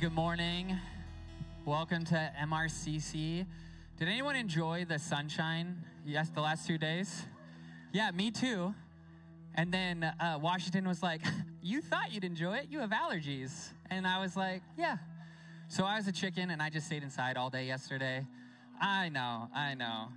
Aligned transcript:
Good 0.00 0.12
morning. 0.12 0.78
Welcome 1.66 2.04
to 2.06 2.32
MRCC. 2.40 3.44
Did 3.98 4.08
anyone 4.08 4.36
enjoy 4.36 4.86
the 4.88 4.98
sunshine? 4.98 5.84
Yes, 6.06 6.30
the 6.30 6.40
last 6.40 6.66
two 6.66 6.78
days? 6.78 7.22
Yeah, 7.92 8.10
me 8.10 8.30
too. 8.30 8.74
And 9.54 9.72
then 9.72 10.02
uh, 10.02 10.38
Washington 10.40 10.88
was 10.88 11.02
like, 11.02 11.20
You 11.62 11.82
thought 11.82 12.12
you'd 12.12 12.24
enjoy 12.24 12.54
it? 12.54 12.68
You 12.70 12.80
have 12.80 12.90
allergies. 12.90 13.68
And 13.90 14.06
I 14.06 14.20
was 14.20 14.36
like, 14.36 14.62
Yeah. 14.78 14.96
So 15.68 15.84
I 15.84 15.96
was 15.96 16.08
a 16.08 16.12
chicken 16.12 16.50
and 16.50 16.62
I 16.62 16.70
just 16.70 16.86
stayed 16.86 17.02
inside 17.02 17.36
all 17.36 17.50
day 17.50 17.66
yesterday. 17.66 18.26
I 18.80 19.08
know, 19.10 19.48
I 19.54 19.74
know, 19.74 20.08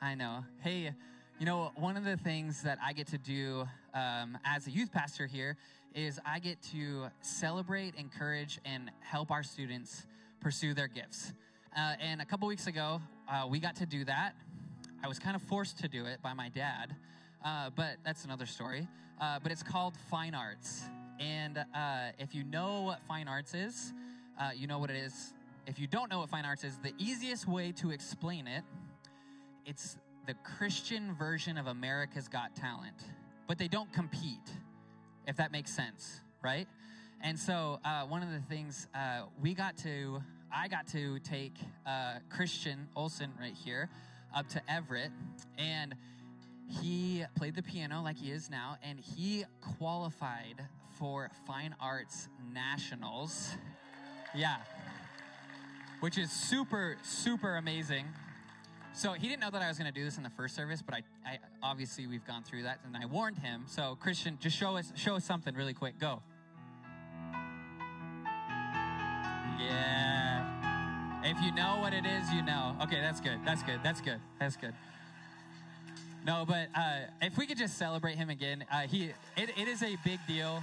I 0.00 0.14
know. 0.14 0.44
Hey, 0.60 0.92
you 1.38 1.46
know, 1.46 1.72
one 1.76 1.96
of 1.96 2.04
the 2.04 2.16
things 2.16 2.62
that 2.62 2.78
I 2.82 2.92
get 2.94 3.08
to 3.08 3.18
do 3.18 3.66
um, 3.92 4.38
as 4.44 4.66
a 4.66 4.70
youth 4.70 4.92
pastor 4.92 5.26
here 5.26 5.56
is 5.94 6.20
I 6.24 6.38
get 6.38 6.62
to 6.72 7.06
celebrate, 7.20 7.94
encourage, 7.96 8.58
and 8.64 8.90
help 9.00 9.30
our 9.30 9.42
students 9.42 10.06
pursue 10.40 10.74
their 10.74 10.88
gifts. 10.88 11.32
Uh, 11.76 11.94
and 12.00 12.20
a 12.20 12.24
couple 12.24 12.48
weeks 12.48 12.66
ago, 12.66 13.00
uh, 13.28 13.46
we 13.48 13.60
got 13.60 13.76
to 13.76 13.86
do 13.86 14.04
that. 14.04 14.34
I 15.02 15.08
was 15.08 15.18
kind 15.18 15.36
of 15.36 15.42
forced 15.42 15.78
to 15.78 15.88
do 15.88 16.04
it 16.04 16.20
by 16.22 16.34
my 16.34 16.48
dad, 16.48 16.94
uh, 17.44 17.70
but 17.74 17.96
that's 18.04 18.24
another 18.24 18.46
story. 18.46 18.86
Uh, 19.20 19.38
but 19.42 19.52
it's 19.52 19.62
called 19.62 19.94
Fine 20.10 20.34
Arts. 20.34 20.82
And 21.20 21.58
uh, 21.58 22.12
if 22.18 22.34
you 22.34 22.44
know 22.44 22.82
what 22.82 23.00
fine 23.06 23.28
arts 23.28 23.52
is, 23.52 23.92
uh, 24.40 24.50
you 24.56 24.66
know 24.66 24.78
what 24.78 24.88
it 24.88 24.96
is. 24.96 25.34
If 25.66 25.78
you 25.78 25.86
don't 25.86 26.10
know 26.10 26.20
what 26.20 26.30
fine 26.30 26.46
arts 26.46 26.64
is, 26.64 26.78
the 26.82 26.94
easiest 26.98 27.46
way 27.46 27.72
to 27.72 27.90
explain 27.90 28.46
it, 28.46 28.64
it's 29.66 29.98
the 30.26 30.34
Christian 30.56 31.14
version 31.14 31.58
of 31.58 31.66
America's 31.66 32.26
Got 32.26 32.56
Talent, 32.56 32.96
but 33.46 33.58
they 33.58 33.68
don't 33.68 33.92
compete 33.92 34.50
if 35.26 35.36
that 35.36 35.52
makes 35.52 35.70
sense, 35.70 36.20
right? 36.42 36.66
And 37.22 37.38
so, 37.38 37.80
uh, 37.84 38.04
one 38.06 38.22
of 38.22 38.30
the 38.30 38.40
things 38.40 38.88
uh, 38.94 39.22
we 39.40 39.54
got 39.54 39.76
to, 39.78 40.22
I 40.52 40.68
got 40.68 40.86
to 40.88 41.18
take 41.18 41.54
uh, 41.86 42.14
Christian 42.30 42.88
Olson 42.96 43.30
right 43.38 43.54
here 43.54 43.90
up 44.34 44.48
to 44.50 44.62
Everett, 44.70 45.10
and 45.58 45.94
he 46.66 47.24
played 47.36 47.54
the 47.56 47.62
piano 47.62 48.02
like 48.02 48.16
he 48.16 48.30
is 48.30 48.48
now, 48.48 48.76
and 48.82 48.98
he 48.98 49.44
qualified 49.78 50.64
for 50.98 51.30
Fine 51.46 51.74
Arts 51.80 52.28
Nationals. 52.52 53.50
Yeah. 54.34 54.56
Which 56.00 56.16
is 56.16 56.30
super, 56.30 56.96
super 57.02 57.56
amazing. 57.56 58.06
So 58.92 59.12
he 59.12 59.28
didn't 59.28 59.40
know 59.40 59.50
that 59.50 59.62
I 59.62 59.68
was 59.68 59.78
going 59.78 59.92
to 59.92 59.98
do 59.98 60.04
this 60.04 60.16
in 60.16 60.22
the 60.22 60.30
first 60.30 60.54
service, 60.54 60.82
but 60.82 60.94
I, 60.94 61.02
I, 61.24 61.38
obviously 61.62 62.06
we've 62.06 62.26
gone 62.26 62.42
through 62.42 62.64
that, 62.64 62.80
and 62.84 62.96
I 62.96 63.06
warned 63.06 63.38
him. 63.38 63.64
So 63.66 63.96
Christian, 64.00 64.36
just 64.40 64.56
show 64.56 64.76
us 64.76 64.92
show 64.96 65.16
us 65.16 65.24
something 65.24 65.54
really 65.54 65.74
quick. 65.74 65.98
Go. 65.98 66.22
Yeah. 69.58 71.22
If 71.22 71.40
you 71.42 71.52
know 71.52 71.78
what 71.80 71.92
it 71.92 72.04
is, 72.04 72.32
you 72.32 72.42
know. 72.42 72.76
Okay, 72.82 73.00
that's 73.00 73.20
good. 73.20 73.38
That's 73.44 73.62
good. 73.62 73.80
That's 73.82 74.00
good. 74.00 74.20
That's 74.40 74.56
good. 74.56 74.74
No, 76.26 76.44
but 76.46 76.68
uh, 76.74 77.00
if 77.22 77.38
we 77.38 77.46
could 77.46 77.58
just 77.58 77.78
celebrate 77.78 78.16
him 78.16 78.28
again, 78.28 78.64
uh, 78.70 78.80
he 78.80 79.12
it, 79.36 79.50
it 79.56 79.68
is 79.68 79.82
a 79.82 79.96
big 80.04 80.18
deal. 80.26 80.62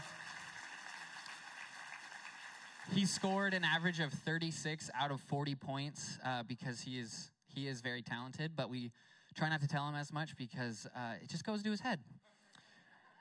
He 2.93 3.05
scored 3.05 3.53
an 3.53 3.63
average 3.63 3.99
of 3.99 4.13
36 4.13 4.89
out 4.97 5.11
of 5.11 5.19
40 5.21 5.55
points 5.55 6.17
uh, 6.25 6.43
because 6.43 6.81
he 6.81 6.99
is 6.99 7.31
he 7.57 7.67
is 7.67 7.81
very 7.81 8.03
talented, 8.03 8.51
but 8.55 8.69
we 8.69 8.91
try 9.35 9.49
not 9.49 9.61
to 9.61 9.67
tell 9.67 9.87
him 9.89 9.95
as 9.95 10.13
much 10.13 10.37
because 10.37 10.87
uh, 10.95 11.15
it 11.21 11.27
just 11.27 11.43
goes 11.43 11.63
to 11.63 11.71
his 11.71 11.79
head. 11.79 11.99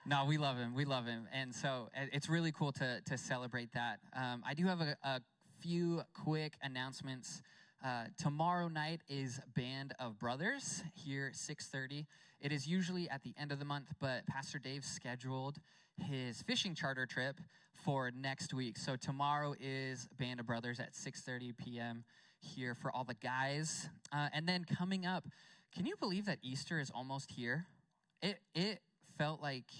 No, 0.04 0.26
we 0.26 0.36
love 0.36 0.58
him. 0.58 0.74
We 0.74 0.84
love 0.84 1.06
him. 1.06 1.26
And 1.32 1.54
so 1.54 1.88
it's 2.12 2.28
really 2.28 2.52
cool 2.52 2.70
to, 2.72 3.00
to 3.06 3.16
celebrate 3.16 3.72
that. 3.72 3.98
Um, 4.14 4.42
I 4.46 4.54
do 4.54 4.66
have 4.66 4.80
a, 4.80 4.96
a 5.02 5.20
few 5.58 6.02
quick 6.12 6.52
announcements. 6.62 7.42
Uh, 7.84 8.04
tomorrow 8.18 8.68
night 8.68 9.00
is 9.08 9.40
Band 9.54 9.94
of 9.98 10.18
Brothers 10.18 10.84
here, 10.94 11.32
6.30. 11.34 12.04
It 12.40 12.52
is 12.52 12.66
usually 12.66 13.08
at 13.08 13.22
the 13.22 13.32
end 13.40 13.52
of 13.52 13.58
the 13.58 13.64
month, 13.64 13.94
but 14.00 14.26
Pastor 14.26 14.58
Dave 14.58 14.84
scheduled 14.84 15.56
his 15.98 16.42
fishing 16.42 16.74
charter 16.74 17.06
trip 17.06 17.40
for 17.74 18.12
next 18.14 18.52
week. 18.52 18.76
So 18.76 18.96
tomorrow 18.96 19.54
is 19.58 20.08
Band 20.18 20.40
of 20.40 20.46
Brothers 20.46 20.78
at 20.78 20.92
6.30 20.92 21.56
p.m 21.56 22.04
here 22.46 22.74
for 22.74 22.90
all 22.90 23.04
the 23.04 23.14
guys. 23.14 23.88
Uh, 24.12 24.28
and 24.32 24.48
then 24.48 24.64
coming 24.64 25.04
up, 25.04 25.24
can 25.74 25.86
you 25.86 25.96
believe 25.96 26.26
that 26.26 26.38
Easter 26.42 26.80
is 26.80 26.90
almost 26.94 27.30
here? 27.30 27.66
It, 28.22 28.38
it 28.54 28.80
felt 29.18 29.42
like 29.42 29.70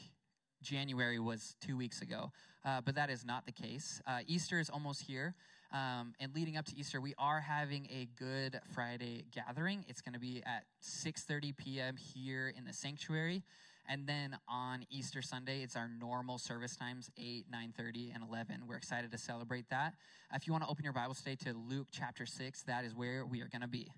January 0.63 1.19
was 1.19 1.55
two 1.61 1.77
weeks 1.77 2.03
ago, 2.03 2.33
uh, 2.65 2.81
but 2.85 2.95
that 2.97 3.09
is 3.09 3.25
not 3.25 3.47
the 3.47 3.53
case. 3.53 4.03
Uh, 4.07 4.19
Easter 4.27 4.59
is 4.59 4.69
almost 4.69 5.03
here. 5.03 5.35
Um, 5.73 6.15
and 6.21 6.35
leading 6.35 6.57
up 6.57 6.65
to 6.67 6.77
Easter, 6.77 7.01
we 7.01 7.15
are 7.19 7.41
having 7.41 7.87
a 7.91 8.09
Good 8.17 8.61
Friday 8.73 9.25
gathering. 9.33 9.85
It's 9.89 10.01
going 10.01 10.15
to 10.15 10.21
be 10.21 10.43
at 10.47 10.65
6:30 10.83 11.57
p.m. 11.57 11.97
here 11.97 12.53
in 12.57 12.65
the 12.65 12.73
sanctuary. 12.73 13.43
And 13.89 14.07
then 14.07 14.37
on 14.49 14.85
Easter 14.91 15.23
Sunday, 15.23 15.63
it's 15.63 15.77
our 15.77 15.89
normal 15.89 16.39
service 16.39 16.77
times 16.77 17.11
8, 17.17 17.47
9:30, 17.51 18.13
and 18.15 18.25
11. 18.29 18.67
We're 18.67 18.77
excited 18.77 19.13
to 19.13 19.19
celebrate 19.19 19.69
that. 19.71 19.95
If 20.35 20.47
you 20.47 20.53
want 20.53 20.65
to 20.65 20.71
open 20.71 20.85
your 20.85 20.93
Bibles 20.93 21.19
today 21.19 21.37
to 21.45 21.55
Luke 21.55 21.89
chapter 21.93 22.27
6, 22.27 22.63
that 22.65 22.85
is 22.85 22.95
where 22.95 23.25
we 23.25 23.41
are 23.43 23.49
going 23.49 23.63
to 23.63 23.69
be. 23.69 23.91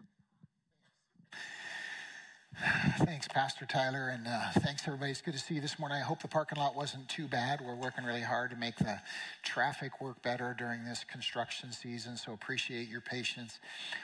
Thanks, 2.99 3.29
Pastor 3.29 3.67
Tyler, 3.67 4.09
and 4.09 4.27
uh, 4.27 4.51
thanks 4.61 4.83
everybody. 4.87 5.13
It's 5.13 5.21
good 5.21 5.35
to 5.35 5.39
see 5.39 5.55
you 5.55 5.61
this 5.61 5.79
morning. 5.79 5.99
I 5.99 6.01
hope 6.01 6.23
the 6.23 6.29
parking 6.29 6.59
lot 6.59 6.75
wasn't 6.75 7.09
too 7.09 7.29
bad. 7.29 7.61
We're 7.61 7.77
working 7.77 8.05
really 8.05 8.23
hard 8.23 8.51
to 8.51 8.57
make 8.57 8.77
the 8.77 9.01
traffic 9.45 10.01
work 10.01 10.23
better 10.23 10.57
during 10.59 10.85
this 10.85 11.05
construction 11.05 11.71
season, 11.71 12.17
so 12.17 12.33
appreciate 12.33 12.89
your 12.89 13.01
patience. 13.01 13.61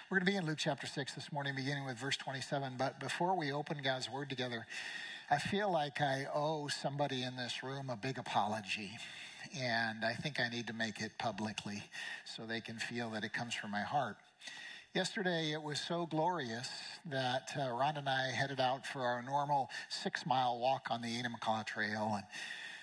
We're 0.08 0.18
going 0.18 0.26
to 0.26 0.32
be 0.32 0.36
in 0.36 0.46
Luke 0.46 0.58
chapter 0.58 0.86
6 0.86 1.14
this 1.14 1.32
morning, 1.32 1.54
beginning 1.56 1.84
with 1.84 1.98
verse 1.98 2.16
27. 2.16 2.74
But 2.78 3.00
before 3.00 3.36
we 3.36 3.50
open 3.50 3.78
God's 3.82 4.08
Word 4.08 4.30
together, 4.30 4.66
I 5.30 5.38
feel 5.38 5.72
like 5.72 6.02
I 6.02 6.26
owe 6.34 6.68
somebody 6.68 7.22
in 7.22 7.34
this 7.36 7.62
room 7.62 7.88
a 7.88 7.96
big 7.96 8.18
apology. 8.18 8.98
And 9.58 10.04
I 10.04 10.12
think 10.12 10.38
I 10.38 10.48
need 10.48 10.66
to 10.66 10.74
make 10.74 11.00
it 11.00 11.12
publicly 11.18 11.82
so 12.24 12.44
they 12.44 12.60
can 12.60 12.78
feel 12.78 13.08
that 13.10 13.24
it 13.24 13.32
comes 13.32 13.54
from 13.54 13.70
my 13.70 13.80
heart. 13.80 14.16
Yesterday, 14.94 15.52
it 15.52 15.62
was 15.62 15.80
so 15.80 16.06
glorious 16.06 16.68
that 17.06 17.50
uh, 17.58 17.70
Ron 17.70 17.96
and 17.96 18.08
I 18.08 18.32
headed 18.32 18.60
out 18.60 18.86
for 18.86 19.00
our 19.00 19.22
normal 19.22 19.70
six 19.88 20.26
mile 20.26 20.58
walk 20.58 20.88
on 20.90 21.00
the 21.00 21.08
Enumclaw 21.08 21.66
Trail. 21.66 22.12
And 22.14 22.24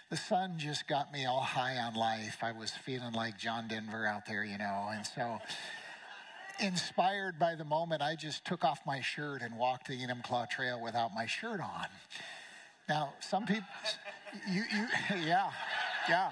the 0.10 0.18
sun 0.18 0.56
just 0.58 0.88
got 0.88 1.14
me 1.14 1.26
all 1.26 1.42
high 1.42 1.78
on 1.78 1.94
life. 1.94 2.40
I 2.42 2.54
was 2.54 2.72
feeling 2.72 3.14
like 3.14 3.38
John 3.38 3.68
Denver 3.68 4.06
out 4.06 4.26
there, 4.26 4.44
you 4.44 4.58
know. 4.58 4.90
And 4.92 5.06
so 5.06 5.40
inspired 6.62 7.40
by 7.40 7.56
the 7.56 7.66
moment, 7.66 8.02
I 8.02 8.16
just 8.16 8.46
took 8.46 8.64
off 8.64 8.80
my 8.86 9.02
shirt 9.02 9.42
and 9.42 9.58
walked 9.58 9.88
the 9.88 9.98
Enumclaw 9.98 10.50
Trail 10.50 10.82
without 10.82 11.14
my 11.14 11.26
shirt 11.26 11.60
on. 11.60 11.88
Now, 12.88 13.14
some 13.20 13.46
people, 13.46 13.68
you, 14.50 14.64
you, 14.74 14.88
yeah, 15.26 15.52
yeah. 16.10 16.32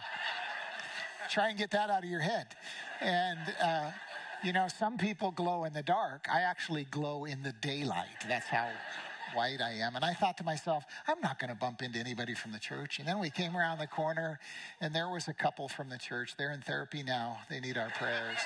Try 1.29 1.49
and 1.49 1.57
get 1.57 1.71
that 1.71 1.89
out 1.89 2.03
of 2.03 2.09
your 2.09 2.21
head. 2.21 2.47
And, 3.01 3.39
uh, 3.61 3.91
you 4.43 4.53
know, 4.53 4.67
some 4.67 4.97
people 4.97 5.31
glow 5.31 5.65
in 5.65 5.73
the 5.73 5.83
dark. 5.83 6.27
I 6.31 6.41
actually 6.41 6.85
glow 6.85 7.25
in 7.25 7.43
the 7.43 7.53
daylight. 7.61 8.25
That's 8.27 8.47
how 8.47 8.69
white 9.35 9.61
I 9.61 9.73
am. 9.73 9.95
And 9.95 10.03
I 10.03 10.13
thought 10.13 10.37
to 10.37 10.43
myself, 10.43 10.83
I'm 11.07 11.21
not 11.21 11.39
going 11.39 11.49
to 11.49 11.55
bump 11.55 11.83
into 11.83 11.99
anybody 11.99 12.33
from 12.33 12.51
the 12.51 12.59
church. 12.59 12.97
And 12.97 13.07
then 13.07 13.19
we 13.19 13.29
came 13.29 13.55
around 13.55 13.77
the 13.77 13.87
corner, 13.87 14.39
and 14.81 14.93
there 14.93 15.09
was 15.09 15.27
a 15.27 15.33
couple 15.33 15.67
from 15.67 15.89
the 15.89 15.99
church. 15.99 16.33
They're 16.37 16.51
in 16.51 16.61
therapy 16.61 17.03
now. 17.03 17.37
They 17.49 17.59
need 17.59 17.77
our 17.77 17.91
prayers 17.91 18.39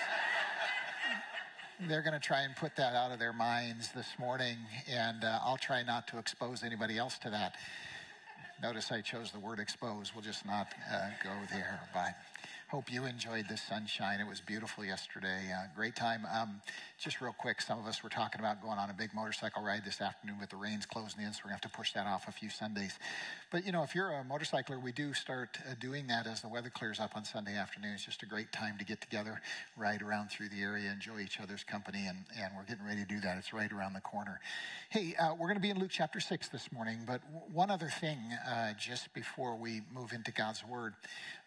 they're 1.87 2.01
going 2.01 2.13
to 2.13 2.19
try 2.19 2.41
and 2.41 2.55
put 2.55 2.75
that 2.75 2.95
out 2.95 3.11
of 3.11 3.19
their 3.19 3.33
minds 3.33 3.91
this 3.93 4.07
morning, 4.19 4.57
and 4.89 5.23
uh, 5.23 5.39
I'll 5.43 5.57
try 5.57 5.83
not 5.83 6.07
to 6.09 6.17
expose 6.17 6.63
anybody 6.63 6.97
else 6.97 7.17
to 7.19 7.29
that. 7.29 7.55
Notice 8.61 8.91
I 8.91 9.01
chose 9.01 9.31
the 9.31 9.39
word 9.39 9.59
expose. 9.59 10.13
We'll 10.13 10.23
just 10.23 10.45
not 10.45 10.67
uh, 10.91 11.09
go 11.23 11.31
there. 11.51 11.81
But 11.93 12.15
Hope 12.69 12.91
you 12.91 13.05
enjoyed 13.05 13.45
the 13.49 13.57
sunshine. 13.57 14.19
It 14.19 14.27
was 14.27 14.41
beautiful 14.41 14.83
yesterday. 14.83 15.53
Uh, 15.53 15.67
great 15.75 15.95
time. 15.95 16.25
Um, 16.33 16.59
just 16.97 17.21
real 17.21 17.35
quick, 17.37 17.61
some 17.61 17.77
of 17.77 17.85
us 17.85 18.01
were 18.01 18.09
talking 18.09 18.39
about 18.39 18.63
going 18.63 18.79
on 18.79 18.89
a 18.89 18.93
big 18.93 19.13
motorcycle 19.13 19.61
ride 19.61 19.85
this 19.85 20.01
afternoon, 20.01 20.37
but 20.39 20.49
the 20.49 20.55
rain's 20.55 20.85
closing 20.87 21.21
in, 21.21 21.33
so 21.33 21.41
we're 21.43 21.49
going 21.49 21.59
to 21.59 21.65
have 21.65 21.71
to 21.71 21.77
push 21.77 21.93
that 21.93 22.07
off 22.07 22.27
a 22.27 22.31
few 22.31 22.49
Sundays. 22.49 22.97
But, 23.51 23.65
you 23.65 23.71
know, 23.71 23.83
if 23.83 23.93
you're 23.93 24.09
a 24.09 24.23
motorcycler, 24.23 24.81
we 24.81 24.91
do 24.91 25.13
start 25.13 25.59
uh, 25.69 25.75
doing 25.79 26.07
that 26.07 26.25
as 26.25 26.41
the 26.41 26.47
weather 26.47 26.71
clears 26.71 26.99
up 26.99 27.15
on 27.15 27.25
Sunday 27.25 27.55
afternoon. 27.55 27.91
It's 27.93 28.05
just 28.05 28.23
a 28.23 28.25
great 28.25 28.51
time 28.51 28.77
to 28.79 28.85
get 28.85 29.01
together, 29.01 29.39
ride 29.77 30.01
around 30.01 30.29
through 30.29 30.49
the 30.49 30.61
area, 30.61 30.91
enjoy 30.91 31.19
each 31.19 31.39
other's 31.39 31.63
company, 31.63 32.07
and, 32.07 32.19
and 32.39 32.53
we're 32.57 32.63
getting 32.63 32.85
ready 32.85 33.01
to 33.01 33.07
do 33.07 33.19
that. 33.19 33.37
It's 33.37 33.53
right 33.53 33.71
around 33.71 33.93
the 33.93 34.01
corner. 34.01 34.39
Hey, 34.89 35.13
uh, 35.19 35.33
we're 35.33 35.47
going 35.47 35.57
to 35.57 35.61
be 35.61 35.69
in 35.69 35.77
Luke 35.79 35.91
chapter 35.91 36.19
6 36.19 36.49
this 36.49 36.71
morning, 36.71 36.99
but 37.05 37.21
w- 37.31 37.53
one 37.53 37.69
other 37.69 37.89
thing 37.89 38.17
uh, 38.47 38.73
just 38.79 39.13
before 39.13 39.55
we 39.55 39.81
move 39.93 40.13
into 40.13 40.31
God's 40.31 40.65
Word. 40.65 40.95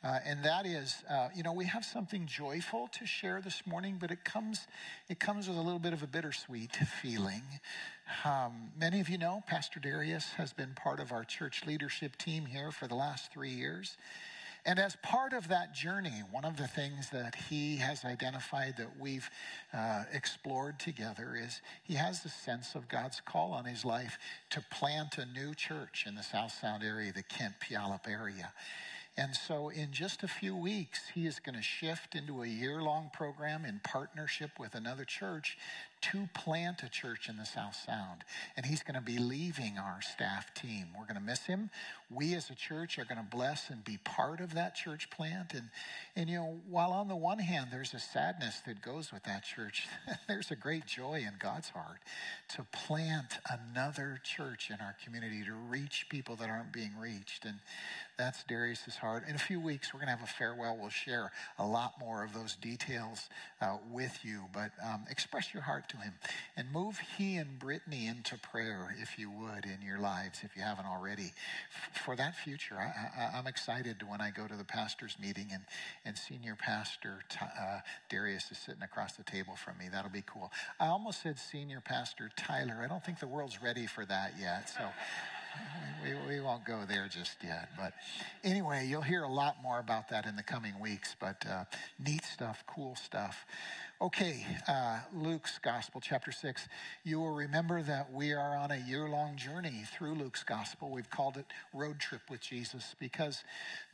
Uh, 0.06 0.20
and 0.24 0.44
that 0.44 0.66
is, 0.66 1.02
uh, 1.10 1.28
you 1.34 1.42
know, 1.42 1.52
we 1.52 1.64
have 1.64 1.84
something 1.84 2.26
joyful 2.26 2.88
to 2.92 3.04
share 3.04 3.40
this 3.40 3.66
morning, 3.66 3.96
but 3.98 4.12
it 4.12 4.24
comes, 4.24 4.68
it 5.08 5.18
comes 5.18 5.48
with 5.48 5.56
a 5.56 5.60
little 5.60 5.80
bit 5.80 5.92
of 5.92 6.00
a 6.00 6.06
bittersweet 6.06 6.76
feeling. 7.02 7.42
Um, 8.24 8.70
many 8.78 9.00
of 9.00 9.08
you 9.08 9.18
know 9.18 9.42
Pastor 9.48 9.80
Darius 9.80 10.26
has 10.36 10.52
been 10.52 10.74
part 10.76 11.00
of 11.00 11.10
our 11.10 11.24
church 11.24 11.66
leadership 11.66 12.14
team 12.18 12.46
here 12.46 12.70
for 12.70 12.86
the 12.86 12.94
last 12.94 13.32
three 13.32 13.50
years. 13.50 13.96
And 14.64 14.78
as 14.78 14.96
part 15.02 15.32
of 15.32 15.48
that 15.48 15.74
journey, 15.74 16.22
one 16.30 16.44
of 16.44 16.56
the 16.56 16.68
things 16.68 17.10
that 17.10 17.34
he 17.34 17.76
has 17.78 18.04
identified 18.04 18.76
that 18.76 19.00
we've 19.00 19.28
uh, 19.74 20.04
explored 20.12 20.78
together 20.78 21.36
is 21.36 21.62
he 21.82 21.94
has 21.94 22.24
a 22.24 22.28
sense 22.28 22.76
of 22.76 22.88
God's 22.88 23.20
call 23.20 23.52
on 23.52 23.64
his 23.64 23.84
life 23.84 24.18
to 24.50 24.64
plant 24.70 25.18
a 25.18 25.26
new 25.26 25.52
church 25.52 26.04
in 26.06 26.14
the 26.14 26.22
South 26.22 26.52
Sound 26.60 26.84
area, 26.84 27.12
the 27.12 27.24
Kent 27.24 27.54
Puyallup 27.60 28.08
area. 28.08 28.52
And 29.18 29.34
so, 29.34 29.70
in 29.70 29.92
just 29.92 30.22
a 30.22 30.28
few 30.28 30.54
weeks, 30.54 31.08
he 31.14 31.26
is 31.26 31.40
going 31.40 31.54
to 31.54 31.62
shift 31.62 32.14
into 32.14 32.42
a 32.42 32.46
year 32.46 32.82
long 32.82 33.10
program 33.14 33.64
in 33.64 33.80
partnership 33.82 34.58
with 34.58 34.74
another 34.74 35.06
church 35.06 35.56
to 36.12 36.28
plant 36.34 36.82
a 36.82 36.88
church 36.88 37.28
in 37.28 37.36
the 37.36 37.44
South 37.44 37.76
Sound. 37.86 38.22
And 38.56 38.66
he's 38.66 38.82
going 38.82 38.94
to 38.94 39.00
be 39.00 39.18
leaving 39.18 39.78
our 39.78 40.00
staff 40.02 40.52
team. 40.54 40.88
We're 40.96 41.06
going 41.06 41.16
to 41.16 41.20
miss 41.20 41.46
him. 41.46 41.70
We 42.10 42.34
as 42.34 42.50
a 42.50 42.54
church 42.54 42.98
are 42.98 43.04
going 43.04 43.18
to 43.18 43.36
bless 43.36 43.70
and 43.70 43.84
be 43.84 43.98
part 44.04 44.40
of 44.40 44.54
that 44.54 44.74
church 44.74 45.10
plant. 45.10 45.54
And, 45.54 45.68
and 46.14 46.30
you 46.30 46.36
know, 46.36 46.60
while 46.70 46.92
on 46.92 47.08
the 47.08 47.16
one 47.16 47.38
hand, 47.38 47.68
there's 47.72 47.94
a 47.94 47.98
sadness 47.98 48.60
that 48.66 48.82
goes 48.82 49.12
with 49.12 49.24
that 49.24 49.44
church, 49.44 49.88
there's 50.28 50.50
a 50.50 50.56
great 50.56 50.86
joy 50.86 51.24
in 51.26 51.32
God's 51.40 51.70
heart 51.70 52.00
to 52.56 52.64
plant 52.72 53.38
another 53.50 54.20
church 54.22 54.70
in 54.70 54.76
our 54.80 54.94
community 55.04 55.44
to 55.44 55.52
reach 55.52 56.06
people 56.08 56.36
that 56.36 56.48
aren't 56.48 56.72
being 56.72 56.92
reached. 57.00 57.44
And 57.44 57.58
that's 58.18 58.44
Darius's 58.44 58.96
heart. 58.96 59.24
In 59.28 59.34
a 59.34 59.38
few 59.38 59.60
weeks, 59.60 59.92
we're 59.92 60.00
going 60.00 60.08
to 60.08 60.16
have 60.16 60.26
a 60.26 60.32
farewell. 60.32 60.78
We'll 60.80 60.88
share 60.88 61.32
a 61.58 61.66
lot 61.66 61.94
more 62.00 62.24
of 62.24 62.32
those 62.32 62.56
details 62.56 63.28
uh, 63.60 63.76
with 63.90 64.18
you. 64.22 64.44
But 64.54 64.70
um, 64.84 65.04
express 65.10 65.52
your 65.52 65.62
heart 65.62 65.88
to 65.90 65.95
him 65.98 66.14
and 66.56 66.72
move 66.72 66.98
he 67.16 67.36
and 67.36 67.58
Brittany 67.58 68.06
into 68.06 68.36
prayer, 68.38 68.94
if 69.00 69.18
you 69.18 69.30
would, 69.30 69.64
in 69.64 69.78
your 69.86 69.98
lives, 69.98 70.40
if 70.42 70.56
you 70.56 70.62
haven't 70.62 70.86
already, 70.86 71.32
for 72.04 72.16
that 72.16 72.34
future. 72.36 72.76
I, 72.76 73.38
am 73.38 73.46
excited 73.46 74.02
when 74.08 74.20
I 74.20 74.30
go 74.30 74.46
to 74.46 74.54
the 74.54 74.64
pastor's 74.64 75.16
meeting 75.20 75.48
and, 75.52 75.62
and 76.04 76.16
senior 76.16 76.56
pastor 76.56 77.20
uh, 77.40 77.80
Darius 78.08 78.50
is 78.50 78.58
sitting 78.58 78.82
across 78.82 79.14
the 79.14 79.24
table 79.24 79.54
from 79.56 79.78
me. 79.78 79.86
That'll 79.90 80.10
be 80.10 80.24
cool. 80.26 80.50
I 80.80 80.86
almost 80.86 81.22
said 81.22 81.38
senior 81.38 81.80
pastor 81.80 82.30
Tyler. 82.36 82.80
I 82.82 82.88
don't 82.88 83.04
think 83.04 83.20
the 83.20 83.26
world's 83.26 83.62
ready 83.62 83.86
for 83.86 84.04
that 84.06 84.32
yet. 84.40 84.68
So 84.68 84.84
we, 86.04 86.34
we 86.34 86.40
won't 86.40 86.64
go 86.64 86.80
there 86.88 87.08
just 87.08 87.36
yet. 87.42 87.70
But 87.78 87.92
anyway, 88.44 88.86
you'll 88.86 89.02
hear 89.02 89.22
a 89.22 89.32
lot 89.32 89.56
more 89.62 89.78
about 89.78 90.08
that 90.10 90.26
in 90.26 90.36
the 90.36 90.42
coming 90.42 90.78
weeks. 90.80 91.14
But 91.18 91.44
uh, 91.48 91.64
neat 91.98 92.24
stuff, 92.24 92.64
cool 92.66 92.96
stuff. 92.96 93.46
Okay, 93.98 94.44
uh, 94.68 94.98
Luke's 95.14 95.58
Gospel, 95.58 96.02
chapter 96.02 96.30
6. 96.30 96.68
You 97.02 97.18
will 97.18 97.32
remember 97.32 97.80
that 97.80 98.12
we 98.12 98.34
are 98.34 98.54
on 98.54 98.70
a 98.70 98.76
year 98.76 99.08
long 99.08 99.36
journey 99.36 99.84
through 99.90 100.16
Luke's 100.16 100.42
Gospel. 100.44 100.90
We've 100.90 101.08
called 101.08 101.38
it 101.38 101.46
Road 101.72 101.98
Trip 101.98 102.20
with 102.28 102.42
Jesus 102.42 102.94
because 103.00 103.42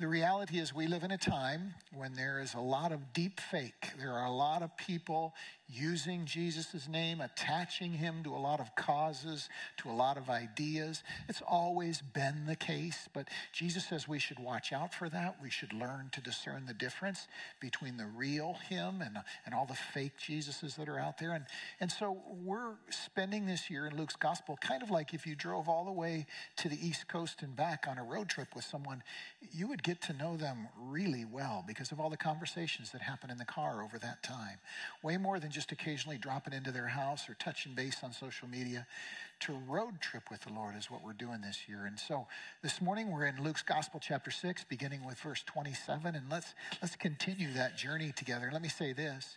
the 0.00 0.08
reality 0.08 0.58
is 0.58 0.74
we 0.74 0.88
live 0.88 1.04
in 1.04 1.12
a 1.12 1.18
time 1.18 1.74
when 1.94 2.14
there 2.14 2.40
is 2.40 2.54
a 2.54 2.60
lot 2.60 2.90
of 2.90 3.12
deep 3.12 3.38
fake. 3.38 3.90
There 3.96 4.10
are 4.10 4.26
a 4.26 4.32
lot 4.32 4.62
of 4.62 4.76
people 4.76 5.34
using 5.68 6.26
Jesus' 6.26 6.88
name, 6.88 7.20
attaching 7.20 7.92
him 7.92 8.22
to 8.24 8.34
a 8.34 8.36
lot 8.36 8.60
of 8.60 8.74
causes, 8.74 9.48
to 9.78 9.88
a 9.88 9.92
lot 9.92 10.16
of 10.16 10.28
ideas. 10.28 11.02
It's 11.28 11.42
always 11.46 12.02
been 12.02 12.44
the 12.46 12.56
case, 12.56 13.08
but 13.14 13.28
Jesus 13.52 13.86
says 13.86 14.06
we 14.06 14.18
should 14.18 14.38
watch 14.38 14.72
out 14.72 14.92
for 14.92 15.08
that. 15.08 15.36
We 15.42 15.50
should 15.50 15.72
learn 15.72 16.10
to 16.12 16.20
discern 16.20 16.66
the 16.66 16.74
difference 16.74 17.26
between 17.60 17.96
the 17.96 18.06
real 18.06 18.54
him 18.68 19.00
and, 19.00 19.18
and 19.46 19.54
all 19.54 19.66
the 19.66 19.74
fake 19.74 20.12
Jesuses 20.18 20.76
that 20.76 20.88
are 20.88 20.98
out 20.98 21.18
there. 21.18 21.32
And, 21.32 21.46
and 21.80 21.90
so 21.90 22.18
we're 22.44 22.74
spending 22.90 23.46
this 23.46 23.70
year 23.70 23.86
in 23.86 23.96
Luke's 23.96 24.16
gospel 24.16 24.58
kind 24.60 24.82
of 24.82 24.90
like 24.90 25.14
if 25.14 25.26
you 25.26 25.34
drove 25.34 25.68
all 25.68 25.84
the 25.84 25.92
way 25.92 26.26
to 26.56 26.68
the 26.68 26.86
East 26.86 27.08
Coast 27.08 27.42
and 27.42 27.56
back 27.56 27.86
on 27.88 27.98
a 27.98 28.04
road 28.04 28.28
trip 28.28 28.48
with 28.54 28.64
someone, 28.64 29.02
you 29.52 29.68
would 29.68 29.82
get 29.82 30.02
to 30.02 30.12
know 30.12 30.36
them 30.36 30.68
really 30.78 31.24
well 31.24 31.64
because 31.66 31.92
of 31.92 32.00
all 32.00 32.10
the 32.10 32.16
conversations 32.16 32.90
that 32.90 33.00
happen 33.00 33.30
in 33.30 33.38
the 33.38 33.44
car 33.44 33.82
over 33.82 33.98
that 33.98 34.22
time. 34.22 34.58
Way 35.02 35.16
more 35.16 35.38
than 35.38 35.50
just 35.50 35.61
occasionally 35.70 36.18
dropping 36.18 36.52
into 36.54 36.72
their 36.72 36.88
house 36.88 37.28
or 37.28 37.34
touching 37.34 37.74
base 37.74 37.98
on 38.02 38.12
social 38.12 38.48
media. 38.48 38.86
To 39.40 39.52
road 39.68 40.00
trip 40.00 40.30
with 40.30 40.40
the 40.40 40.52
Lord 40.52 40.76
is 40.76 40.90
what 40.90 41.04
we're 41.04 41.12
doing 41.12 41.40
this 41.40 41.68
year. 41.68 41.84
And 41.86 41.98
so 41.98 42.26
this 42.62 42.80
morning 42.80 43.10
we're 43.10 43.26
in 43.26 43.42
Luke's 43.42 43.62
Gospel, 43.62 44.00
chapter 44.02 44.30
6, 44.30 44.64
beginning 44.64 45.04
with 45.04 45.18
verse 45.20 45.42
27. 45.44 46.14
And 46.14 46.30
let's, 46.30 46.54
let's 46.80 46.96
continue 46.96 47.52
that 47.54 47.76
journey 47.76 48.12
together. 48.16 48.50
Let 48.52 48.62
me 48.62 48.68
say 48.68 48.92
this 48.92 49.36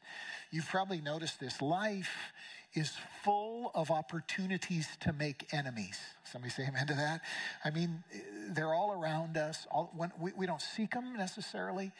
You've 0.52 0.68
probably 0.68 1.02
noticed 1.02 1.40
this. 1.40 1.62
Life 1.62 2.34
is 2.76 2.92
full 3.24 3.72
of 3.74 3.90
opportunities 3.90 4.88
to 5.02 5.14
make 5.14 5.48
enemies. 5.54 5.98
Somebody 6.24 6.52
say 6.52 6.66
amen 6.68 6.88
to 6.88 6.94
that. 6.94 7.22
I 7.64 7.70
mean, 7.70 8.04
they're 8.50 8.74
all 8.74 8.92
around 8.92 9.38
us. 9.38 9.66
All, 9.72 9.92
when, 9.96 10.12
we, 10.20 10.32
we 10.36 10.46
don't 10.46 10.62
seek 10.62 10.92
them 10.92 11.14
necessarily, 11.16 11.94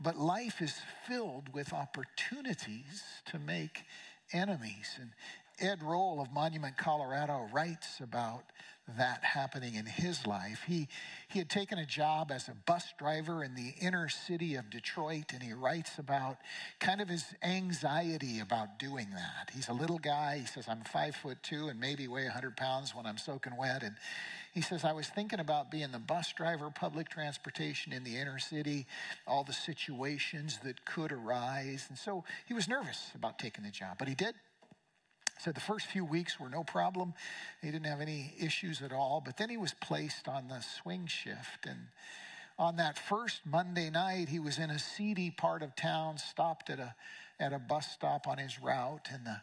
but 0.00 0.16
life 0.16 0.60
is 0.60 0.74
filled 1.06 1.52
with 1.54 1.72
opportunities 1.72 3.02
to 3.26 3.38
make 3.38 3.84
enemies. 4.32 4.98
And 5.00 5.10
Ed 5.58 5.82
Roll 5.82 6.20
of 6.20 6.32
Monument, 6.32 6.76
Colorado 6.76 7.48
writes 7.52 8.00
about 8.00 8.44
that 8.96 9.24
happening 9.24 9.74
in 9.74 9.84
his 9.84 10.26
life. 10.26 10.62
He, 10.66 10.88
he 11.28 11.40
had 11.40 11.50
taken 11.50 11.78
a 11.78 11.84
job 11.84 12.30
as 12.30 12.48
a 12.48 12.54
bus 12.66 12.94
driver 12.98 13.42
in 13.42 13.56
the 13.56 13.74
inner 13.80 14.08
city 14.08 14.54
of 14.54 14.70
Detroit, 14.70 15.32
and 15.32 15.42
he 15.42 15.52
writes 15.52 15.98
about 15.98 16.38
kind 16.78 17.00
of 17.00 17.08
his 17.08 17.24
anxiety 17.42 18.38
about 18.38 18.78
doing 18.78 19.08
that. 19.10 19.50
He's 19.52 19.68
a 19.68 19.72
little 19.72 19.98
guy. 19.98 20.38
He 20.38 20.46
says, 20.46 20.66
I'm 20.68 20.82
five 20.82 21.16
foot 21.16 21.42
two 21.42 21.66
and 21.66 21.80
maybe 21.80 22.06
weigh 22.06 22.24
100 22.24 22.56
pounds 22.56 22.94
when 22.94 23.06
I'm 23.06 23.18
soaking 23.18 23.56
wet. 23.56 23.82
And 23.82 23.96
he 24.54 24.60
says, 24.60 24.84
I 24.84 24.92
was 24.92 25.08
thinking 25.08 25.40
about 25.40 25.70
being 25.70 25.90
the 25.90 25.98
bus 25.98 26.32
driver, 26.32 26.70
public 26.70 27.08
transportation 27.08 27.92
in 27.92 28.04
the 28.04 28.16
inner 28.16 28.38
city, 28.38 28.86
all 29.26 29.42
the 29.42 29.52
situations 29.52 30.60
that 30.62 30.84
could 30.84 31.10
arise. 31.10 31.86
And 31.88 31.98
so 31.98 32.24
he 32.46 32.54
was 32.54 32.68
nervous 32.68 33.10
about 33.16 33.38
taking 33.38 33.64
the 33.64 33.70
job, 33.70 33.96
but 33.98 34.06
he 34.06 34.14
did. 34.14 34.34
Said 35.38 35.54
the 35.54 35.60
first 35.60 35.86
few 35.86 36.04
weeks 36.04 36.40
were 36.40 36.48
no 36.48 36.64
problem. 36.64 37.14
He 37.62 37.70
didn't 37.70 37.86
have 37.86 38.00
any 38.00 38.34
issues 38.40 38.82
at 38.82 38.92
all. 38.92 39.22
But 39.24 39.36
then 39.36 39.50
he 39.50 39.56
was 39.56 39.74
placed 39.74 40.28
on 40.28 40.48
the 40.48 40.60
swing 40.60 41.06
shift. 41.06 41.66
And 41.66 41.88
on 42.58 42.76
that 42.76 42.98
first 42.98 43.42
Monday 43.44 43.90
night, 43.90 44.28
he 44.28 44.38
was 44.38 44.58
in 44.58 44.70
a 44.70 44.78
seedy 44.78 45.30
part 45.30 45.62
of 45.62 45.76
town, 45.76 46.18
stopped 46.18 46.70
at 46.70 46.78
a, 46.78 46.94
at 47.38 47.52
a 47.52 47.58
bus 47.58 47.86
stop 47.92 48.26
on 48.26 48.38
his 48.38 48.60
route. 48.60 49.08
And 49.12 49.26
the 49.26 49.40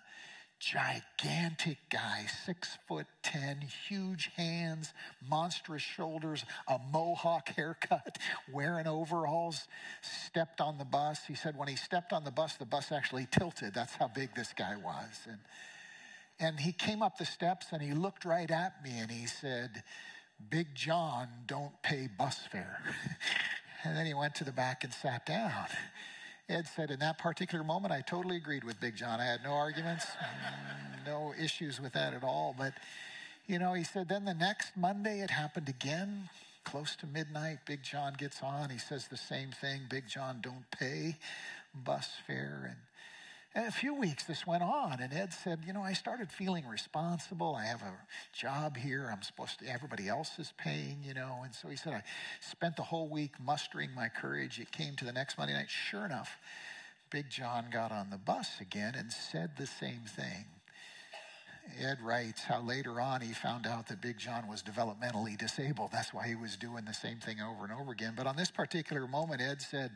gigantic 0.64 1.78
guy, 1.90 2.26
six 2.46 2.78
foot 2.88 3.06
ten, 3.22 3.62
huge 3.88 4.32
hands, 4.38 4.94
monstrous 5.30 5.82
shoulders, 5.82 6.46
a 6.68 6.80
mohawk 6.92 7.50
haircut, 7.50 8.18
wearing 8.54 8.88
overalls, 8.88 9.68
stepped 10.02 10.62
on 10.62 10.78
the 10.78 10.86
bus. 10.86 11.20
He 11.28 11.36
said 11.36 11.58
when 11.58 11.68
he 11.68 11.76
stepped 11.76 12.14
on 12.14 12.24
the 12.24 12.32
bus, 12.32 12.56
the 12.56 12.66
bus 12.66 12.92
actually 12.92 13.28
tilted. 13.30 13.74
That's 13.74 13.96
how 13.96 14.08
big 14.08 14.34
this 14.36 14.54
guy 14.58 14.76
was. 14.78 15.28
And 15.28 15.40
and 16.40 16.60
he 16.60 16.72
came 16.72 17.02
up 17.02 17.18
the 17.18 17.26
steps 17.26 17.68
and 17.72 17.82
he 17.82 17.94
looked 17.94 18.26
right 18.26 18.50
at 18.50 18.84
me 18.84 18.92
and 18.98 19.12
he 19.12 19.28
said, 19.28 19.84
Big 20.50 20.76
John 20.76 21.28
don't 21.48 21.82
pay 21.84 22.08
bus 22.18 22.40
fare. 22.52 22.80
and 23.84 23.96
then 23.96 24.06
he 24.06 24.14
went 24.14 24.36
to 24.36 24.44
the 24.44 24.52
back 24.52 24.84
and 24.84 24.94
sat 24.94 25.26
down. 25.26 25.68
Ed 26.50 26.68
said, 26.68 26.92
in 26.92 27.00
that 27.00 27.18
particular 27.18 27.64
moment, 27.64 27.94
I 27.94 28.02
totally 28.02 28.36
agreed 28.36 28.64
with 28.64 28.80
Big 28.80 28.96
John. 28.96 29.20
I 29.20 29.26
had 29.26 29.44
no 29.44 29.52
arguments, 29.52 30.06
no 31.06 31.34
issues 31.40 31.80
with 31.80 31.94
that 31.94 32.14
at 32.14 32.24
all. 32.24 32.54
But, 32.58 32.74
you 33.48 33.60
know, 33.60 33.74
he 33.74 33.84
said, 33.84 34.10
then 34.10 34.26
the 34.26 34.34
next 34.34 34.76
Monday 34.76 35.22
it 35.22 35.30
happened 35.30 35.70
again, 35.70 36.30
close 36.66 36.96
to 36.98 37.08
midnight. 37.08 37.60
Big 37.66 37.82
John 37.84 38.14
gets 38.18 38.42
on. 38.44 38.70
He 38.70 38.78
says 38.78 39.08
the 39.08 39.18
same 39.18 39.52
thing 39.52 39.82
Big 39.90 40.08
John 40.08 40.40
don't 40.42 40.70
pay 40.72 41.16
bus 41.74 42.10
fare. 42.28 42.66
And 42.70 42.78
a 43.56 43.72
few 43.72 43.94
weeks 43.94 44.24
this 44.24 44.48
went 44.48 44.64
on, 44.64 45.00
and 45.00 45.14
Ed 45.14 45.32
said, 45.32 45.60
You 45.66 45.74
know, 45.74 45.84
I 45.84 45.94
started 45.94 46.32
feeling 46.32 46.68
responsible. 46.68 47.56
I 47.56 47.66
have 47.66 47.82
a 47.82 47.94
job 48.34 48.78
here. 48.78 49.10
I'm 49.12 49.22
supposed 49.22 49.60
to, 49.60 49.68
everybody 49.68 50.08
else 50.08 50.40
is 50.40 50.54
paying, 50.58 51.00
you 51.04 51.14
know. 51.14 51.42
And 51.44 51.54
so 51.54 51.68
he 51.68 51.76
said, 51.76 51.94
I 51.94 52.04
spent 52.42 52.78
the 52.78 52.84
whole 52.84 53.08
week 53.08 53.34
mustering 53.40 53.90
my 53.96 54.10
courage. 54.10 54.60
It 54.60 54.72
came 54.72 54.96
to 54.96 55.06
the 55.06 55.14
next 55.14 55.38
Monday 55.38 55.54
night. 55.54 55.70
Sure 55.70 56.06
enough, 56.06 56.38
Big 57.12 57.30
John 57.30 57.66
got 57.72 57.92
on 57.92 58.10
the 58.10 58.18
bus 58.18 58.60
again 58.60 58.96
and 58.96 59.12
said 59.12 59.52
the 59.58 59.68
same 59.68 60.02
thing. 60.08 60.46
Ed 61.80 62.00
writes 62.02 62.42
how 62.42 62.62
later 62.62 63.00
on 63.00 63.22
he 63.22 63.34
found 63.34 63.66
out 63.66 63.88
that 63.88 64.02
Big 64.02 64.18
John 64.18 64.48
was 64.48 64.62
developmentally 64.62 65.38
disabled. 65.38 65.92
That's 65.92 66.14
why 66.14 66.28
he 66.28 66.36
was 66.36 66.56
doing 66.56 66.86
the 66.86 66.94
same 66.94 67.20
thing 67.20 67.38
over 67.42 67.64
and 67.64 67.74
over 67.74 67.92
again. 67.92 68.14
But 68.16 68.28
on 68.28 68.36
this 68.36 68.52
particular 68.52 69.08
moment, 69.08 69.42
Ed 69.42 69.62
said, 69.62 69.92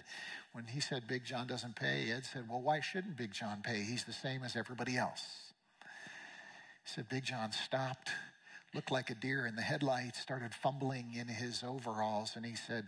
when 0.54 0.66
he 0.66 0.80
said 0.80 1.08
Big 1.08 1.26
John 1.26 1.46
doesn't 1.46 1.76
pay, 1.76 2.12
Ed 2.12 2.26
said, 2.26 2.46
Well, 2.50 2.62
why 2.62 2.80
shouldn't 2.80 3.18
Big 3.18 3.32
John 3.32 3.62
pay? 3.62 3.82
He's 3.82 4.06
the 4.06 4.14
same 4.14 4.44
as 4.44 4.56
everybody 4.56 4.98
else. 4.98 5.54
He 6.84 6.90
said, 6.90 7.10
Big 7.10 7.26
John 7.26 7.52
stopped, 7.52 8.10
looked 8.74 8.92
like 8.92 9.10
a 9.10 9.16
deer 9.16 9.46
in 9.46 9.56
the 9.56 9.62
headlights, 9.62 10.20
started 10.20 10.54
fumbling 10.54 11.14
in 11.16 11.28
his 11.28 11.64
overalls, 11.64 12.34
and 12.36 12.46
he 12.46 12.56
said, 12.56 12.88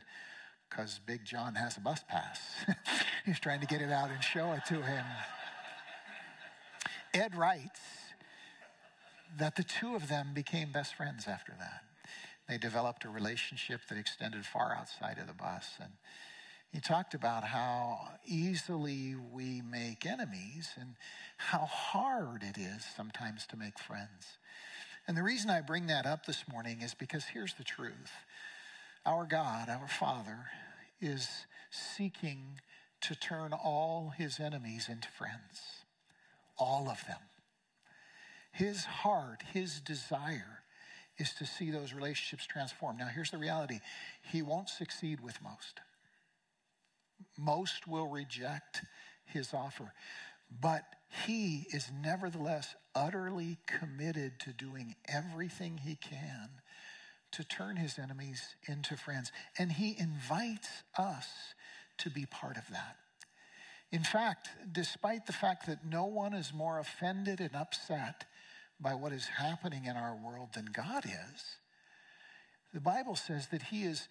Because 0.70 1.00
Big 1.06 1.26
John 1.26 1.56
has 1.56 1.78
a 1.78 1.82
bus 1.82 2.02
pass. 2.08 2.40
He's 3.26 3.40
trying 3.40 3.60
to 3.60 3.68
get 3.68 3.82
it 3.82 3.92
out 3.92 4.10
and 4.10 4.24
show 4.24 4.54
it 4.54 4.66
to 4.68 4.82
him. 4.82 5.06
Ed 7.14 7.36
writes, 7.36 7.80
that 9.38 9.56
the 9.56 9.64
two 9.64 9.96
of 9.96 10.08
them 10.08 10.32
became 10.34 10.72
best 10.72 10.96
friends 10.96 11.28
after 11.28 11.54
that. 11.60 11.84
They 12.48 12.58
developed 12.58 13.06
a 13.06 13.10
relationship 13.10 13.82
that 13.90 13.98
extended 13.98 14.46
far 14.46 14.76
outside 14.76 15.18
of 15.20 15.28
the 15.28 15.34
bus. 15.34 15.76
And 15.80 15.92
He 16.72 16.80
talked 16.80 17.14
about 17.14 17.44
how 17.44 18.00
easily 18.26 19.16
we 19.16 19.62
make 19.62 20.06
enemies 20.06 20.72
and 20.80 20.96
how 21.38 21.66
hard 21.66 22.44
it 22.44 22.58
is 22.58 22.86
sometimes 22.96 23.46
to 23.48 23.58
make 23.58 23.78
friends. 23.78 24.38
And 25.08 25.16
the 25.16 25.24
reason 25.24 25.50
I 25.50 25.62
bring 25.62 25.88
that 25.88 26.06
up 26.06 26.26
this 26.26 26.44
morning 26.52 26.82
is 26.82 26.94
because 26.94 27.26
here's 27.26 27.54
the 27.54 27.64
truth 27.64 28.12
our 29.06 29.26
God, 29.26 29.70
our 29.70 29.88
Father, 29.88 30.46
is 31.02 31.28
seeking 31.72 32.60
to 33.02 33.16
turn 33.16 33.54
all 33.54 34.14
his 34.18 34.40
enemies 34.40 34.88
into 34.90 35.08
friends, 35.08 35.84
all 36.58 36.90
of 36.90 37.06
them. 37.08 37.29
His 38.52 38.84
heart, 38.84 39.44
his 39.54 39.80
desire 39.80 40.64
is 41.18 41.34
to 41.36 41.46
see 41.46 41.70
those 41.70 41.94
relationships 41.94 42.46
transform. 42.46 42.98
Now, 42.98 43.08
here's 43.08 43.32
the 43.32 43.38
reality 43.38 43.80
He 44.32 44.42
won't 44.42 44.70
succeed 44.70 45.22
with 45.22 45.42
most. 45.42 45.80
Most 47.38 47.88
will 47.88 48.08
reject 48.08 48.84
his 49.26 49.54
offer. 49.54 49.94
But 50.62 50.84
he 51.26 51.68
is 51.72 51.92
nevertheless 52.02 52.76
utterly 52.96 53.58
committed 53.68 54.40
to 54.42 54.54
doing 54.54 54.96
everything 55.08 55.78
he 55.78 55.96
can 55.96 56.50
to 57.32 57.44
turn 57.44 57.76
his 57.76 58.00
enemies 58.00 58.56
into 58.68 58.98
friends. 58.98 59.32
And 59.58 59.72
he 59.72 59.96
invites 60.00 60.70
us 60.98 61.28
to 62.00 62.10
be 62.10 62.26
part 62.26 62.58
of 62.58 62.64
that. 62.72 62.96
In 63.92 64.04
fact, 64.04 64.50
despite 64.72 65.26
the 65.26 65.34
fact 65.34 65.68
that 65.68 65.86
no 65.86 66.06
one 66.06 66.34
is 66.34 66.54
more 66.54 66.80
offended 66.80 67.40
and 67.40 67.56
upset 67.56 68.26
by 68.80 68.94
what 68.94 69.12
is 69.12 69.26
happening 69.26 69.86
in 69.86 69.96
our 69.96 70.16
world 70.16 70.50
than 70.54 70.66
God 70.66 71.06
is, 71.06 71.44
the 72.74 72.80
Bible 72.80 73.16
says 73.16 73.48
that 73.48 73.64
He 73.64 73.84
is 73.84 74.08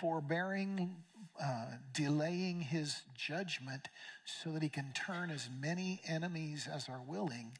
forbearing, 0.00 0.96
uh, 1.42 1.66
delaying 1.92 2.60
His 2.60 3.02
judgment 3.14 3.88
so 4.24 4.52
that 4.52 4.62
He 4.62 4.68
can 4.68 4.92
turn 4.92 5.30
as 5.30 5.48
many 5.60 6.00
enemies 6.06 6.68
as 6.72 6.88
are 6.88 7.02
willing 7.06 7.52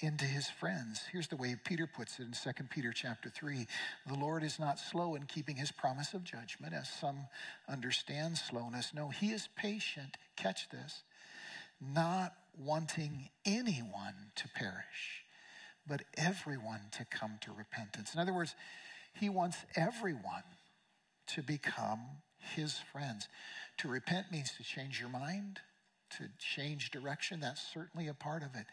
into 0.00 0.24
his 0.24 0.48
friends. 0.48 1.02
Here's 1.10 1.28
the 1.28 1.36
way 1.36 1.56
Peter 1.64 1.86
puts 1.86 2.18
it 2.18 2.24
in 2.24 2.32
2 2.32 2.64
Peter 2.64 2.92
chapter 2.92 3.30
3. 3.30 3.66
The 4.06 4.14
Lord 4.14 4.42
is 4.42 4.58
not 4.58 4.78
slow 4.78 5.14
in 5.14 5.24
keeping 5.24 5.56
his 5.56 5.72
promise 5.72 6.12
of 6.12 6.22
judgment, 6.22 6.74
as 6.74 6.88
some 6.88 7.26
understand 7.68 8.36
slowness. 8.36 8.92
No, 8.94 9.08
he 9.08 9.28
is 9.28 9.48
patient. 9.56 10.18
Catch 10.36 10.68
this. 10.68 11.02
Not 11.80 12.34
wanting 12.58 13.30
anyone 13.44 14.32
to 14.36 14.48
perish, 14.48 15.24
but 15.88 16.02
everyone 16.16 16.80
to 16.92 17.04
come 17.04 17.38
to 17.42 17.52
repentance. 17.52 18.14
In 18.14 18.20
other 18.20 18.34
words, 18.34 18.54
he 19.14 19.28
wants 19.28 19.58
everyone 19.74 20.44
to 21.28 21.42
become 21.42 22.00
his 22.54 22.78
friends. 22.92 23.28
To 23.78 23.88
repent 23.88 24.30
means 24.30 24.52
to 24.56 24.62
change 24.62 25.00
your 25.00 25.08
mind, 25.08 25.60
to 26.18 26.28
change 26.38 26.90
direction. 26.90 27.40
That's 27.40 27.62
certainly 27.72 28.08
a 28.08 28.14
part 28.14 28.42
of 28.42 28.54
it. 28.54 28.66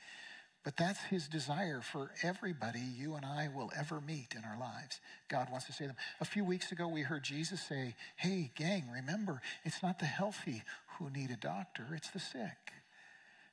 But 0.63 0.77
that's 0.77 1.03
his 1.03 1.27
desire 1.27 1.81
for 1.81 2.11
everybody 2.21 2.79
you 2.79 3.15
and 3.15 3.25
I 3.25 3.49
will 3.53 3.71
ever 3.77 3.99
meet 3.99 4.33
in 4.35 4.45
our 4.45 4.57
lives. 4.57 5.01
God 5.27 5.49
wants 5.51 5.65
to 5.65 5.73
say 5.73 5.87
them. 5.87 5.97
A 6.21 6.25
few 6.25 6.45
weeks 6.45 6.71
ago, 6.71 6.87
we 6.87 7.01
heard 7.01 7.23
Jesus 7.23 7.61
say, 7.61 7.95
Hey, 8.15 8.51
gang, 8.55 8.85
remember, 8.93 9.41
it's 9.65 9.83
not 9.83 9.99
the 9.99 10.05
healthy 10.05 10.63
who 10.97 11.09
need 11.09 11.31
a 11.31 11.35
doctor, 11.35 11.87
it's 11.93 12.11
the 12.11 12.19
sick. 12.19 12.71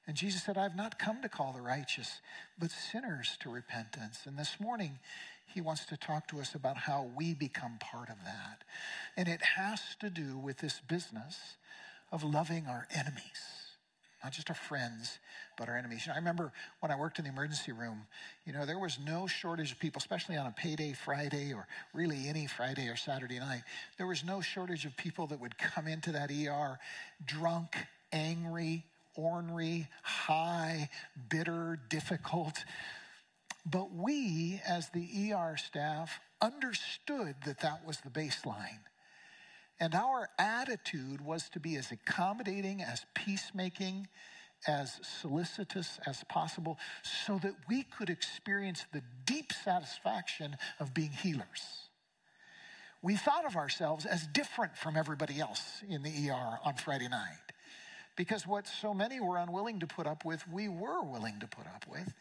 And 0.06 0.16
Jesus 0.16 0.42
said, 0.42 0.58
I've 0.58 0.76
not 0.76 0.98
come 0.98 1.22
to 1.22 1.28
call 1.28 1.52
the 1.52 1.60
righteous, 1.60 2.20
but 2.58 2.70
sinners 2.70 3.36
to 3.40 3.50
repentance. 3.50 4.20
And 4.26 4.38
this 4.38 4.56
morning, 4.58 4.98
he 5.46 5.60
wants 5.60 5.84
to 5.86 5.96
talk 5.96 6.26
to 6.28 6.40
us 6.40 6.54
about 6.54 6.76
how 6.76 7.10
we 7.16 7.34
become 7.34 7.78
part 7.80 8.08
of 8.08 8.16
that. 8.24 8.64
And 9.16 9.28
it 9.28 9.42
has 9.56 9.80
to 10.00 10.10
do 10.10 10.38
with 10.38 10.58
this 10.58 10.80
business 10.80 11.56
of 12.12 12.24
loving 12.24 12.66
our 12.66 12.86
enemies, 12.94 13.22
not 14.22 14.32
just 14.32 14.48
our 14.48 14.56
friends, 14.56 15.18
but 15.56 15.68
our 15.68 15.76
enemies. 15.76 16.06
You 16.06 16.10
know, 16.10 16.14
I 16.14 16.18
remember 16.18 16.52
when 16.80 16.90
I 16.90 16.98
worked 16.98 17.18
in 17.18 17.24
the 17.24 17.30
emergency 17.30 17.72
room, 17.72 18.02
you 18.46 18.52
know, 18.52 18.64
there 18.64 18.78
was 18.78 18.98
no 19.04 19.26
shortage 19.26 19.72
of 19.72 19.78
people, 19.78 19.98
especially 19.98 20.36
on 20.36 20.46
a 20.46 20.54
payday 20.56 20.92
Friday 20.92 21.52
or 21.52 21.66
really 21.92 22.28
any 22.28 22.46
Friday 22.46 22.88
or 22.88 22.96
Saturday 22.96 23.38
night. 23.38 23.62
There 23.98 24.06
was 24.06 24.24
no 24.24 24.40
shortage 24.40 24.86
of 24.86 24.96
people 24.96 25.26
that 25.28 25.40
would 25.40 25.58
come 25.58 25.86
into 25.86 26.12
that 26.12 26.30
ER 26.30 26.78
drunk, 27.24 27.76
angry, 28.12 28.84
ornery, 29.16 29.88
high, 30.02 30.88
bitter, 31.28 31.78
difficult. 31.88 32.64
But 33.66 33.92
we, 33.92 34.60
as 34.66 34.88
the 34.90 35.32
ER 35.32 35.56
staff, 35.56 36.20
understood 36.40 37.36
that 37.44 37.60
that 37.60 37.86
was 37.86 37.98
the 38.00 38.10
baseline. 38.10 38.80
And 39.78 39.94
our 39.94 40.28
attitude 40.38 41.20
was 41.20 41.48
to 41.50 41.60
be 41.60 41.76
as 41.76 41.90
accommodating, 41.90 42.82
as 42.82 43.06
peacemaking, 43.14 44.08
as 44.66 45.00
solicitous 45.20 45.98
as 46.06 46.22
possible, 46.28 46.78
so 47.24 47.38
that 47.38 47.54
we 47.68 47.84
could 47.84 48.10
experience 48.10 48.84
the 48.92 49.02
deep 49.24 49.52
satisfaction 49.52 50.56
of 50.78 50.92
being 50.92 51.12
healers. 51.12 51.88
We 53.02 53.16
thought 53.16 53.46
of 53.46 53.56
ourselves 53.56 54.04
as 54.04 54.26
different 54.26 54.76
from 54.76 54.96
everybody 54.96 55.40
else 55.40 55.82
in 55.88 56.02
the 56.02 56.30
ER 56.30 56.58
on 56.62 56.74
Friday 56.74 57.08
night. 57.08 57.49
Because 58.20 58.46
what 58.46 58.66
so 58.66 58.92
many 58.92 59.18
were 59.18 59.38
unwilling 59.38 59.80
to 59.80 59.86
put 59.86 60.06
up 60.06 60.26
with, 60.26 60.46
we 60.46 60.68
were 60.68 61.02
willing 61.02 61.40
to 61.40 61.46
put 61.46 61.66
up 61.66 61.86
with 61.90 62.12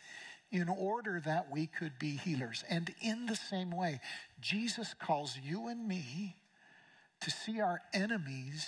in 0.50 0.70
order 0.70 1.22
that 1.25 1.51
we 1.51 1.68
could 1.68 2.00
be 2.00 2.12
healers. 2.12 2.63
And 2.70 2.96
in 3.01 3.25
the 3.25 3.36
same 3.36 3.70
way, 3.70 4.00
Jesus 4.39 4.94
calls 4.98 5.38
you 5.44 5.68
and 5.68 5.86
me 5.86 6.38
to 7.20 7.29
see 7.29 7.60
our 7.60 7.82
enemies 7.94 8.65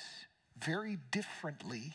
very 0.62 0.98
differently 1.10 1.94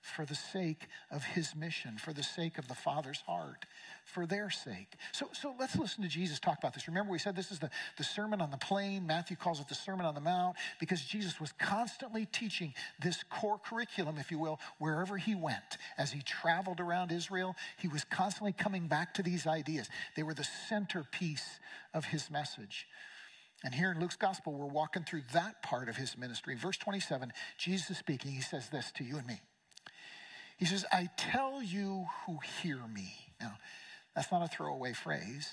for 0.00 0.24
the 0.24 0.34
sake 0.34 0.88
of 1.12 1.22
his 1.22 1.54
mission, 1.54 1.96
for 1.96 2.12
the 2.12 2.24
sake 2.24 2.58
of 2.58 2.66
the 2.66 2.74
Father's 2.74 3.20
heart, 3.20 3.66
for 4.04 4.26
their 4.26 4.50
sake. 4.50 4.94
So, 5.12 5.28
so 5.32 5.54
let's 5.58 5.76
listen 5.76 6.02
to 6.02 6.08
Jesus 6.08 6.40
talk 6.40 6.58
about 6.58 6.74
this. 6.74 6.88
Remember, 6.88 7.12
we 7.12 7.18
said 7.18 7.36
this 7.36 7.50
is 7.50 7.58
the, 7.58 7.70
the 7.96 8.04
Sermon 8.04 8.40
on 8.40 8.50
the 8.50 8.56
Plain. 8.56 9.06
Matthew 9.06 9.36
calls 9.36 9.60
it 9.60 9.68
the 9.68 9.74
Sermon 9.74 10.04
on 10.04 10.14
the 10.14 10.20
Mount 10.20 10.56
because 10.80 11.02
Jesus 11.02 11.40
was 11.40 11.52
constantly 11.52 12.26
teaching 12.26 12.74
this 13.00 13.22
core 13.22 13.58
curriculum, 13.58 14.16
if 14.18 14.30
you 14.30 14.38
will, 14.38 14.58
wherever 14.78 15.16
he 15.16 15.34
went. 15.34 15.78
As 15.98 16.12
he 16.12 16.22
traveled 16.22 16.80
around 16.80 17.12
Israel, 17.12 17.54
he 17.78 17.88
was 17.88 18.04
constantly 18.04 18.52
coming 18.52 18.88
back 18.88 19.14
to 19.14 19.22
these 19.22 19.46
ideas. 19.46 19.88
They 20.16 20.22
were 20.22 20.34
the 20.34 20.48
centerpiece 20.68 21.60
of 21.94 22.06
his 22.06 22.30
message. 22.30 22.86
And 23.64 23.74
here 23.74 23.92
in 23.92 24.00
Luke's 24.00 24.16
gospel, 24.16 24.52
we're 24.54 24.66
walking 24.66 25.04
through 25.04 25.22
that 25.32 25.62
part 25.62 25.88
of 25.88 25.96
his 25.96 26.18
ministry. 26.18 26.56
Verse 26.56 26.76
27, 26.76 27.32
Jesus 27.58 27.90
is 27.90 27.98
speaking. 27.98 28.32
He 28.32 28.40
says 28.40 28.68
this 28.70 28.90
to 28.96 29.04
you 29.04 29.18
and 29.18 29.26
me. 29.26 29.40
He 30.56 30.66
says, 30.66 30.84
I 30.92 31.08
tell 31.16 31.62
you 31.62 32.06
who 32.26 32.38
hear 32.62 32.78
me. 32.92 33.14
Now, 33.40 33.56
that's 34.14 34.30
not 34.30 34.42
a 34.42 34.48
throwaway 34.48 34.92
phrase. 34.92 35.48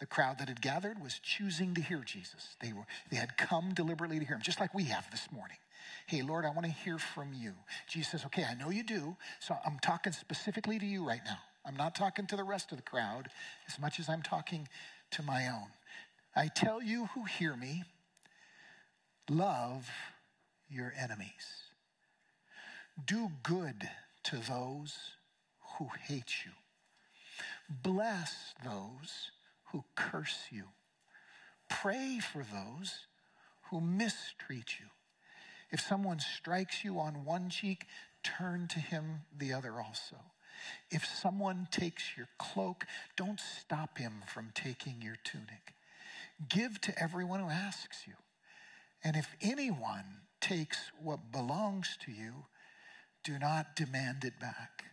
The 0.00 0.06
crowd 0.06 0.38
that 0.38 0.48
had 0.48 0.60
gathered 0.60 1.00
was 1.00 1.20
choosing 1.22 1.74
to 1.74 1.80
hear 1.80 2.02
Jesus. 2.04 2.56
They, 2.60 2.72
were, 2.72 2.86
they 3.10 3.16
had 3.16 3.36
come 3.36 3.72
deliberately 3.72 4.18
to 4.18 4.24
hear 4.24 4.34
him, 4.34 4.42
just 4.42 4.58
like 4.58 4.74
we 4.74 4.84
have 4.84 5.08
this 5.10 5.28
morning. 5.30 5.58
Hey, 6.06 6.22
Lord, 6.22 6.44
I 6.44 6.50
want 6.50 6.64
to 6.64 6.72
hear 6.72 6.98
from 6.98 7.32
you. 7.32 7.52
Jesus 7.88 8.10
says, 8.10 8.24
Okay, 8.26 8.44
I 8.44 8.54
know 8.54 8.70
you 8.70 8.82
do, 8.82 9.16
so 9.38 9.56
I'm 9.64 9.78
talking 9.78 10.12
specifically 10.12 10.78
to 10.78 10.86
you 10.86 11.06
right 11.06 11.20
now. 11.24 11.38
I'm 11.64 11.76
not 11.76 11.94
talking 11.94 12.26
to 12.26 12.36
the 12.36 12.42
rest 12.42 12.72
of 12.72 12.78
the 12.78 12.82
crowd 12.82 13.28
as 13.68 13.78
much 13.78 14.00
as 14.00 14.08
I'm 14.08 14.22
talking 14.22 14.66
to 15.12 15.22
my 15.22 15.46
own. 15.46 15.68
I 16.34 16.48
tell 16.48 16.82
you 16.82 17.06
who 17.14 17.24
hear 17.24 17.54
me, 17.54 17.84
love 19.30 19.88
your 20.68 20.92
enemies. 20.98 21.70
Do 23.04 23.30
good 23.42 23.88
to 24.24 24.36
those 24.36 24.96
who 25.78 25.88
hate 26.08 26.44
you. 26.44 26.52
Bless 27.82 28.54
those 28.64 29.30
who 29.70 29.84
curse 29.94 30.48
you. 30.50 30.64
Pray 31.68 32.18
for 32.20 32.44
those 32.52 33.06
who 33.70 33.80
mistreat 33.80 34.78
you. 34.78 34.86
If 35.70 35.80
someone 35.80 36.20
strikes 36.20 36.84
you 36.84 36.98
on 36.98 37.24
one 37.24 37.48
cheek, 37.48 37.86
turn 38.22 38.68
to 38.68 38.78
him 38.78 39.22
the 39.36 39.54
other 39.54 39.80
also. 39.80 40.16
If 40.90 41.06
someone 41.06 41.66
takes 41.70 42.16
your 42.16 42.28
cloak, 42.38 42.84
don't 43.16 43.40
stop 43.40 43.96
him 43.96 44.22
from 44.26 44.50
taking 44.54 45.00
your 45.00 45.16
tunic. 45.24 45.74
Give 46.48 46.80
to 46.82 47.02
everyone 47.02 47.40
who 47.40 47.48
asks 47.48 48.06
you. 48.06 48.14
And 49.02 49.16
if 49.16 49.34
anyone 49.40 50.04
takes 50.40 50.90
what 51.02 51.32
belongs 51.32 51.96
to 52.04 52.12
you, 52.12 52.46
do 53.24 53.38
not 53.38 53.74
demand 53.76 54.24
it 54.24 54.38
back. 54.38 54.91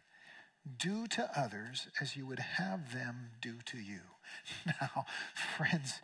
Do 0.77 1.07
to 1.07 1.29
others 1.39 1.87
as 1.99 2.15
you 2.15 2.25
would 2.27 2.39
have 2.39 2.93
them 2.93 3.31
do 3.41 3.55
to 3.65 3.77
you. 3.77 3.99
Now, 4.65 5.05
friends, 5.57 6.01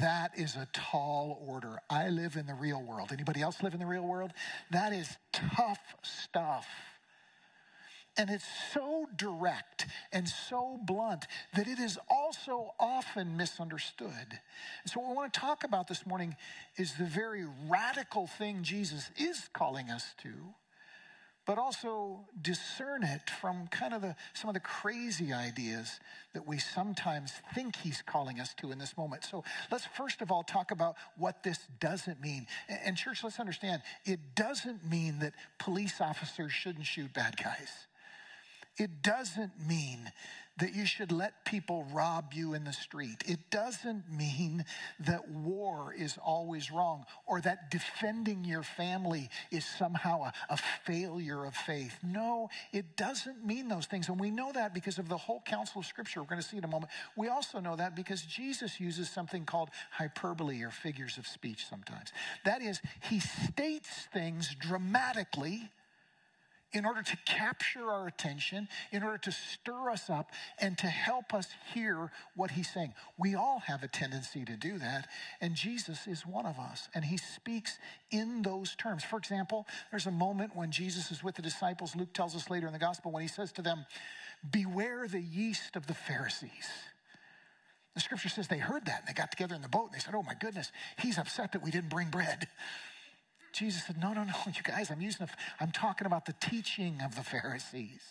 that 0.00 0.32
is 0.36 0.56
a 0.56 0.66
tall 0.72 1.40
order. 1.46 1.80
I 1.88 2.08
live 2.08 2.36
in 2.36 2.46
the 2.46 2.54
real 2.54 2.82
world. 2.82 3.10
Anybody 3.12 3.42
else 3.42 3.62
live 3.62 3.74
in 3.74 3.80
the 3.80 3.86
real 3.86 4.06
world? 4.06 4.32
That 4.70 4.92
is 4.92 5.16
tough 5.32 5.80
stuff. 6.02 6.66
And 8.16 8.28
it's 8.28 8.44
so 8.74 9.06
direct 9.16 9.86
and 10.12 10.28
so 10.28 10.78
blunt 10.84 11.26
that 11.54 11.68
it 11.68 11.78
is 11.78 11.98
also 12.10 12.74
often 12.78 13.36
misunderstood. 13.36 14.40
So, 14.86 15.00
what 15.00 15.10
we 15.10 15.16
want 15.16 15.32
to 15.32 15.40
talk 15.40 15.64
about 15.64 15.86
this 15.86 16.04
morning 16.04 16.36
is 16.76 16.94
the 16.94 17.04
very 17.04 17.46
radical 17.68 18.26
thing 18.26 18.62
Jesus 18.62 19.10
is 19.16 19.48
calling 19.52 19.90
us 19.90 20.14
to 20.22 20.30
but 21.50 21.58
also 21.58 22.20
discern 22.40 23.02
it 23.02 23.28
from 23.40 23.66
kind 23.72 23.92
of 23.92 24.02
the, 24.02 24.14
some 24.34 24.48
of 24.48 24.54
the 24.54 24.60
crazy 24.60 25.32
ideas 25.32 25.98
that 26.32 26.46
we 26.46 26.60
sometimes 26.60 27.32
think 27.56 27.74
he's 27.74 28.02
calling 28.02 28.38
us 28.38 28.54
to 28.54 28.70
in 28.70 28.78
this 28.78 28.96
moment. 28.96 29.24
So 29.24 29.42
let's 29.68 29.84
first 29.84 30.22
of 30.22 30.30
all 30.30 30.44
talk 30.44 30.70
about 30.70 30.94
what 31.16 31.42
this 31.42 31.58
doesn't 31.80 32.20
mean. 32.20 32.46
And, 32.68 32.96
church, 32.96 33.24
let's 33.24 33.40
understand 33.40 33.82
it 34.04 34.20
doesn't 34.36 34.88
mean 34.88 35.18
that 35.18 35.32
police 35.58 36.00
officers 36.00 36.52
shouldn't 36.52 36.86
shoot 36.86 37.12
bad 37.12 37.36
guys. 37.36 37.88
It 38.76 39.02
doesn't 39.02 39.50
mean 39.66 40.12
that 40.60 40.74
you 40.74 40.86
should 40.86 41.10
let 41.10 41.44
people 41.44 41.86
rob 41.92 42.32
you 42.32 42.54
in 42.54 42.64
the 42.64 42.72
street. 42.72 43.22
It 43.26 43.50
doesn't 43.50 44.10
mean 44.10 44.64
that 45.00 45.28
war 45.28 45.94
is 45.96 46.18
always 46.22 46.70
wrong 46.70 47.06
or 47.26 47.40
that 47.40 47.70
defending 47.70 48.44
your 48.44 48.62
family 48.62 49.30
is 49.50 49.64
somehow 49.64 50.24
a, 50.24 50.32
a, 50.50 50.58
failure 50.84 51.44
of 51.44 51.54
faith. 51.54 51.98
No, 52.02 52.48
it 52.72 52.96
doesn't 52.96 53.44
mean 53.44 53.68
those 53.68 53.86
things. 53.86 54.08
And 54.08 54.20
we 54.20 54.30
know 54.30 54.52
that 54.52 54.72
because 54.74 54.98
of 54.98 55.08
the 55.08 55.16
whole 55.16 55.42
counsel 55.44 55.80
of 55.80 55.86
Scripture. 55.86 56.20
We're 56.20 56.28
going 56.28 56.42
to 56.42 56.46
see 56.46 56.58
in 56.58 56.64
a 56.64 56.68
moment. 56.68 56.92
We 57.16 57.28
also 57.28 57.60
know 57.60 57.76
that 57.76 57.96
because 57.96 58.22
Jesus 58.22 58.80
uses 58.80 59.10
something 59.10 59.44
called 59.44 59.70
hyperbole 59.90 60.62
or 60.62 60.70
figures 60.70 61.18
of 61.18 61.26
speech 61.26 61.66
sometimes. 61.68 62.12
That 62.44 62.62
is, 62.62 62.80
he 63.08 63.20
states 63.20 64.08
things 64.12 64.54
dramatically 64.58 65.70
in 66.72 66.84
order 66.84 67.02
to 67.02 67.16
capture 67.26 67.90
our 67.90 68.06
attention, 68.06 68.68
in 68.92 69.02
order 69.02 69.18
to 69.18 69.32
stir 69.32 69.90
us 69.90 70.08
up, 70.08 70.30
and 70.58 70.78
to 70.78 70.86
help 70.86 71.34
us 71.34 71.48
hear 71.74 72.10
what 72.36 72.52
he's 72.52 72.72
saying. 72.72 72.94
We 73.18 73.34
all 73.34 73.60
have 73.66 73.82
a 73.82 73.88
tendency 73.88 74.44
to 74.44 74.56
do 74.56 74.78
that, 74.78 75.08
and 75.40 75.54
Jesus 75.54 76.06
is 76.06 76.26
one 76.26 76.46
of 76.46 76.58
us, 76.58 76.88
and 76.94 77.04
he 77.04 77.16
speaks 77.16 77.78
in 78.10 78.42
those 78.42 78.76
terms. 78.76 79.02
For 79.04 79.18
example, 79.18 79.66
there's 79.90 80.06
a 80.06 80.12
moment 80.12 80.54
when 80.54 80.70
Jesus 80.70 81.10
is 81.10 81.24
with 81.24 81.34
the 81.34 81.42
disciples, 81.42 81.96
Luke 81.96 82.12
tells 82.12 82.36
us 82.36 82.50
later 82.50 82.66
in 82.66 82.72
the 82.72 82.78
gospel, 82.78 83.10
when 83.10 83.22
he 83.22 83.28
says 83.28 83.52
to 83.52 83.62
them, 83.62 83.86
Beware 84.50 85.06
the 85.06 85.20
yeast 85.20 85.76
of 85.76 85.86
the 85.86 85.94
Pharisees. 85.94 86.68
The 87.94 88.00
scripture 88.00 88.28
says 88.28 88.48
they 88.48 88.58
heard 88.58 88.86
that 88.86 89.00
and 89.00 89.08
they 89.08 89.12
got 89.12 89.30
together 89.30 89.54
in 89.54 89.62
the 89.62 89.68
boat 89.68 89.86
and 89.86 89.94
they 89.94 89.98
said, 89.98 90.14
Oh 90.14 90.22
my 90.22 90.34
goodness, 90.34 90.70
he's 90.98 91.18
upset 91.18 91.52
that 91.52 91.62
we 91.62 91.70
didn't 91.70 91.90
bring 91.90 92.08
bread. 92.08 92.48
Jesus 93.52 93.86
said, 93.86 94.00
No, 94.00 94.12
no, 94.12 94.24
no, 94.24 94.32
you 94.46 94.62
guys, 94.62 94.90
I'm 94.90 95.00
using, 95.00 95.26
i 95.26 95.30
I'm 95.62 95.72
talking 95.72 96.06
about 96.06 96.26
the 96.26 96.34
teaching 96.40 97.00
of 97.04 97.16
the 97.16 97.22
Pharisees. 97.22 98.02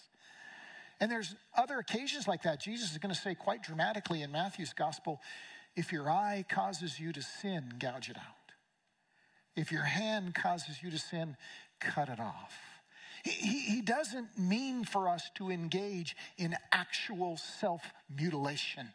And 1.02 1.10
there's 1.10 1.36
other 1.58 1.80
occasions 1.80 2.28
like 2.28 2.44
that. 2.44 2.62
Jesus 2.62 2.92
is 2.92 2.98
going 2.98 3.14
to 3.14 3.20
say 3.20 3.34
quite 3.34 3.64
dramatically 3.64 4.22
in 4.22 4.32
Matthew's 4.32 4.74
gospel 4.74 5.22
if 5.76 5.94
your 5.94 6.10
eye 6.10 6.44
causes 6.50 7.00
you 7.00 7.14
to 7.14 7.22
sin, 7.22 7.76
gouge 7.80 8.10
it 8.10 8.18
out. 8.18 8.24
If 9.56 9.72
your 9.72 9.84
hand 9.84 10.36
causes 10.36 10.84
you 10.84 10.92
to 10.92 10.98
sin, 10.98 11.38
cut 11.80 12.10
it 12.10 12.20
off. 12.20 12.54
He, 13.24 13.60
he 13.60 13.82
doesn't 13.82 14.38
mean 14.38 14.84
for 14.84 15.08
us 15.08 15.30
to 15.36 15.50
engage 15.50 16.16
in 16.38 16.56
actual 16.72 17.38
self 17.38 17.82
mutilation. 18.14 18.90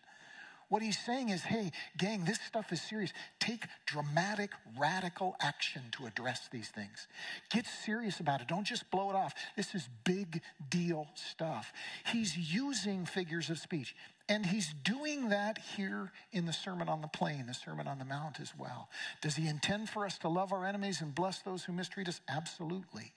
What 0.69 0.83
he's 0.83 0.99
saying 0.99 1.29
is, 1.29 1.43
hey, 1.43 1.73
gang, 1.99 2.25
this 2.25 2.39
stuff 2.47 2.73
is 2.73 2.81
serious. 2.81 3.13
Take 3.39 3.65
dramatic, 3.87 4.51
radical 4.79 5.37
action 5.41 5.83
to 5.93 6.07
address 6.07 6.49
these 6.51 6.69
things. 6.69 7.07
Get 7.51 7.67
serious 7.67 8.21
about 8.21 8.41
it. 8.41 8.49
Don't 8.49 8.67
just 8.67 8.91
blow 8.91 9.11
it 9.11 9.17
off. 9.17 9.35
This 9.57 9.75
is 9.75 9.89
big 10.05 10.41
deal 10.71 11.09
stuff. 11.15 11.73
He's 12.13 12.37
using 12.37 13.07
figures 13.07 13.51
of 13.51 13.59
speech. 13.59 13.95
And 14.29 14.47
he's 14.47 14.73
doing 14.85 15.29
that 15.29 15.59
here 15.77 16.11
in 16.33 16.47
the 16.47 16.53
Sermon 16.53 16.89
on 16.89 17.03
the 17.03 17.09
Plain, 17.09 17.47
the 17.47 17.55
Sermon 17.55 17.87
on 17.87 17.99
the 17.99 18.07
Mount 18.07 18.41
as 18.41 18.53
well. 18.59 18.89
Does 19.21 19.37
he 19.37 19.47
intend 19.49 19.91
for 19.91 20.07
us 20.07 20.17
to 20.19 20.29
love 20.29 20.51
our 20.51 20.65
enemies 20.65 21.03
and 21.03 21.15
bless 21.15 21.41
those 21.41 21.65
who 21.65 21.75
mistreat 21.75 22.09
us? 22.09 22.23
Absolutely. 22.27 23.13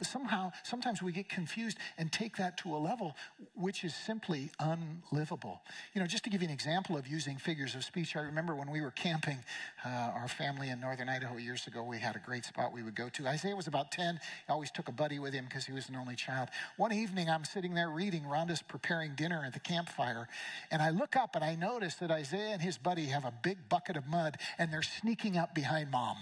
But 0.00 0.06
somehow, 0.06 0.52
sometimes 0.62 1.02
we 1.02 1.12
get 1.12 1.28
confused 1.28 1.76
and 1.98 2.10
take 2.10 2.38
that 2.38 2.56
to 2.58 2.74
a 2.74 2.78
level 2.78 3.14
which 3.54 3.84
is 3.84 3.94
simply 3.94 4.50
unlivable. 4.58 5.60
You 5.92 6.00
know, 6.00 6.06
just 6.06 6.24
to 6.24 6.30
give 6.30 6.40
you 6.40 6.48
an 6.48 6.54
example 6.54 6.96
of 6.96 7.06
using 7.06 7.36
figures 7.36 7.74
of 7.74 7.84
speech, 7.84 8.16
I 8.16 8.20
remember 8.20 8.54
when 8.54 8.70
we 8.70 8.80
were 8.80 8.92
camping, 8.92 9.36
uh, 9.84 9.88
our 9.88 10.26
family 10.26 10.70
in 10.70 10.80
northern 10.80 11.10
Idaho 11.10 11.36
years 11.36 11.66
ago, 11.66 11.82
we 11.82 11.98
had 11.98 12.16
a 12.16 12.18
great 12.18 12.46
spot 12.46 12.72
we 12.72 12.82
would 12.82 12.94
go 12.94 13.10
to. 13.10 13.28
Isaiah 13.28 13.54
was 13.54 13.66
about 13.66 13.92
10. 13.92 14.14
He 14.46 14.50
always 14.50 14.70
took 14.70 14.88
a 14.88 14.92
buddy 14.92 15.18
with 15.18 15.34
him 15.34 15.44
because 15.44 15.66
he 15.66 15.72
was 15.74 15.90
an 15.90 15.96
only 15.96 16.16
child. 16.16 16.48
One 16.78 16.94
evening, 16.94 17.28
I'm 17.28 17.44
sitting 17.44 17.74
there 17.74 17.90
reading. 17.90 18.22
Rhonda's 18.22 18.62
preparing 18.62 19.14
dinner 19.16 19.44
at 19.44 19.52
the 19.52 19.60
campfire. 19.60 20.28
And 20.70 20.80
I 20.80 20.88
look 20.88 21.14
up 21.14 21.34
and 21.34 21.44
I 21.44 21.56
notice 21.56 21.96
that 21.96 22.10
Isaiah 22.10 22.54
and 22.54 22.62
his 22.62 22.78
buddy 22.78 23.04
have 23.04 23.26
a 23.26 23.34
big 23.42 23.68
bucket 23.68 23.98
of 23.98 24.06
mud 24.06 24.38
and 24.56 24.72
they're 24.72 24.80
sneaking 24.80 25.36
up 25.36 25.54
behind 25.54 25.90
mom. 25.90 26.16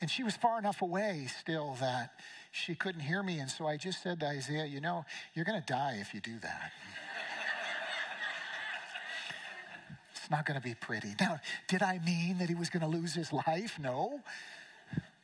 And 0.00 0.10
she 0.10 0.22
was 0.22 0.36
far 0.36 0.58
enough 0.58 0.82
away 0.82 1.26
still 1.40 1.76
that 1.80 2.12
she 2.52 2.74
couldn't 2.74 3.00
hear 3.00 3.22
me. 3.22 3.40
And 3.40 3.50
so 3.50 3.66
I 3.66 3.76
just 3.76 4.02
said 4.02 4.20
to 4.20 4.26
Isaiah, 4.26 4.66
You 4.66 4.80
know, 4.80 5.04
you're 5.34 5.44
going 5.44 5.60
to 5.60 5.66
die 5.66 5.98
if 6.00 6.14
you 6.14 6.20
do 6.20 6.38
that. 6.40 6.72
it's 10.14 10.30
not 10.30 10.46
going 10.46 10.60
to 10.60 10.64
be 10.64 10.74
pretty. 10.74 11.14
Now, 11.20 11.40
did 11.66 11.82
I 11.82 11.98
mean 12.04 12.38
that 12.38 12.48
he 12.48 12.54
was 12.54 12.70
going 12.70 12.82
to 12.82 12.88
lose 12.88 13.14
his 13.14 13.32
life? 13.32 13.78
No. 13.80 14.20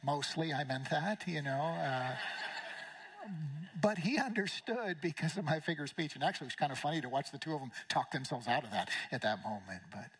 Mostly 0.05 0.53
I 0.53 0.65
meant 0.65 0.91
that, 0.91 1.27
you 1.27 1.41
know. 1.41 1.51
Uh, 1.51 2.17
but 3.81 3.99
he 3.99 4.19
understood 4.19 4.99
because 5.01 5.37
of 5.37 5.45
my 5.45 5.61
figure 5.61 5.85
of 5.85 5.91
speech. 5.91 6.15
And 6.15 6.25
actually, 6.25 6.47
it 6.47 6.49
was 6.49 6.57
kind 6.57 6.73
of 6.73 6.79
funny 6.79 7.01
to 7.01 7.09
watch 7.09 7.31
the 7.31 7.39
two 7.39 7.55
of 7.55 7.61
them 7.61 7.71
talk 7.89 8.11
themselves 8.11 8.47
out 8.47 8.65
of 8.65 8.71
that 8.71 8.91
at 9.13 9.23
that 9.23 9.43
moment. 9.43 9.83
But 9.91 10.11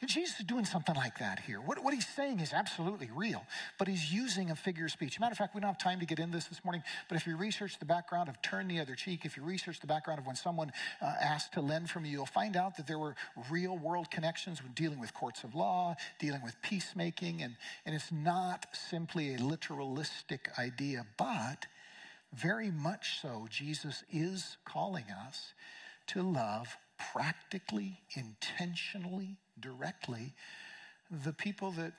and 0.00 0.10
Jesus 0.10 0.40
is 0.40 0.46
doing 0.46 0.64
something 0.64 0.94
like 0.94 1.18
that 1.18 1.40
here. 1.40 1.60
What, 1.60 1.82
what 1.82 1.94
he's 1.94 2.06
saying 2.08 2.40
is 2.40 2.52
absolutely 2.52 3.10
real, 3.14 3.44
but 3.78 3.88
he's 3.88 4.12
using 4.12 4.50
a 4.50 4.56
figure 4.56 4.84
of 4.84 4.90
speech. 4.90 5.18
Matter 5.20 5.32
of 5.32 5.38
fact, 5.38 5.54
we 5.54 5.60
don't 5.60 5.68
have 5.68 5.78
time 5.78 6.00
to 6.00 6.06
get 6.06 6.18
into 6.18 6.36
this 6.36 6.46
this 6.46 6.64
morning, 6.64 6.82
but 7.08 7.16
if 7.16 7.26
you 7.26 7.36
research 7.36 7.78
the 7.78 7.84
background 7.84 8.28
of 8.28 8.40
turn 8.42 8.68
the 8.68 8.80
other 8.80 8.94
cheek, 8.94 9.24
if 9.24 9.36
you 9.36 9.42
research 9.42 9.80
the 9.80 9.86
background 9.86 10.20
of 10.20 10.26
when 10.26 10.36
someone 10.36 10.72
uh, 11.00 11.12
asked 11.20 11.52
to 11.54 11.60
lend 11.60 11.90
from 11.90 12.04
you, 12.04 12.12
you'll 12.12 12.26
find 12.26 12.56
out 12.56 12.76
that 12.76 12.86
there 12.86 12.98
were 12.98 13.14
real 13.50 13.76
world 13.76 14.10
connections 14.10 14.62
with 14.62 14.74
dealing 14.74 15.00
with 15.00 15.12
courts 15.14 15.44
of 15.44 15.54
law, 15.54 15.94
dealing 16.18 16.42
with 16.42 16.54
peacemaking, 16.62 17.42
and, 17.42 17.56
and 17.84 17.94
it's 17.94 18.12
not 18.12 18.66
simply 18.72 19.34
a 19.34 19.38
literalistic 19.38 20.58
idea, 20.58 21.04
but 21.16 21.66
very 22.32 22.70
much 22.70 23.20
so, 23.20 23.46
Jesus 23.50 24.04
is 24.12 24.56
calling 24.64 25.06
us 25.26 25.52
to 26.08 26.22
love 26.22 26.76
practically, 27.12 28.00
intentionally, 28.14 29.36
directly 29.60 30.34
the 31.10 31.32
people 31.32 31.72
that 31.72 31.92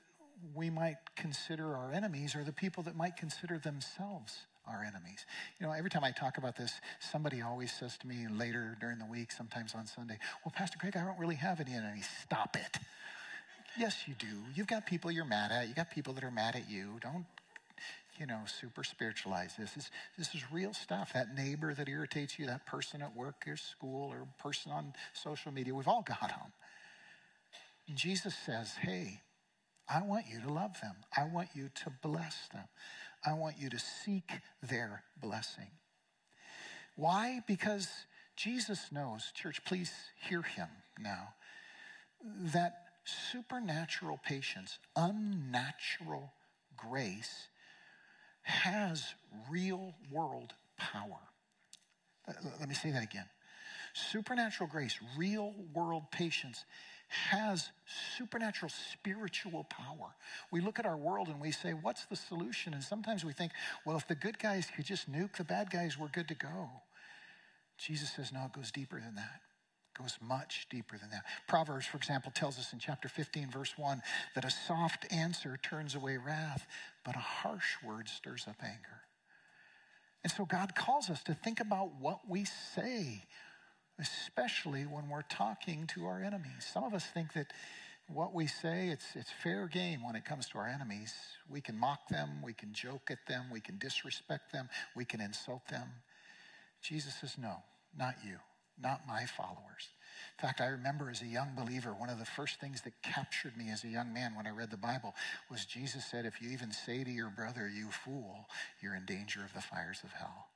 we 0.54 0.70
might 0.70 0.96
consider 1.16 1.76
our 1.76 1.92
enemies 1.92 2.34
are 2.34 2.44
the 2.44 2.52
people 2.52 2.82
that 2.84 2.96
might 2.96 3.16
consider 3.16 3.58
themselves 3.58 4.46
our 4.66 4.82
enemies. 4.82 5.26
You 5.58 5.66
know, 5.66 5.72
every 5.72 5.90
time 5.90 6.04
I 6.04 6.12
talk 6.12 6.38
about 6.38 6.56
this, 6.56 6.80
somebody 7.00 7.42
always 7.42 7.72
says 7.72 7.98
to 7.98 8.06
me 8.06 8.26
later 8.28 8.76
during 8.80 8.98
the 8.98 9.06
week, 9.06 9.32
sometimes 9.32 9.74
on 9.74 9.86
Sunday, 9.86 10.18
Well, 10.44 10.52
Pastor 10.54 10.78
Greg, 10.80 10.96
I 10.96 11.04
don't 11.04 11.18
really 11.18 11.36
have 11.36 11.60
any 11.60 11.72
enemies. 11.72 12.08
Stop 12.22 12.56
it. 12.56 12.78
Yes, 13.78 14.06
you 14.06 14.14
do. 14.18 14.26
You've 14.54 14.66
got 14.66 14.86
people 14.86 15.10
you're 15.10 15.24
mad 15.24 15.50
at. 15.50 15.68
You 15.68 15.74
got 15.74 15.90
people 15.90 16.12
that 16.14 16.24
are 16.24 16.30
mad 16.30 16.56
at 16.56 16.70
you. 16.70 16.98
Don't, 17.00 17.24
you 18.20 18.26
know, 18.26 18.40
super 18.46 18.84
spiritualize 18.84 19.54
this. 19.58 19.72
This, 19.72 19.90
this 20.18 20.34
is 20.34 20.42
real 20.52 20.74
stuff. 20.74 21.12
That 21.14 21.34
neighbor 21.34 21.74
that 21.74 21.88
irritates 21.88 22.38
you, 22.38 22.46
that 22.46 22.66
person 22.66 23.02
at 23.02 23.16
work 23.16 23.44
or 23.46 23.56
school 23.56 24.10
or 24.10 24.28
person 24.38 24.72
on 24.72 24.92
social 25.14 25.52
media, 25.52 25.74
we've 25.74 25.88
all 25.88 26.02
got 26.02 26.20
them. 26.20 26.52
Jesus 27.94 28.34
says, 28.46 28.72
Hey, 28.80 29.20
I 29.88 30.02
want 30.02 30.26
you 30.30 30.40
to 30.40 30.52
love 30.52 30.80
them. 30.80 30.94
I 31.16 31.24
want 31.24 31.48
you 31.54 31.68
to 31.84 31.92
bless 32.02 32.48
them. 32.52 32.64
I 33.24 33.34
want 33.34 33.56
you 33.58 33.70
to 33.70 33.78
seek 33.78 34.30
their 34.62 35.02
blessing. 35.20 35.70
Why? 36.96 37.40
Because 37.46 37.88
Jesus 38.36 38.90
knows, 38.90 39.30
church, 39.34 39.64
please 39.64 39.92
hear 40.28 40.42
him 40.42 40.68
now, 40.98 41.34
that 42.52 42.74
supernatural 43.04 44.20
patience, 44.24 44.78
unnatural 44.96 46.32
grace 46.76 47.48
has 48.42 49.14
real 49.50 49.94
world 50.10 50.52
power. 50.78 51.18
Let 52.58 52.68
me 52.68 52.74
say 52.74 52.90
that 52.90 53.02
again. 53.02 53.28
Supernatural 53.94 54.70
grace, 54.70 54.98
real 55.16 55.54
world 55.74 56.04
patience 56.10 56.64
has 57.30 57.70
supernatural 58.16 58.70
spiritual 58.92 59.64
power. 59.64 60.14
We 60.50 60.60
look 60.60 60.78
at 60.78 60.86
our 60.86 60.96
world 60.96 61.28
and 61.28 61.40
we 61.40 61.52
say, 61.52 61.72
What's 61.72 62.06
the 62.06 62.16
solution? 62.16 62.74
And 62.74 62.82
sometimes 62.82 63.24
we 63.24 63.32
think, 63.32 63.52
Well, 63.84 63.96
if 63.96 64.08
the 64.08 64.14
good 64.14 64.38
guys 64.38 64.68
could 64.74 64.84
just 64.84 65.10
nuke 65.10 65.36
the 65.36 65.44
bad 65.44 65.70
guys, 65.70 65.98
we're 65.98 66.08
good 66.08 66.28
to 66.28 66.34
go. 66.34 66.70
Jesus 67.78 68.12
says, 68.12 68.32
No, 68.32 68.44
it 68.44 68.52
goes 68.52 68.70
deeper 68.70 69.00
than 69.00 69.14
that. 69.16 69.40
Goes 69.98 70.16
much 70.22 70.66
deeper 70.70 70.96
than 70.96 71.10
that. 71.10 71.24
Proverbs, 71.46 71.84
for 71.84 71.98
example, 71.98 72.32
tells 72.34 72.58
us 72.58 72.72
in 72.72 72.78
chapter 72.78 73.08
15, 73.08 73.50
verse 73.50 73.74
1, 73.76 74.00
that 74.34 74.44
a 74.44 74.50
soft 74.50 75.12
answer 75.12 75.58
turns 75.62 75.94
away 75.94 76.16
wrath, 76.16 76.66
but 77.04 77.14
a 77.14 77.18
harsh 77.18 77.76
word 77.84 78.08
stirs 78.08 78.46
up 78.48 78.56
anger. 78.62 79.02
And 80.22 80.32
so 80.32 80.44
God 80.46 80.74
calls 80.74 81.10
us 81.10 81.22
to 81.24 81.34
think 81.34 81.60
about 81.60 81.90
what 82.00 82.20
we 82.28 82.44
say, 82.44 83.24
especially 83.98 84.82
when 84.82 85.08
we're 85.08 85.22
talking 85.22 85.86
to 85.94 86.04
our 86.06 86.22
enemies. 86.22 86.66
Some 86.72 86.84
of 86.84 86.94
us 86.94 87.04
think 87.04 87.32
that 87.34 87.52
what 88.08 88.34
we 88.34 88.46
say, 88.46 88.88
it's, 88.88 89.06
it's 89.14 89.30
fair 89.42 89.68
game 89.68 90.04
when 90.04 90.16
it 90.16 90.24
comes 90.24 90.48
to 90.48 90.58
our 90.58 90.66
enemies. 90.66 91.14
We 91.48 91.60
can 91.60 91.78
mock 91.78 92.08
them, 92.08 92.42
we 92.44 92.52
can 92.52 92.72
joke 92.72 93.10
at 93.10 93.26
them, 93.28 93.46
we 93.52 93.60
can 93.60 93.78
disrespect 93.78 94.52
them, 94.52 94.68
we 94.96 95.04
can 95.04 95.20
insult 95.20 95.66
them. 95.68 95.88
Jesus 96.82 97.14
says, 97.20 97.36
No, 97.38 97.62
not 97.96 98.16
you, 98.24 98.36
not 98.80 99.02
my 99.06 99.24
followers. 99.24 99.88
In 100.38 100.46
fact, 100.46 100.60
I 100.60 100.66
remember 100.66 101.10
as 101.10 101.22
a 101.22 101.26
young 101.26 101.54
believer, 101.56 101.94
one 101.94 102.10
of 102.10 102.18
the 102.18 102.24
first 102.24 102.60
things 102.60 102.82
that 102.82 103.02
captured 103.02 103.56
me 103.56 103.70
as 103.70 103.84
a 103.84 103.88
young 103.88 104.12
man 104.12 104.34
when 104.34 104.46
I 104.46 104.50
read 104.50 104.70
the 104.70 104.76
Bible 104.76 105.14
was 105.50 105.64
Jesus 105.64 106.04
said, 106.04 106.26
If 106.26 106.42
you 106.42 106.50
even 106.50 106.72
say 106.72 107.04
to 107.04 107.10
your 107.10 107.30
brother, 107.30 107.70
you 107.72 107.90
fool, 107.90 108.46
you're 108.82 108.94
in 108.94 109.04
danger 109.04 109.40
of 109.44 109.54
the 109.54 109.62
fires 109.62 110.00
of 110.02 110.12
hell. 110.12 110.48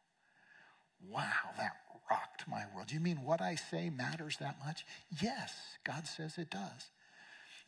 Wow, 1.09 1.53
that 1.59 1.77
rocked 2.11 2.45
my 2.49 2.65
world. 2.75 2.93
You 2.93 3.01
mean 3.01 3.23
what 3.23 3.41
I 3.41 3.55
say 3.55 3.91
matters 3.91 4.37
that 4.39 4.57
much? 4.65 4.85
Yes, 5.21 5.53
God 5.85 6.07
says 6.07 6.39
it 6.39 6.51
does. 6.51 6.91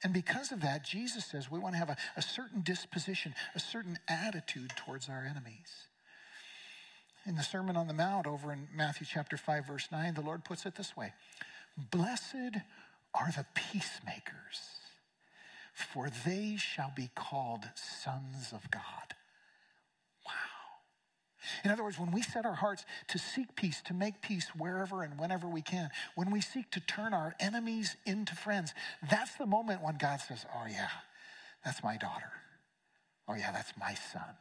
And 0.05 0.13
because 0.13 0.53
of 0.53 0.61
that, 0.61 0.85
Jesus 0.85 1.25
says 1.25 1.51
we 1.51 1.59
want 1.59 1.75
to 1.75 1.79
have 1.79 1.91
a, 1.91 1.97
a 2.17 2.23
certain 2.23 2.63
disposition, 2.63 3.35
a 3.55 3.61
certain 3.61 3.99
attitude 4.09 4.73
towards 4.77 5.09
our 5.09 5.27
enemies. 5.29 5.89
In 7.27 7.35
the 7.35 7.43
Sermon 7.43 7.77
on 7.77 7.89
the 7.89 7.95
Mount 7.95 8.27
over 8.27 8.53
in 8.53 8.69
Matthew 8.75 9.07
chapter 9.11 9.37
5, 9.37 9.67
verse 9.67 9.89
9, 9.91 10.15
the 10.15 10.21
Lord 10.21 10.45
puts 10.45 10.67
it 10.67 10.77
this 10.77 10.97
way 10.97 11.13
Blessed 11.91 12.59
are 13.15 13.33
the 13.37 13.47
peacemakers, 13.55 14.61
for 15.75 16.09
they 16.25 16.57
shall 16.57 16.93
be 16.95 17.11
called 17.15 17.65
sons 17.75 18.53
of 18.53 18.71
God. 18.71 19.15
In 21.65 21.71
other 21.71 21.85
words, 21.85 21.99
when 21.99 22.11
we 22.11 22.23
set 22.23 22.45
our 22.45 22.55
hearts 22.55 22.85
to 23.09 23.19
seek 23.19 23.55
peace, 23.57 23.83
to 23.87 23.95
make 23.95 24.23
peace 24.23 24.49
wherever 24.57 25.03
and 25.03 25.19
whenever 25.19 25.49
we 25.49 25.63
can, 25.63 25.91
when 26.15 26.31
we 26.31 26.41
seek 26.41 26.71
to 26.73 26.81
turn 26.81 27.13
our 27.13 27.35
enemies 27.41 27.97
into 28.07 28.35
friends, 28.35 28.75
that's 29.11 29.35
the 29.37 29.47
moment 29.47 29.83
when 29.83 29.97
God 29.97 30.21
says, 30.21 30.47
Oh, 30.55 30.67
yeah, 30.69 30.89
that's 31.65 31.83
my 31.83 31.97
daughter. 31.97 32.31
Oh, 33.29 33.35
yeah, 33.35 33.53
that's 33.53 33.73
my 33.79 33.95
son. 33.95 34.37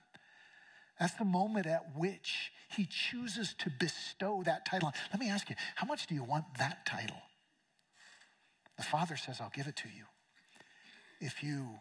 That's 0.99 1.13
the 1.13 1.25
moment 1.25 1.67
at 1.67 1.95
which 1.95 2.51
he 2.69 2.85
chooses 2.85 3.53
to 3.59 3.69
bestow 3.69 4.41
that 4.45 4.65
title. 4.65 4.91
Let 5.11 5.19
me 5.19 5.29
ask 5.29 5.49
you, 5.49 5.55
how 5.75 5.85
much 5.85 6.07
do 6.07 6.15
you 6.15 6.23
want 6.23 6.45
that 6.57 6.85
title? 6.85 7.21
The 8.77 8.83
Father 8.83 9.15
says, 9.15 9.39
I'll 9.41 9.51
give 9.53 9.67
it 9.67 9.75
to 9.77 9.87
you 9.89 10.05
if 11.19 11.43
you 11.43 11.79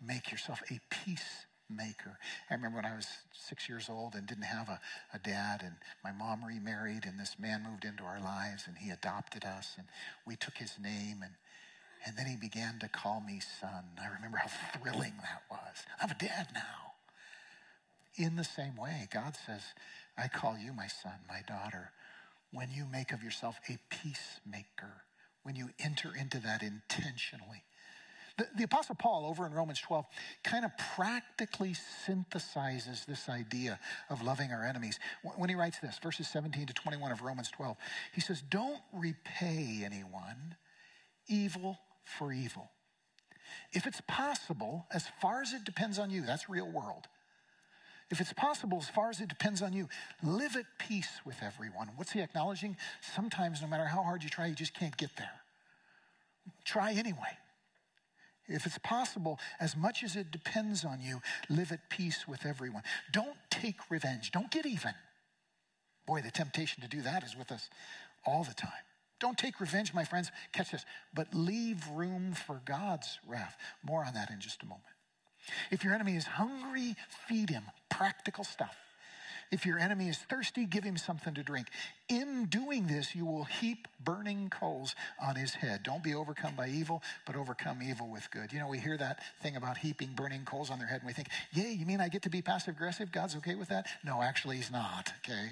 make 0.00 0.30
yourself 0.30 0.62
a 0.70 0.80
peace 0.90 1.46
maker. 1.70 2.18
I 2.50 2.54
remember 2.54 2.76
when 2.76 2.84
I 2.86 2.96
was 2.96 3.06
six 3.32 3.68
years 3.68 3.88
old 3.88 4.14
and 4.14 4.26
didn't 4.26 4.44
have 4.44 4.68
a, 4.68 4.80
a 5.14 5.18
dad, 5.18 5.62
and 5.64 5.74
my 6.04 6.12
mom 6.12 6.44
remarried, 6.44 7.04
and 7.04 7.18
this 7.18 7.36
man 7.38 7.66
moved 7.68 7.84
into 7.84 8.04
our 8.04 8.20
lives, 8.20 8.64
and 8.66 8.76
he 8.78 8.90
adopted 8.90 9.44
us, 9.44 9.74
and 9.78 9.86
we 10.26 10.36
took 10.36 10.56
his 10.58 10.72
name, 10.82 11.22
and 11.22 11.32
and 12.06 12.16
then 12.16 12.26
he 12.26 12.36
began 12.36 12.78
to 12.78 12.88
call 12.88 13.20
me 13.20 13.40
son. 13.60 13.84
I 14.00 14.06
remember 14.14 14.38
how 14.38 14.48
thrilling 14.78 15.12
that 15.20 15.42
was. 15.50 15.84
I 15.98 16.06
have 16.06 16.10
a 16.10 16.18
dad 16.18 16.48
now. 16.54 16.94
In 18.16 18.36
the 18.36 18.44
same 18.44 18.76
way, 18.76 19.08
God 19.12 19.36
says, 19.46 19.62
I 20.16 20.28
call 20.28 20.56
you 20.58 20.72
my 20.72 20.86
son, 20.86 21.12
my 21.28 21.42
daughter, 21.46 21.92
when 22.52 22.70
you 22.70 22.86
make 22.90 23.12
of 23.12 23.22
yourself 23.22 23.60
a 23.68 23.78
peacemaker, 23.90 25.04
when 25.42 25.56
you 25.56 25.70
enter 25.78 26.10
into 26.18 26.38
that 26.40 26.62
intentionally. 26.62 27.64
The, 28.38 28.46
the, 28.56 28.64
Apostle 28.64 28.94
Paul, 28.94 29.26
over 29.26 29.46
in 29.46 29.52
Romans 29.52 29.80
12, 29.80 30.06
kind 30.44 30.64
of 30.64 30.70
practically 30.96 31.74
synthesizes 32.06 33.04
this 33.06 33.28
idea 33.28 33.78
of 34.08 34.22
loving 34.22 34.52
our 34.52 34.64
enemies 34.64 34.98
when 35.36 35.48
he 35.48 35.54
writes 35.54 35.78
this, 35.80 35.98
verses 36.02 36.28
17 36.28 36.66
to 36.66 36.72
21 36.72 37.12
of 37.12 37.22
Romans 37.22 37.50
12. 37.50 37.76
He 38.14 38.20
says, 38.20 38.42
Don't 38.42 38.80
repay 38.92 39.82
anyone 39.84 40.56
evil 41.28 41.78
for 42.04 42.32
evil. 42.32 42.70
If 43.72 43.86
it's 43.86 44.00
possible, 44.02 44.86
as 44.92 45.06
far 45.20 45.42
as 45.42 45.52
it 45.52 45.64
depends 45.64 45.98
on 45.98 46.10
you, 46.10 46.22
that's 46.22 46.48
real 46.48 46.68
world. 46.68 47.06
If 48.10 48.20
it's 48.20 48.32
possible, 48.32 48.78
as 48.78 48.88
far 48.88 49.10
as 49.10 49.20
it 49.20 49.28
depends 49.28 49.62
on 49.62 49.72
you, 49.72 49.88
live 50.22 50.56
at 50.56 50.64
peace 50.78 51.20
with 51.24 51.36
everyone. 51.42 51.90
What's 51.94 52.10
he 52.10 52.20
acknowledging? 52.20 52.76
Sometimes, 53.14 53.62
no 53.62 53.68
matter 53.68 53.84
how 53.84 54.02
hard 54.02 54.24
you 54.24 54.28
try, 54.28 54.46
you 54.46 54.54
just 54.54 54.74
can't 54.74 54.96
get 54.96 55.10
there. 55.16 55.30
Try 56.64 56.92
anyway. 56.92 57.38
If 58.50 58.66
it's 58.66 58.78
possible, 58.78 59.38
as 59.60 59.76
much 59.76 60.02
as 60.02 60.16
it 60.16 60.30
depends 60.30 60.84
on 60.84 61.00
you, 61.00 61.20
live 61.48 61.72
at 61.72 61.88
peace 61.88 62.26
with 62.26 62.44
everyone. 62.44 62.82
Don't 63.12 63.36
take 63.50 63.76
revenge. 63.90 64.32
Don't 64.32 64.50
get 64.50 64.66
even. 64.66 64.92
Boy, 66.06 66.20
the 66.20 66.30
temptation 66.30 66.82
to 66.82 66.88
do 66.88 67.02
that 67.02 67.22
is 67.22 67.36
with 67.36 67.52
us 67.52 67.70
all 68.26 68.44
the 68.44 68.54
time. 68.54 68.70
Don't 69.20 69.38
take 69.38 69.60
revenge, 69.60 69.94
my 69.94 70.04
friends. 70.04 70.30
Catch 70.52 70.72
this. 70.72 70.84
But 71.14 71.34
leave 71.34 71.86
room 71.88 72.32
for 72.32 72.60
God's 72.64 73.20
wrath. 73.26 73.56
More 73.84 74.04
on 74.04 74.14
that 74.14 74.30
in 74.30 74.40
just 74.40 74.62
a 74.62 74.66
moment. 74.66 74.84
If 75.70 75.84
your 75.84 75.94
enemy 75.94 76.16
is 76.16 76.24
hungry, 76.24 76.96
feed 77.28 77.50
him 77.50 77.64
practical 77.88 78.44
stuff. 78.44 78.76
If 79.50 79.66
your 79.66 79.78
enemy 79.78 80.08
is 80.08 80.16
thirsty, 80.16 80.64
give 80.64 80.84
him 80.84 80.96
something 80.96 81.34
to 81.34 81.42
drink. 81.42 81.66
In 82.08 82.46
doing 82.46 82.86
this, 82.86 83.16
you 83.16 83.26
will 83.26 83.44
heap 83.44 83.88
burning 84.04 84.48
coals 84.48 84.94
on 85.20 85.34
his 85.34 85.54
head. 85.54 85.82
Don't 85.82 86.04
be 86.04 86.14
overcome 86.14 86.54
by 86.54 86.68
evil, 86.68 87.02
but 87.26 87.34
overcome 87.34 87.82
evil 87.82 88.08
with 88.08 88.30
good. 88.30 88.52
You 88.52 88.60
know, 88.60 88.68
we 88.68 88.78
hear 88.78 88.96
that 88.96 89.20
thing 89.42 89.56
about 89.56 89.78
heaping 89.78 90.10
burning 90.14 90.44
coals 90.44 90.70
on 90.70 90.78
their 90.78 90.86
head, 90.86 91.00
and 91.00 91.06
we 91.06 91.12
think, 91.12 91.28
yay, 91.52 91.72
you 91.72 91.84
mean 91.84 92.00
I 92.00 92.08
get 92.08 92.22
to 92.22 92.30
be 92.30 92.42
passive 92.42 92.76
aggressive? 92.76 93.10
God's 93.10 93.34
okay 93.36 93.56
with 93.56 93.68
that? 93.70 93.86
No, 94.04 94.22
actually, 94.22 94.56
he's 94.56 94.70
not, 94.70 95.12
okay? 95.24 95.50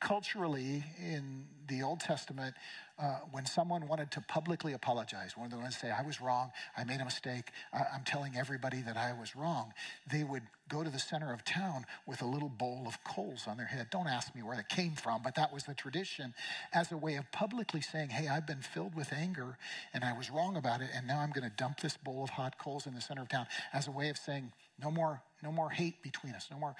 Culturally, 0.00 0.84
in 0.98 1.46
the 1.68 1.82
Old 1.82 2.00
Testament, 2.00 2.54
uh, 2.96 3.18
when 3.32 3.44
someone 3.44 3.88
wanted 3.88 4.10
to 4.12 4.20
publicly 4.20 4.72
apologize, 4.72 5.36
when 5.36 5.50
they 5.50 5.56
wanted 5.56 5.72
to 5.72 5.78
say, 5.78 5.90
I 5.90 6.02
was 6.02 6.20
wrong, 6.20 6.52
I 6.76 6.84
made 6.84 7.00
a 7.00 7.04
mistake, 7.04 7.50
I- 7.72 7.86
I'm 7.92 8.04
telling 8.04 8.36
everybody 8.36 8.82
that 8.82 8.96
I 8.96 9.12
was 9.12 9.34
wrong, 9.34 9.72
they 10.10 10.22
would 10.22 10.44
go 10.68 10.84
to 10.84 10.90
the 10.90 10.98
center 11.00 11.32
of 11.32 11.44
town 11.44 11.86
with 12.06 12.22
a 12.22 12.24
little 12.24 12.48
bowl 12.48 12.84
of 12.86 13.02
coals 13.02 13.48
on 13.48 13.56
their 13.56 13.66
head. 13.66 13.88
Don't 13.90 14.06
ask 14.06 14.34
me 14.34 14.42
where 14.42 14.56
that 14.56 14.68
came 14.68 14.92
from, 14.94 15.22
but 15.22 15.34
that 15.34 15.52
was 15.52 15.64
the 15.64 15.74
tradition 15.74 16.34
as 16.72 16.92
a 16.92 16.96
way 16.96 17.16
of 17.16 17.30
publicly 17.32 17.80
saying, 17.80 18.10
Hey, 18.10 18.28
I've 18.28 18.46
been 18.46 18.62
filled 18.62 18.94
with 18.94 19.12
anger 19.12 19.58
and 19.92 20.04
I 20.04 20.16
was 20.16 20.30
wrong 20.30 20.56
about 20.56 20.80
it, 20.80 20.90
and 20.94 21.06
now 21.06 21.18
I'm 21.18 21.30
going 21.32 21.48
to 21.48 21.54
dump 21.56 21.80
this 21.80 21.96
bowl 21.96 22.22
of 22.22 22.30
hot 22.30 22.58
coals 22.58 22.86
in 22.86 22.94
the 22.94 23.00
center 23.00 23.22
of 23.22 23.28
town 23.28 23.46
as 23.72 23.88
a 23.88 23.90
way 23.90 24.08
of 24.08 24.16
saying, 24.16 24.52
No 24.80 24.90
more, 24.90 25.20
no 25.42 25.50
more 25.50 25.70
hate 25.70 26.00
between 26.02 26.34
us, 26.34 26.48
no 26.50 26.58
more, 26.58 26.76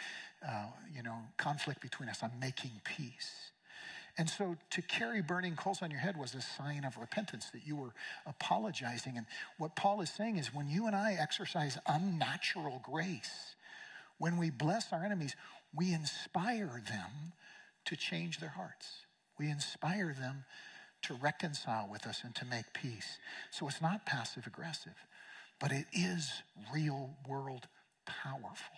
uh, 0.47 0.67
you 0.95 1.03
know, 1.03 1.17
conflict 1.37 1.81
between 1.81 2.09
us. 2.09 2.21
I'm 2.23 2.39
making 2.41 2.71
peace. 2.85 3.51
And 4.17 4.31
so 4.31 4.57
to 4.71 4.83
carry 4.83 5.23
burning 5.23 5.57
coals 5.57 5.83
on 5.83 5.91
your 5.91 6.01
head 6.01 6.17
was 6.17 6.35
a 6.35 6.41
sign 6.41 6.85
of 6.85 6.97
repentance 6.99 7.51
that 7.51 7.67
you 7.67 7.75
were 7.75 7.93
apologizing. 8.27 9.17
And 9.17 9.27
what 9.59 9.75
Paul 9.75 10.01
is 10.03 10.11
saying 10.11 10.37
is 10.37 10.55
when 10.55 10.69
you 10.69 10.87
and 10.87 10.95
I 10.95 11.15
exercise 11.15 11.79
unnatural 11.87 12.81
grace, 12.85 13.57
when 14.19 14.37
we 14.37 14.51
bless 14.51 14.93
our 14.93 15.05
enemies, 15.05 15.35
we 15.75 15.93
inspire 15.93 16.83
them 16.89 17.33
to 17.87 17.97
change 17.97 18.39
their 18.39 18.51
hearts. 18.51 18.89
We 19.39 19.51
inspire 19.51 20.15
them 20.17 20.45
to 21.03 21.15
reconcile 21.15 21.89
with 21.91 22.07
us 22.07 22.23
and 22.25 22.35
to 22.37 22.45
make 22.45 22.73
peace. 22.73 23.19
So 23.51 23.67
it's 23.67 23.83
not 23.83 24.07
passive 24.07 24.47
aggressive, 24.47 24.95
but 25.61 25.73
it 25.73 25.87
is 25.93 26.31
real 26.73 27.11
world 27.29 27.67
powerful. 28.07 28.77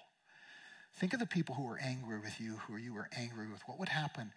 Think 0.94 1.12
of 1.12 1.20
the 1.20 1.26
people 1.26 1.54
who 1.54 1.64
were 1.64 1.78
angry 1.78 2.18
with 2.18 2.40
you, 2.40 2.56
who 2.66 2.76
you 2.76 2.94
were 2.94 3.08
angry 3.16 3.46
with. 3.48 3.60
What 3.66 3.78
would 3.78 3.90
happen 3.90 4.32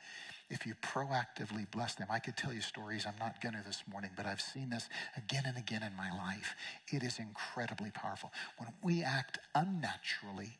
if 0.49 0.65
you 0.65 0.73
proactively 0.75 1.69
bless 1.71 1.95
them? 1.95 2.07
I 2.09 2.19
could 2.19 2.37
tell 2.37 2.53
you 2.53 2.61
stories. 2.61 3.05
I'm 3.05 3.19
not 3.19 3.41
going 3.41 3.55
to 3.55 3.61
this 3.65 3.83
morning, 3.91 4.11
but 4.15 4.25
I've 4.25 4.41
seen 4.41 4.69
this 4.69 4.89
again 5.17 5.43
and 5.45 5.57
again 5.57 5.83
in 5.83 5.95
my 5.95 6.11
life. 6.11 6.55
It 6.91 7.03
is 7.03 7.19
incredibly 7.19 7.91
powerful. 7.91 8.31
When 8.57 8.69
we 8.83 9.03
act 9.03 9.39
unnaturally, 9.55 10.57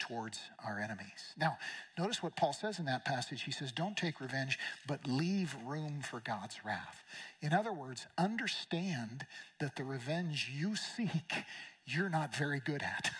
towards 0.00 0.40
our 0.64 0.78
enemies. 0.78 1.34
Now, 1.38 1.58
notice 1.96 2.22
what 2.22 2.34
Paul 2.34 2.52
says 2.52 2.78
in 2.78 2.86
that 2.86 3.04
passage. 3.04 3.42
He 3.42 3.52
says, 3.52 3.70
Don't 3.70 3.96
take 3.96 4.20
revenge, 4.20 4.58
but 4.88 5.06
leave 5.06 5.54
room 5.64 6.00
for 6.02 6.20
God's 6.20 6.56
wrath. 6.64 7.04
In 7.42 7.52
other 7.52 7.72
words, 7.72 8.06
understand 8.18 9.26
that 9.60 9.76
the 9.76 9.84
revenge 9.84 10.50
you 10.52 10.74
seek, 10.74 11.44
you're 11.84 12.08
not 12.08 12.34
very 12.34 12.60
good 12.60 12.82
at. 12.82 13.10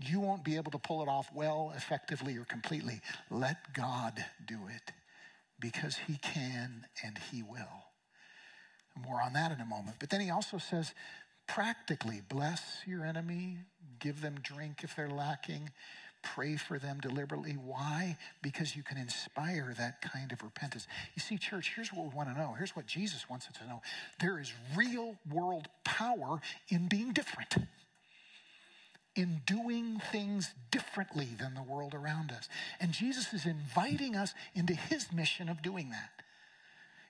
You 0.00 0.20
won't 0.20 0.44
be 0.44 0.54
able 0.54 0.70
to 0.70 0.78
pull 0.78 1.02
it 1.02 1.08
off 1.08 1.28
well, 1.34 1.72
effectively, 1.76 2.36
or 2.36 2.44
completely. 2.44 3.00
Let 3.30 3.74
God 3.74 4.24
do 4.46 4.58
it 4.68 4.92
because 5.60 5.96
He 6.06 6.16
can 6.16 6.86
and 7.04 7.18
He 7.30 7.42
will. 7.42 7.86
More 8.96 9.22
on 9.22 9.32
that 9.34 9.52
in 9.52 9.60
a 9.60 9.66
moment. 9.66 9.96
But 10.00 10.10
then 10.10 10.20
He 10.20 10.30
also 10.30 10.58
says, 10.58 10.92
practically, 11.46 12.22
bless 12.28 12.62
your 12.86 13.04
enemy, 13.04 13.58
give 13.98 14.20
them 14.20 14.36
drink 14.42 14.80
if 14.82 14.94
they're 14.96 15.10
lacking, 15.10 15.70
pray 16.22 16.56
for 16.56 16.78
them 16.78 16.98
deliberately. 17.00 17.52
Why? 17.52 18.16
Because 18.42 18.76
you 18.76 18.82
can 18.82 18.98
inspire 18.98 19.74
that 19.78 20.02
kind 20.02 20.32
of 20.32 20.42
repentance. 20.42 20.86
You 21.14 21.20
see, 21.20 21.38
church, 21.38 21.72
here's 21.74 21.92
what 21.92 22.04
we 22.06 22.14
want 22.14 22.28
to 22.28 22.38
know. 22.38 22.54
Here's 22.56 22.74
what 22.74 22.86
Jesus 22.86 23.28
wants 23.28 23.46
us 23.46 23.56
to 23.58 23.66
know 23.66 23.80
there 24.20 24.38
is 24.38 24.52
real 24.76 25.16
world 25.30 25.68
power 25.84 26.40
in 26.68 26.88
being 26.88 27.12
different 27.12 27.54
in 29.18 29.42
doing 29.46 30.00
things 30.12 30.54
differently 30.70 31.26
than 31.40 31.54
the 31.54 31.62
world 31.62 31.92
around 31.92 32.30
us. 32.30 32.48
And 32.80 32.92
Jesus 32.92 33.34
is 33.34 33.46
inviting 33.46 34.14
us 34.14 34.32
into 34.54 34.74
his 34.74 35.12
mission 35.12 35.48
of 35.48 35.60
doing 35.60 35.90
that. 35.90 36.10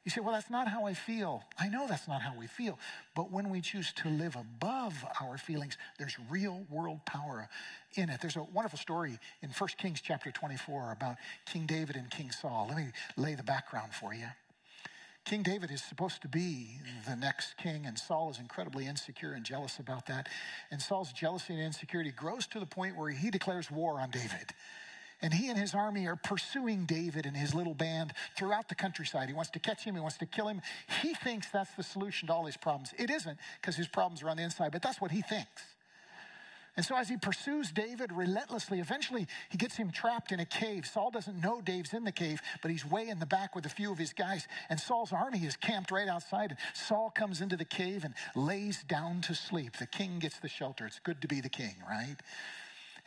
You 0.04 0.10
say, 0.10 0.22
well, 0.22 0.32
that's 0.32 0.48
not 0.48 0.68
how 0.68 0.86
I 0.86 0.94
feel. 0.94 1.44
I 1.58 1.68
know 1.68 1.86
that's 1.86 2.08
not 2.08 2.22
how 2.22 2.32
we 2.34 2.46
feel. 2.46 2.78
But 3.14 3.30
when 3.30 3.50
we 3.50 3.60
choose 3.60 3.92
to 3.96 4.08
live 4.08 4.36
above 4.36 5.04
our 5.20 5.36
feelings, 5.36 5.76
there's 5.98 6.16
real 6.30 6.64
world 6.70 7.04
power 7.04 7.46
in 7.94 8.08
it. 8.08 8.22
There's 8.22 8.36
a 8.36 8.46
wonderful 8.54 8.78
story 8.78 9.18
in 9.42 9.50
1 9.50 9.68
Kings 9.76 10.00
chapter 10.00 10.30
24 10.30 10.92
about 10.92 11.16
King 11.44 11.66
David 11.66 11.96
and 11.96 12.10
King 12.10 12.30
Saul. 12.30 12.68
Let 12.68 12.78
me 12.78 12.86
lay 13.18 13.34
the 13.34 13.42
background 13.42 13.92
for 13.92 14.14
you. 14.14 14.28
King 15.28 15.42
David 15.42 15.70
is 15.70 15.82
supposed 15.82 16.22
to 16.22 16.28
be 16.28 16.80
the 17.06 17.14
next 17.14 17.58
king, 17.58 17.84
and 17.84 17.98
Saul 17.98 18.30
is 18.30 18.38
incredibly 18.38 18.86
insecure 18.86 19.32
and 19.34 19.44
jealous 19.44 19.78
about 19.78 20.06
that. 20.06 20.26
And 20.70 20.80
Saul's 20.80 21.12
jealousy 21.12 21.52
and 21.52 21.62
insecurity 21.62 22.12
grows 22.12 22.46
to 22.46 22.58
the 22.58 22.64
point 22.64 22.96
where 22.96 23.10
he 23.10 23.30
declares 23.30 23.70
war 23.70 24.00
on 24.00 24.10
David. 24.10 24.54
And 25.20 25.34
he 25.34 25.50
and 25.50 25.58
his 25.58 25.74
army 25.74 26.06
are 26.06 26.16
pursuing 26.16 26.86
David 26.86 27.26
and 27.26 27.36
his 27.36 27.54
little 27.54 27.74
band 27.74 28.14
throughout 28.38 28.70
the 28.70 28.74
countryside. 28.74 29.28
He 29.28 29.34
wants 29.34 29.50
to 29.50 29.58
catch 29.58 29.84
him, 29.84 29.94
he 29.96 30.00
wants 30.00 30.16
to 30.16 30.26
kill 30.26 30.48
him. 30.48 30.62
He 31.02 31.12
thinks 31.12 31.50
that's 31.50 31.74
the 31.74 31.82
solution 31.82 32.28
to 32.28 32.32
all 32.32 32.46
his 32.46 32.56
problems. 32.56 32.94
It 32.98 33.10
isn't, 33.10 33.36
because 33.60 33.76
his 33.76 33.88
problems 33.88 34.22
are 34.22 34.30
on 34.30 34.38
the 34.38 34.44
inside, 34.44 34.72
but 34.72 34.80
that's 34.80 34.98
what 34.98 35.10
he 35.10 35.20
thinks. 35.20 35.62
And 36.78 36.86
so, 36.86 36.96
as 36.96 37.08
he 37.08 37.16
pursues 37.16 37.72
David 37.72 38.12
relentlessly, 38.12 38.78
eventually 38.78 39.26
he 39.50 39.58
gets 39.58 39.74
him 39.74 39.90
trapped 39.90 40.30
in 40.30 40.38
a 40.38 40.44
cave. 40.44 40.86
Saul 40.86 41.10
doesn't 41.10 41.42
know 41.42 41.60
Dave's 41.60 41.92
in 41.92 42.04
the 42.04 42.12
cave, 42.12 42.40
but 42.62 42.70
he's 42.70 42.86
way 42.86 43.08
in 43.08 43.18
the 43.18 43.26
back 43.26 43.56
with 43.56 43.66
a 43.66 43.68
few 43.68 43.90
of 43.90 43.98
his 43.98 44.12
guys. 44.12 44.46
And 44.70 44.78
Saul's 44.78 45.12
army 45.12 45.40
is 45.40 45.56
camped 45.56 45.90
right 45.90 46.06
outside. 46.06 46.50
And 46.50 46.58
Saul 46.74 47.10
comes 47.10 47.40
into 47.40 47.56
the 47.56 47.64
cave 47.64 48.04
and 48.04 48.14
lays 48.36 48.84
down 48.84 49.22
to 49.22 49.34
sleep. 49.34 49.76
The 49.78 49.88
king 49.88 50.20
gets 50.20 50.38
the 50.38 50.48
shelter. 50.48 50.86
It's 50.86 51.00
good 51.00 51.20
to 51.22 51.26
be 51.26 51.40
the 51.40 51.48
king, 51.48 51.74
right? 51.90 52.14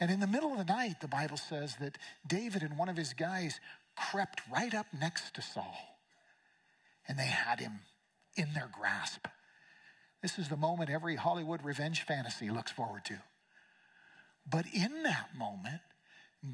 And 0.02 0.12
in 0.12 0.20
the 0.20 0.28
middle 0.28 0.52
of 0.52 0.58
the 0.58 0.66
night, 0.66 1.00
the 1.00 1.08
Bible 1.08 1.38
says 1.38 1.78
that 1.78 1.98
David 2.28 2.64
and 2.64 2.78
one 2.78 2.90
of 2.90 2.98
his 2.98 3.14
guys 3.14 3.62
crept 3.96 4.42
right 4.54 4.76
up 4.76 4.88
next 5.00 5.34
to 5.36 5.42
Saul. 5.42 5.78
And 7.08 7.18
they 7.18 7.24
had 7.24 7.62
him 7.62 7.80
in 8.36 8.50
their 8.54 8.70
grasp. 8.70 9.28
This 10.22 10.38
is 10.38 10.50
the 10.50 10.58
moment 10.58 10.90
every 10.90 11.16
Hollywood 11.16 11.64
revenge 11.64 12.02
fantasy 12.02 12.50
looks 12.50 12.74
forward 12.74 13.06
to. 13.06 13.20
But 14.50 14.66
in 14.74 15.04
that 15.04 15.30
moment, 15.38 15.82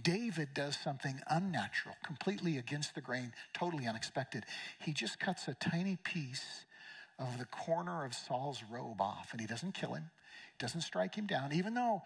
David 0.02 0.50
does 0.54 0.78
something 0.78 1.22
unnatural, 1.30 1.96
completely 2.04 2.58
against 2.58 2.94
the 2.94 3.02
grain, 3.02 3.34
totally 3.54 3.88
unexpected. 3.88 4.44
He 4.80 4.94
just 4.94 5.20
cuts 5.20 5.48
a 5.48 5.54
tiny 5.54 5.98
piece 6.04 6.66
of 7.18 7.38
the 7.40 7.46
corner 7.46 8.04
of 8.04 8.14
Saul's 8.14 8.62
robe 8.70 9.02
off, 9.02 9.30
and 9.32 9.40
he 9.40 9.48
doesn't 9.48 9.74
kill 9.74 9.94
him, 9.94 10.12
doesn't 10.60 10.82
strike 10.82 11.16
him 11.16 11.26
down, 11.26 11.54
even 11.54 11.74
though 11.74 12.02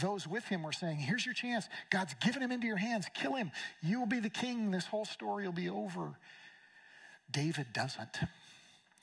those 0.00 0.26
with 0.26 0.44
him 0.44 0.62
were 0.62 0.72
saying, 0.72 0.98
Here's 0.98 1.24
your 1.24 1.34
chance. 1.34 1.68
God's 1.90 2.14
given 2.14 2.42
him 2.42 2.52
into 2.52 2.66
your 2.66 2.76
hands. 2.76 3.06
Kill 3.12 3.34
him. 3.34 3.50
You 3.82 3.98
will 3.98 4.06
be 4.06 4.20
the 4.20 4.30
king. 4.30 4.70
This 4.70 4.86
whole 4.86 5.04
story 5.04 5.44
will 5.44 5.52
be 5.52 5.68
over. 5.68 6.12
David 7.30 7.72
doesn't. 7.72 8.18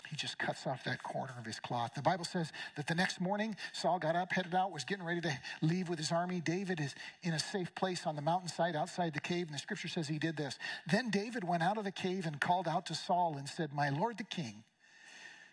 He 0.09 0.15
just 0.15 0.37
cuts 0.37 0.65
off 0.65 0.83
that 0.85 1.03
corner 1.03 1.33
of 1.37 1.45
his 1.45 1.59
cloth. 1.59 1.91
The 1.95 2.01
Bible 2.01 2.23
says 2.23 2.51
that 2.77 2.87
the 2.87 2.95
next 2.95 3.19
morning, 3.19 3.55
Saul 3.73 3.99
got 3.99 4.15
up, 4.15 4.31
headed 4.31 4.55
out, 4.55 4.71
was 4.71 4.85
getting 4.85 5.03
ready 5.03 5.21
to 5.21 5.39
leave 5.61 5.89
with 5.89 5.99
his 5.99 6.11
army. 6.11 6.39
David 6.39 6.79
is 6.79 6.95
in 7.23 7.33
a 7.33 7.39
safe 7.39 7.73
place 7.75 8.05
on 8.05 8.15
the 8.15 8.21
mountainside 8.21 8.75
outside 8.75 9.13
the 9.13 9.19
cave, 9.19 9.47
and 9.47 9.55
the 9.55 9.59
scripture 9.59 9.89
says 9.89 10.07
he 10.07 10.17
did 10.17 10.37
this. 10.37 10.57
Then 10.89 11.09
David 11.09 11.43
went 11.43 11.61
out 11.61 11.77
of 11.77 11.83
the 11.83 11.91
cave 11.91 12.25
and 12.25 12.39
called 12.39 12.67
out 12.67 12.85
to 12.85 12.95
Saul 12.95 13.35
and 13.37 13.49
said, 13.49 13.73
My 13.73 13.89
Lord 13.89 14.17
the 14.17 14.23
king, 14.23 14.63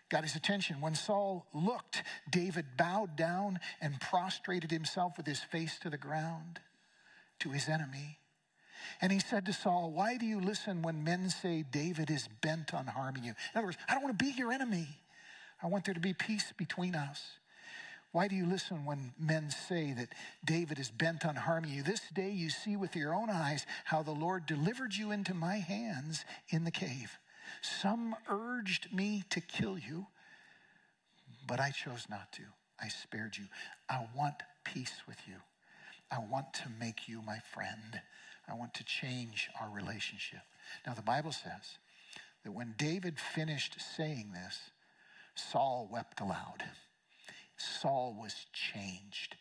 got 0.09 0.23
his 0.23 0.37
attention. 0.37 0.81
When 0.81 0.95
Saul 0.95 1.47
looked, 1.53 2.03
David 2.31 2.77
bowed 2.77 3.17
down 3.17 3.59
and 3.81 4.01
prostrated 4.01 4.71
himself 4.71 5.17
with 5.17 5.27
his 5.27 5.41
face 5.41 5.79
to 5.81 5.91
the 5.91 5.99
ground 5.99 6.61
to 7.41 7.51
his 7.51 7.69
enemy. 7.69 8.19
And 9.01 9.13
he 9.13 9.19
said 9.19 9.47
to 9.47 9.53
Saul, 9.53 9.91
Why 9.91 10.17
do 10.17 10.27
you 10.27 10.41
listen 10.41 10.83
when 10.83 11.05
men 11.05 11.31
say 11.31 11.65
David 11.71 12.11
is 12.11 12.29
bent 12.41 12.75
on 12.75 12.87
harming 12.87 13.25
you? 13.25 13.31
In 13.31 13.59
other 13.59 13.67
words, 13.67 13.79
I 13.89 13.95
don't 13.95 14.03
want 14.03 14.19
to 14.19 14.25
be 14.25 14.33
your 14.33 14.53
enemy. 14.53 14.89
I 15.63 15.69
want 15.69 15.85
there 15.85 15.95
to 15.95 16.01
be 16.01 16.15
peace 16.15 16.53
between 16.57 16.95
us. 16.95 17.23
Why 18.13 18.29
do 18.29 18.37
you 18.37 18.47
listen 18.47 18.85
when 18.85 19.13
men 19.19 19.51
say 19.51 19.93
that 19.93 20.09
David 20.45 20.79
is 20.79 20.89
bent 20.91 21.27
on 21.27 21.35
harming 21.35 21.73
you? 21.73 21.83
This 21.83 22.03
day 22.15 22.31
you 22.31 22.49
see 22.49 22.77
with 22.77 22.95
your 22.95 23.13
own 23.13 23.29
eyes 23.29 23.67
how 23.85 24.05
the 24.05 24.13
Lord 24.13 24.47
delivered 24.47 24.95
you 24.95 25.11
into 25.11 25.35
my 25.35 25.57
hands 25.57 26.25
in 26.51 26.63
the 26.63 26.71
cave. 26.71 27.19
Some 27.61 28.15
urged 28.29 28.93
me 28.93 29.25
to 29.31 29.41
kill 29.41 29.77
you, 29.77 30.07
but 31.49 31.59
I 31.59 31.71
chose 31.71 32.07
not 32.09 32.33
to. 32.35 32.43
I 32.81 32.89
spared 32.89 33.37
you. 33.37 33.47
I 33.89 34.07
want 34.17 34.37
peace 34.65 35.03
with 35.09 35.19
you. 35.27 35.35
I 36.11 36.19
want 36.31 36.53
to 36.55 36.69
make 36.79 37.09
you 37.09 37.21
my 37.23 37.39
friend. 37.53 38.01
I 38.49 38.55
want 38.55 38.75
to 38.75 38.85
change 38.85 39.49
our 39.61 39.71
relationship. 39.71 40.41
Now, 40.87 40.95
the 40.95 41.03
Bible 41.03 41.33
says 41.33 41.79
that 42.45 42.53
when 42.53 42.75
David 42.77 43.19
finished 43.19 43.77
saying 43.97 44.33
this, 44.33 44.59
Saul 45.35 45.89
wept 45.91 46.21
aloud. 46.21 46.63
Saul 47.57 48.17
was 48.19 48.47
changed. 48.53 49.37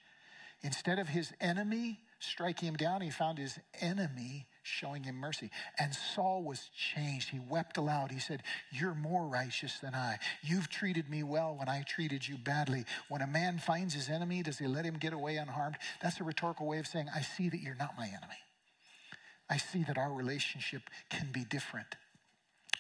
Instead 0.61 0.99
of 0.99 1.09
his 1.09 1.33
enemy 1.41 1.99
striking 2.19 2.69
him 2.69 2.77
down, 2.77 3.01
he 3.01 3.09
found 3.09 3.37
his 3.37 3.59
enemy 3.81 4.47
showing 4.63 5.03
him 5.03 5.15
mercy. 5.15 5.49
And 5.77 5.93
Saul 5.93 6.41
was 6.41 6.69
changed. 6.95 7.29
He 7.29 7.39
wept 7.39 7.77
aloud. 7.77 8.11
He 8.11 8.19
said, 8.19 8.43
You're 8.71 8.95
more 8.95 9.27
righteous 9.27 9.79
than 9.79 9.93
I. 9.93 10.19
You've 10.41 10.69
treated 10.69 11.09
me 11.09 11.21
well 11.23 11.55
when 11.57 11.67
I 11.67 11.83
treated 11.83 12.25
you 12.27 12.37
badly. 12.37 12.85
When 13.09 13.21
a 13.21 13.27
man 13.27 13.59
finds 13.59 13.93
his 13.93 14.09
enemy, 14.09 14.41
does 14.41 14.57
he 14.57 14.67
let 14.67 14.85
him 14.85 14.97
get 14.97 15.11
away 15.11 15.35
unharmed? 15.35 15.77
That's 16.01 16.21
a 16.21 16.23
rhetorical 16.23 16.65
way 16.65 16.79
of 16.79 16.87
saying, 16.87 17.07
I 17.13 17.21
see 17.21 17.49
that 17.49 17.59
you're 17.59 17.75
not 17.75 17.97
my 17.97 18.07
enemy. 18.07 18.39
I 19.53 19.57
see 19.57 19.83
that 19.83 19.99
our 19.99 20.11
relationship 20.11 20.81
can 21.11 21.29
be 21.31 21.45
different. 21.45 21.95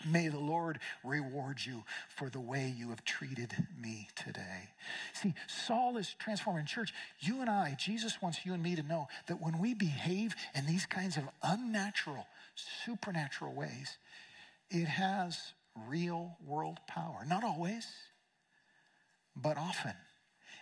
May 0.09 0.27
the 0.29 0.39
Lord 0.39 0.79
reward 1.03 1.59
you 1.63 1.83
for 2.09 2.31
the 2.31 2.39
way 2.39 2.73
you 2.75 2.89
have 2.89 3.05
treated 3.05 3.53
me 3.79 4.07
today. 4.15 4.71
See, 5.13 5.35
Saul 5.45 5.97
is 5.97 6.15
transforming 6.17 6.65
church. 6.65 6.91
You 7.19 7.41
and 7.41 7.49
I, 7.49 7.77
Jesus 7.79 8.23
wants 8.23 8.39
you 8.43 8.55
and 8.55 8.63
me 8.63 8.75
to 8.75 8.81
know 8.81 9.07
that 9.27 9.39
when 9.39 9.59
we 9.59 9.75
behave 9.75 10.33
in 10.55 10.65
these 10.65 10.87
kinds 10.87 11.15
of 11.15 11.25
unnatural, 11.43 12.25
supernatural 12.85 13.53
ways, 13.53 13.99
it 14.71 14.87
has 14.87 15.53
real 15.87 16.37
world 16.43 16.79
power. 16.87 17.23
Not 17.27 17.43
always, 17.43 17.85
but 19.35 19.57
often. 19.57 19.93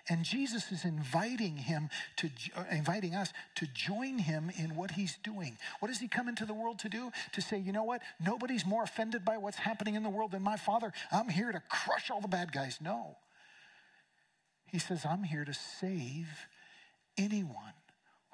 And 0.10 0.24
Jesus 0.24 0.72
is 0.72 0.84
inviting 0.84 1.58
him 1.58 1.90
to 2.18 2.30
uh, 2.56 2.64
inviting 2.72 3.16
us 3.16 3.32
to 3.56 3.68
join 3.68 4.18
him 4.18 4.52
in 4.58 4.76
what 4.76 4.92
he's 4.92 5.18
doing. 5.24 5.58
What 5.80 5.90
does 5.90 6.00
he 6.00 6.08
come 6.08 6.28
into 6.28 6.46
the 6.46 6.54
world 6.54 6.80
to 6.80 6.90
do? 6.90 7.12
To 7.34 7.42
say, 7.42 7.58
you 7.58 7.72
know 7.72 7.84
what? 7.84 8.02
Nobody's 8.24 8.66
more 8.66 8.84
offended 8.84 9.24
by 9.24 9.38
what's 9.38 9.58
happening 9.58 9.96
in 9.96 10.04
the 10.04 10.10
world 10.10 10.32
than 10.32 10.42
my 10.42 10.58
father. 10.58 10.92
I'm 11.12 11.30
here 11.30 11.52
to 11.52 11.62
crush 11.70 12.10
all 12.10 12.22
the 12.22 12.28
bad 12.28 12.52
guys. 12.52 12.80
No. 12.82 13.18
He 14.66 14.80
says, 14.80 15.06
I'm 15.06 15.24
here 15.24 15.46
to 15.46 15.54
save 15.54 16.28
anyone 17.18 17.74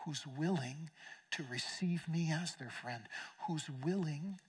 who's 0.05 0.25
willing 0.37 0.89
to 1.31 1.43
receive 1.51 2.07
me 2.07 2.31
as 2.31 2.55
their 2.55 2.69
friend, 2.69 3.03
who's 3.47 3.69
willing 3.83 4.39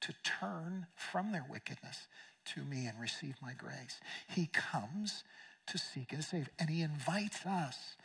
to 0.00 0.14
turn 0.24 0.86
from 0.94 1.32
their 1.32 1.46
wickedness 1.48 2.08
to 2.54 2.62
me 2.62 2.86
and 2.86 3.00
receive 3.00 3.36
my 3.42 3.52
grace. 3.52 4.00
He 4.28 4.46
comes 4.46 5.24
to 5.70 5.78
seek 5.78 6.12
and 6.12 6.24
save. 6.24 6.48
And 6.58 6.70
he 6.70 6.82
invites 6.82 7.44
us 7.46 7.96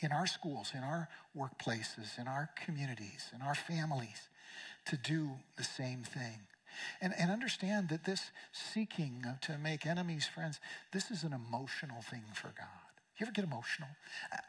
in 0.00 0.12
our 0.12 0.26
schools, 0.26 0.72
in 0.74 0.82
our 0.82 1.08
workplaces, 1.36 2.18
in 2.18 2.26
our 2.26 2.50
communities, 2.64 3.30
in 3.34 3.42
our 3.42 3.54
families 3.54 4.28
to 4.86 4.96
do 4.96 5.30
the 5.56 5.64
same 5.64 6.02
thing. 6.02 6.40
And, 7.00 7.12
and 7.18 7.30
understand 7.30 7.88
that 7.88 8.04
this 8.04 8.30
seeking 8.52 9.24
to 9.42 9.58
make 9.58 9.86
enemies 9.86 10.26
friends, 10.26 10.60
this 10.92 11.10
is 11.10 11.24
an 11.24 11.32
emotional 11.32 12.00
thing 12.02 12.22
for 12.32 12.48
God. 12.56 12.66
You 13.20 13.26
ever 13.26 13.32
get 13.32 13.44
emotional? 13.44 13.90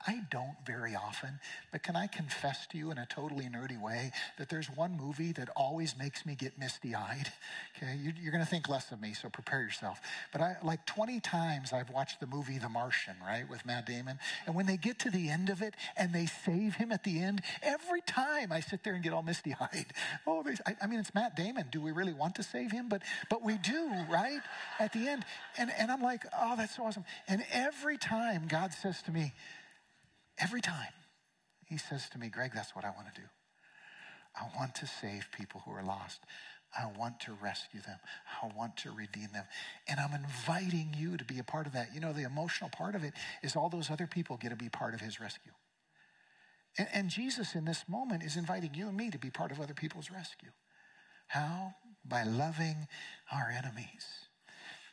I 0.08 0.22
don't 0.32 0.56
very 0.66 0.96
often, 0.96 1.42
but 1.74 1.84
can 1.84 1.98
I 1.98 2.08
confess 2.08 2.68
to 2.68 2.78
you 2.78 2.90
in 2.90 2.98
a 2.98 3.06
totally 3.06 3.44
nerdy 3.46 3.80
way 3.80 4.14
that 4.38 4.48
there's 4.48 4.68
one 4.68 4.96
movie 4.96 5.34
that 5.34 5.50
always 5.58 5.98
makes 5.98 6.26
me 6.26 6.36
get 6.36 6.58
misty 6.58 6.96
eyed? 6.96 7.32
Okay, 7.78 7.98
you're 8.22 8.32
going 8.32 8.44
to 8.44 8.50
think 8.50 8.70
less 8.70 8.92
of 8.92 9.02
me, 9.02 9.14
so 9.14 9.28
prepare 9.28 9.62
yourself. 9.62 10.00
But 10.32 10.42
I, 10.42 10.58
like 10.64 10.86
20 10.86 11.20
times 11.20 11.74
I've 11.74 11.90
watched 11.90 12.20
the 12.20 12.28
movie 12.28 12.60
The 12.60 12.70
Martian, 12.70 13.16
right, 13.26 13.50
with 13.50 13.66
Matt 13.66 13.88
Damon. 13.88 14.20
And 14.46 14.54
when 14.54 14.68
they 14.68 14.78
get 14.78 15.00
to 15.00 15.10
the 15.10 15.30
end 15.30 15.50
of 15.50 15.64
it 15.64 15.74
and 15.98 16.14
they 16.14 16.28
save 16.28 16.76
him 16.76 16.92
at 16.92 17.04
the 17.04 17.20
end, 17.20 17.42
every 17.64 18.02
time 18.02 18.52
I 18.52 18.60
sit 18.60 18.84
there 18.84 18.94
and 18.94 19.04
get 19.04 19.14
all 19.14 19.24
misty 19.24 19.56
eyed. 19.60 19.88
Oh, 20.28 20.44
I, 20.68 20.76
I 20.84 20.88
mean, 20.88 21.00
it's 21.00 21.16
Matt 21.16 21.36
Damon. 21.36 21.66
Do 21.72 21.82
we 21.82 21.92
really 21.92 22.14
want 22.14 22.36
to 22.36 22.44
save 22.44 22.72
him? 22.72 22.88
But, 22.88 23.02
but 23.30 23.44
we 23.44 23.58
do, 23.58 23.90
right, 24.10 24.40
at 24.80 24.94
the 24.94 25.08
end. 25.08 25.26
And, 25.58 25.72
and 25.76 25.90
I'm 25.90 26.02
like, 26.02 26.26
oh, 26.40 26.56
that's 26.56 26.76
so 26.76 26.84
awesome. 26.84 27.06
And 27.28 27.44
every 27.52 27.98
time 27.98 28.46
God 28.48 28.61
God 28.62 28.74
says 28.74 29.02
to 29.04 29.12
me, 29.12 29.34
every 30.38 30.62
time, 30.62 30.94
He 31.66 31.78
says 31.78 32.08
to 32.10 32.20
me, 32.20 32.30
Greg, 32.30 32.52
that's 32.54 32.76
what 32.76 32.86
I 32.86 32.92
want 32.92 33.12
to 33.12 33.22
do. 33.22 33.28
I 34.36 34.56
want 34.56 34.76
to 34.76 34.86
save 34.86 35.30
people 35.36 35.64
who 35.66 35.72
are 35.72 35.84
lost. 35.84 36.20
I 36.78 36.86
want 36.96 37.20
to 37.22 37.34
rescue 37.42 37.82
them. 37.82 37.98
I 38.42 38.52
want 38.56 38.78
to 38.78 38.92
redeem 38.92 39.30
them. 39.34 39.46
And 39.88 40.00
I'm 40.00 40.14
inviting 40.14 40.94
you 40.96 41.18
to 41.18 41.26
be 41.26 41.40
a 41.40 41.44
part 41.44 41.66
of 41.66 41.74
that. 41.74 41.90
You 41.96 42.02
know, 42.02 42.14
the 42.14 42.22
emotional 42.22 42.70
part 42.70 42.94
of 42.94 43.04
it 43.04 43.14
is 43.42 43.56
all 43.56 43.68
those 43.68 43.90
other 43.90 44.06
people 44.06 44.38
get 44.38 44.50
to 44.50 44.56
be 44.56 44.70
part 44.70 44.94
of 44.94 45.02
his 45.02 45.20
rescue. 45.20 45.54
And, 46.78 46.88
and 46.94 47.10
Jesus, 47.10 47.56
in 47.56 47.66
this 47.66 47.86
moment, 47.90 48.22
is 48.22 48.38
inviting 48.38 48.76
you 48.76 48.88
and 48.88 48.96
me 48.96 49.10
to 49.10 49.18
be 49.18 49.32
part 49.32 49.52
of 49.52 49.60
other 49.60 49.74
people's 49.74 50.12
rescue. 50.12 50.52
How? 51.30 51.74
By 52.06 52.24
loving 52.24 52.88
our 53.32 53.50
enemies. 53.50 54.06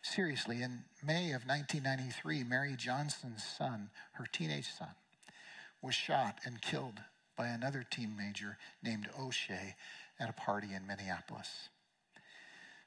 Seriously, 0.02 0.62
in 0.62 0.84
May 1.04 1.32
of 1.32 1.46
1993, 1.46 2.44
Mary 2.44 2.74
Johnson's 2.76 3.44
son, 3.44 3.90
her 4.12 4.26
teenage 4.30 4.70
son, 4.70 4.94
was 5.82 5.94
shot 5.94 6.38
and 6.44 6.62
killed 6.62 7.00
by 7.36 7.48
another 7.48 7.84
team 7.88 8.16
major 8.16 8.58
named 8.82 9.08
Oshea 9.18 9.74
at 10.18 10.30
a 10.30 10.32
party 10.32 10.68
in 10.74 10.86
Minneapolis. 10.86 11.68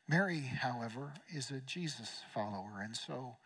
Mary, 0.07 0.39
however, 0.39 1.13
is 1.29 1.51
a 1.51 1.61
Jesus 1.61 2.21
follower, 2.33 2.81
and 2.81 2.95
so 2.95 3.37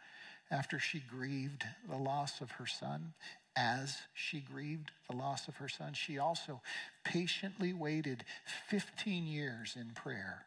after 0.50 0.80
she 0.80 1.00
grieved 1.00 1.64
the 1.90 1.98
loss 1.98 2.42
of 2.42 2.52
her 2.52 2.66
son, 2.66 3.14
as 3.56 3.98
she 4.14 4.40
grieved 4.40 4.92
the 5.10 5.16
loss 5.16 5.48
of 5.48 5.58
her 5.58 5.70
son, 5.70 5.94
she 5.94 6.18
also 6.18 6.62
patiently 7.04 7.74
waited 7.74 8.24
15 8.68 9.26
years 9.26 9.76
in 9.80 9.92
prayer 9.92 10.46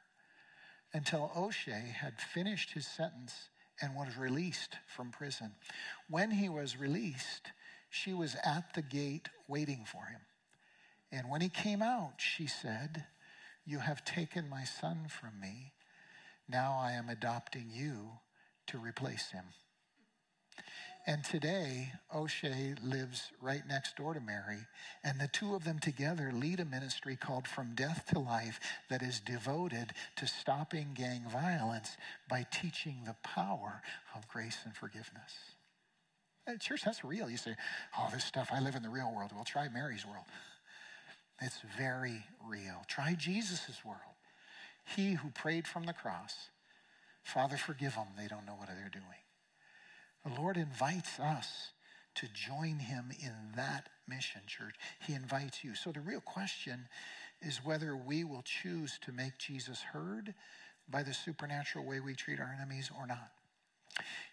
until 0.92 1.30
Oshea 1.36 1.92
had 1.92 2.20
finished 2.20 2.72
his 2.72 2.86
sentence 2.86 3.48
and 3.80 3.94
was 3.94 4.16
released 4.16 4.76
from 4.86 5.10
prison. 5.10 5.52
When 6.08 6.30
he 6.30 6.48
was 6.48 6.78
released, 6.78 7.52
she 7.90 8.12
was 8.12 8.36
at 8.44 8.74
the 8.74 8.82
gate 8.82 9.28
waiting 9.46 9.84
for 9.86 10.04
him. 10.06 10.20
And 11.12 11.30
when 11.30 11.40
he 11.40 11.48
came 11.48 11.82
out, 11.82 12.14
she 12.18 12.46
said, 12.46 13.06
You 13.64 13.78
have 13.78 14.04
taken 14.04 14.48
my 14.48 14.64
son 14.64 15.06
from 15.08 15.40
me. 15.40 15.72
Now 16.48 16.78
I 16.80 16.92
am 16.92 17.08
adopting 17.08 17.70
you 17.70 18.10
to 18.68 18.78
replace 18.78 19.30
him. 19.30 19.44
And 21.06 21.24
today, 21.24 21.92
Oshea 22.14 22.76
lives 22.82 23.30
right 23.40 23.62
next 23.66 23.96
door 23.96 24.12
to 24.12 24.20
Mary, 24.20 24.66
and 25.02 25.18
the 25.18 25.28
two 25.28 25.54
of 25.54 25.64
them 25.64 25.78
together 25.78 26.30
lead 26.34 26.60
a 26.60 26.66
ministry 26.66 27.16
called 27.16 27.48
From 27.48 27.74
Death 27.74 28.04
to 28.12 28.18
Life 28.18 28.60
that 28.90 29.00
is 29.00 29.18
devoted 29.20 29.94
to 30.16 30.26
stopping 30.26 30.88
gang 30.94 31.22
violence 31.30 31.96
by 32.28 32.46
teaching 32.52 33.04
the 33.06 33.16
power 33.22 33.80
of 34.14 34.28
grace 34.28 34.58
and 34.64 34.76
forgiveness. 34.76 35.32
And 36.46 36.60
church, 36.60 36.82
that's 36.84 37.04
real. 37.04 37.30
You 37.30 37.38
say, 37.38 37.54
oh, 37.98 38.08
this 38.12 38.24
stuff, 38.24 38.50
I 38.52 38.60
live 38.60 38.74
in 38.74 38.82
the 38.82 38.90
real 38.90 39.12
world. 39.14 39.30
Well, 39.34 39.44
try 39.44 39.68
Mary's 39.68 40.04
world. 40.04 40.24
It's 41.40 41.60
very 41.76 42.24
real. 42.46 42.82
Try 42.86 43.14
Jesus' 43.14 43.82
world. 43.84 44.00
He 44.96 45.12
who 45.12 45.30
prayed 45.30 45.66
from 45.66 45.84
the 45.84 45.92
cross, 45.92 46.50
Father, 47.22 47.56
forgive 47.56 47.94
them. 47.94 48.08
They 48.16 48.26
don't 48.28 48.46
know 48.46 48.54
what 48.54 48.68
they're 48.68 48.90
doing. 48.90 49.04
The 50.28 50.40
Lord 50.40 50.56
invites 50.56 51.18
us 51.18 51.70
to 52.16 52.26
join 52.32 52.78
him 52.78 53.12
in 53.22 53.32
that 53.56 53.88
mission, 54.08 54.42
church. 54.46 54.74
He 55.06 55.14
invites 55.14 55.64
you. 55.64 55.74
So 55.74 55.92
the 55.92 56.00
real 56.00 56.20
question 56.20 56.88
is 57.40 57.64
whether 57.64 57.96
we 57.96 58.24
will 58.24 58.42
choose 58.42 58.98
to 59.02 59.12
make 59.12 59.38
Jesus 59.38 59.80
heard 59.80 60.34
by 60.90 61.02
the 61.02 61.14
supernatural 61.14 61.84
way 61.84 62.00
we 62.00 62.14
treat 62.14 62.40
our 62.40 62.54
enemies 62.56 62.90
or 62.98 63.06
not. 63.06 63.30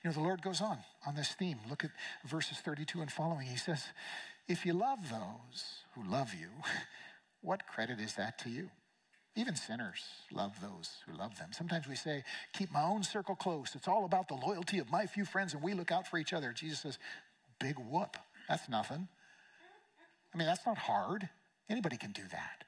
You 0.03 0.10
know, 0.10 0.13
the 0.13 0.21
Lord 0.21 0.41
goes 0.41 0.62
on 0.62 0.79
on 1.05 1.15
this 1.15 1.29
theme. 1.29 1.60
Look 1.69 1.84
at 1.84 1.91
verses 2.25 2.58
32 2.58 3.01
and 3.01 3.12
following. 3.12 3.47
He 3.47 3.58
says, 3.58 3.86
If 4.47 4.65
you 4.65 4.73
love 4.73 5.10
those 5.10 5.84
who 5.93 6.03
love 6.03 6.34
you, 6.34 6.49
what 7.41 7.67
credit 7.67 7.99
is 7.99 8.15
that 8.15 8.39
to 8.39 8.49
you? 8.49 8.69
Even 9.36 9.56
sinners 9.56 10.02
love 10.32 10.56
those 10.62 10.91
who 11.06 11.17
love 11.17 11.38
them. 11.38 11.50
Sometimes 11.52 11.88
we 11.88 11.95
say, 11.95 12.24
keep 12.54 12.71
my 12.71 12.84
own 12.84 13.04
circle 13.04 13.36
close. 13.36 13.76
It's 13.76 13.88
all 13.88 14.06
about 14.06 14.30
the 14.30 14.36
loyalty 14.36 14.80
of 14.80 14.89
my 14.89 15.06
few 15.06 15.26
friends, 15.26 15.54
and 15.54 15.62
we 15.62 15.74
look 15.74 15.91
out 15.91 16.08
for 16.08 16.17
each 16.17 16.32
other. 16.32 16.54
Jesus 16.54 16.80
says, 16.80 17.00
big 17.60 17.78
whoop. 17.78 18.15
That's 18.48 18.69
nothing. 18.69 19.10
I 20.34 20.38
mean, 20.38 20.48
that's 20.48 20.65
not 20.65 20.78
hard. 20.78 21.28
Anybody 21.69 21.98
can 21.98 22.12
do 22.12 22.21
that. 22.32 22.63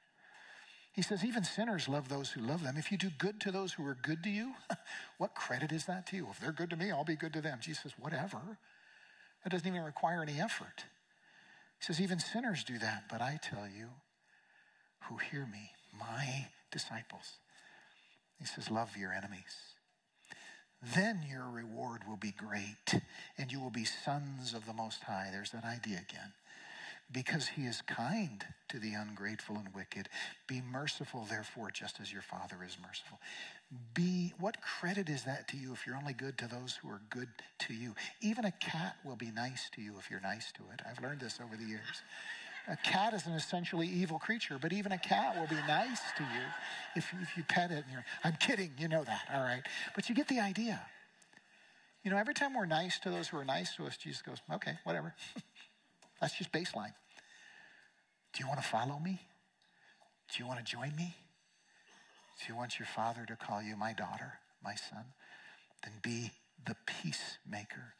He 0.92 1.02
says, 1.02 1.24
even 1.24 1.44
sinners 1.44 1.88
love 1.88 2.08
those 2.08 2.30
who 2.30 2.40
love 2.40 2.62
them. 2.62 2.76
If 2.76 2.90
you 2.90 2.98
do 2.98 3.10
good 3.18 3.40
to 3.42 3.52
those 3.52 3.72
who 3.72 3.86
are 3.86 3.96
good 4.02 4.22
to 4.24 4.30
you, 4.30 4.54
what 5.18 5.34
credit 5.34 5.72
is 5.72 5.86
that 5.86 6.06
to 6.08 6.16
you? 6.16 6.26
If 6.30 6.40
they're 6.40 6.52
good 6.52 6.70
to 6.70 6.76
me, 6.76 6.90
I'll 6.90 7.04
be 7.04 7.16
good 7.16 7.32
to 7.34 7.40
them. 7.40 7.58
Jesus 7.62 7.84
says, 7.84 7.92
whatever. 7.98 8.58
That 9.44 9.50
doesn't 9.50 9.66
even 9.66 9.82
require 9.82 10.22
any 10.22 10.40
effort. 10.40 10.84
He 11.78 11.84
says, 11.84 12.00
even 12.00 12.18
sinners 12.18 12.64
do 12.64 12.78
that, 12.78 13.04
but 13.10 13.22
I 13.22 13.38
tell 13.40 13.66
you 13.68 13.86
who 15.04 15.18
hear 15.18 15.46
me, 15.46 15.70
my 15.98 16.48
disciples. 16.70 17.38
He 18.38 18.46
says, 18.46 18.70
Love 18.70 18.96
your 18.96 19.12
enemies. 19.12 19.74
Then 20.94 21.24
your 21.28 21.48
reward 21.48 22.02
will 22.08 22.16
be 22.16 22.30
great, 22.30 23.02
and 23.36 23.50
you 23.50 23.60
will 23.60 23.70
be 23.70 23.84
sons 23.84 24.54
of 24.54 24.64
the 24.64 24.72
Most 24.72 25.02
High. 25.02 25.28
There's 25.32 25.50
that 25.50 25.64
idea 25.64 25.96
again. 26.08 26.32
Because 27.10 27.48
he 27.48 27.62
is 27.62 27.80
kind 27.82 28.44
to 28.68 28.78
the 28.78 28.92
ungrateful 28.92 29.56
and 29.56 29.74
wicked. 29.74 30.08
Be 30.46 30.60
merciful, 30.60 31.26
therefore, 31.28 31.70
just 31.70 32.00
as 32.00 32.12
your 32.12 32.22
Father 32.22 32.56
is 32.64 32.76
merciful. 32.80 33.18
Be 33.94 34.34
what 34.38 34.58
credit 34.60 35.08
is 35.08 35.24
that 35.24 35.48
to 35.48 35.56
you 35.56 35.72
if 35.72 35.86
you're 35.86 35.96
only 35.96 36.12
good 36.12 36.36
to 36.38 36.46
those 36.46 36.78
who 36.80 36.88
are 36.88 37.00
good 37.10 37.28
to 37.60 37.74
you? 37.74 37.94
Even 38.20 38.44
a 38.44 38.52
cat 38.52 38.96
will 39.04 39.16
be 39.16 39.30
nice 39.30 39.70
to 39.74 39.80
you 39.80 39.94
if 39.98 40.10
you're 40.10 40.20
nice 40.20 40.52
to 40.52 40.62
it. 40.72 40.82
I've 40.88 41.02
learned 41.02 41.20
this 41.20 41.40
over 41.42 41.56
the 41.56 41.64
years. 41.64 42.02
A 42.70 42.76
cat 42.76 43.14
is 43.14 43.26
an 43.26 43.32
essentially 43.32 43.86
evil 43.86 44.18
creature, 44.18 44.58
but 44.60 44.72
even 44.72 44.92
a 44.92 44.98
cat 44.98 45.36
will 45.36 45.46
be 45.46 45.60
nice 45.66 46.00
to 46.18 46.22
you 46.22 46.42
if, 46.96 47.06
if 47.22 47.36
you 47.36 47.42
pet 47.42 47.70
it. 47.70 47.84
And 47.84 47.86
you're, 47.90 48.04
I'm 48.22 48.34
kidding, 48.34 48.72
you 48.78 48.88
know 48.88 49.04
that, 49.04 49.22
all 49.32 49.42
right? 49.42 49.62
But 49.94 50.08
you 50.08 50.14
get 50.14 50.28
the 50.28 50.40
idea. 50.40 50.80
You 52.04 52.10
know, 52.10 52.18
every 52.18 52.34
time 52.34 52.54
we're 52.54 52.66
nice 52.66 52.98
to 53.00 53.10
those 53.10 53.28
who 53.28 53.38
are 53.38 53.44
nice 53.44 53.74
to 53.76 53.84
us, 53.84 53.96
Jesus 53.96 54.20
goes, 54.20 54.38
okay, 54.52 54.78
whatever. 54.84 55.14
That's 56.20 56.36
just 56.36 56.52
baseline. 56.52 56.92
Do 58.34 58.42
you 58.42 58.46
want 58.46 58.60
to 58.60 58.66
follow 58.66 58.98
me? 58.98 59.20
Do 60.32 60.42
you 60.42 60.46
want 60.46 60.58
to 60.58 60.64
join 60.64 60.94
me? 60.94 61.16
Do 62.38 62.52
you 62.52 62.56
want 62.56 62.78
your 62.78 62.86
father 62.86 63.24
to 63.26 63.36
call 63.36 63.62
you 63.62 63.76
my 63.76 63.94
daughter, 63.94 64.34
my 64.62 64.74
son? 64.74 65.04
Then 65.82 65.94
be 66.02 66.32
the 66.66 66.76
peacemaker. 66.86 67.94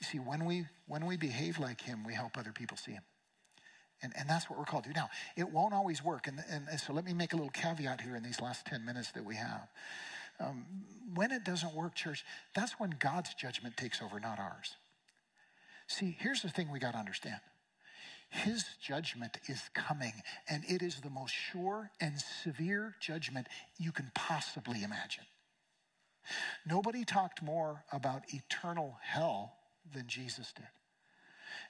You 0.00 0.06
see, 0.06 0.18
when 0.18 0.44
we 0.44 0.66
when 0.86 1.06
we 1.06 1.16
behave 1.16 1.58
like 1.58 1.80
him, 1.80 2.04
we 2.04 2.14
help 2.14 2.36
other 2.36 2.52
people 2.52 2.76
see 2.76 2.92
him. 2.92 3.02
And, 4.02 4.12
and 4.16 4.28
that's 4.28 4.48
what 4.48 4.58
we're 4.58 4.64
called 4.64 4.84
to 4.84 4.90
do. 4.90 4.94
Now, 4.94 5.10
it 5.36 5.50
won't 5.50 5.74
always 5.74 6.02
work. 6.02 6.26
And, 6.26 6.42
and, 6.50 6.80
so 6.80 6.92
let 6.92 7.04
me 7.04 7.12
make 7.12 7.32
a 7.32 7.36
little 7.36 7.50
caveat 7.50 8.00
here 8.00 8.16
in 8.16 8.22
these 8.22 8.40
last 8.40 8.66
10 8.66 8.84
minutes 8.84 9.12
that 9.12 9.24
we 9.24 9.36
have. 9.36 9.68
Um, 10.38 10.64
when 11.14 11.32
it 11.32 11.44
doesn't 11.44 11.74
work, 11.74 11.94
church, 11.94 12.24
that's 12.54 12.72
when 12.78 12.94
God's 12.98 13.34
judgment 13.34 13.76
takes 13.76 14.00
over, 14.00 14.18
not 14.18 14.38
ours. 14.38 14.76
See, 15.86 16.16
here's 16.18 16.40
the 16.40 16.48
thing 16.48 16.70
we 16.70 16.78
got 16.78 16.92
to 16.92 16.98
understand 16.98 17.40
His 18.30 18.64
judgment 18.80 19.38
is 19.48 19.60
coming, 19.74 20.12
and 20.48 20.64
it 20.66 20.82
is 20.82 21.00
the 21.00 21.10
most 21.10 21.34
sure 21.34 21.90
and 22.00 22.14
severe 22.42 22.94
judgment 23.00 23.48
you 23.78 23.92
can 23.92 24.10
possibly 24.14 24.82
imagine. 24.82 25.24
Nobody 26.64 27.04
talked 27.04 27.42
more 27.42 27.84
about 27.92 28.22
eternal 28.32 28.96
hell 29.02 29.56
than 29.92 30.06
Jesus 30.06 30.52
did. 30.52 30.68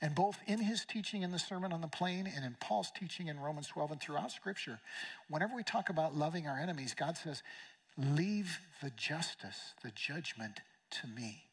And 0.01 0.15
both 0.15 0.39
in 0.47 0.61
his 0.61 0.85
teaching 0.85 1.23
in 1.23 1.31
the 1.31 1.39
Sermon 1.39 1.73
on 1.73 1.81
the 1.81 1.89
Plain 1.89 2.31
and 2.35 2.45
in 2.45 2.57
Paul's 2.61 2.91
teaching 2.91 3.29
in 3.29 3.39
Romans 3.39 3.69
12 3.69 3.93
and 3.93 4.01
throughout 4.01 4.33
Scripture, 4.33 4.81
whenever 5.29 5.55
we 5.55 5.63
talk 5.63 5.91
about 5.91 6.17
loving 6.17 6.47
our 6.47 6.59
enemies, 6.59 6.95
God 6.95 7.17
says, 7.17 7.43
Leave 7.97 8.61
the 8.83 8.91
justice, 8.91 9.75
the 9.83 9.91
judgment 9.91 10.61
to 10.91 11.07
me. 11.09 11.45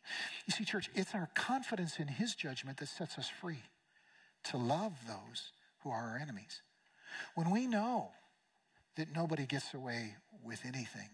You 0.46 0.54
see, 0.54 0.64
church, 0.64 0.90
it's 0.96 1.14
our 1.14 1.30
confidence 1.36 2.00
in 2.00 2.08
his 2.08 2.36
judgment 2.36 2.78
that 2.78 2.88
sets 2.88 3.18
us 3.18 3.30
free 3.30 3.64
to 4.46 4.58
love 4.58 4.94
those 5.08 5.52
who 5.84 5.90
are 5.90 6.12
our 6.12 6.18
enemies. 6.18 6.62
When 7.36 7.50
we 7.52 7.68
know 7.68 8.10
that 8.96 9.14
nobody 9.14 9.46
gets 9.46 9.74
away 9.74 10.16
with 10.44 10.62
anything, 10.66 11.10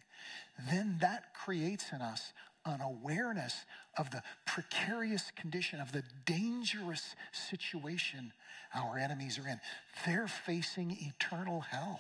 then 0.69 0.97
that 1.01 1.33
creates 1.33 1.91
in 1.91 2.01
us 2.01 2.33
an 2.65 2.81
awareness 2.81 3.65
of 3.97 4.11
the 4.11 4.23
precarious 4.45 5.31
condition, 5.35 5.79
of 5.79 5.91
the 5.91 6.03
dangerous 6.25 7.15
situation 7.31 8.31
our 8.73 8.97
enemies 8.97 9.37
are 9.37 9.47
in. 9.47 9.59
They're 10.05 10.27
facing 10.27 10.97
eternal 10.99 11.61
hell. 11.61 11.99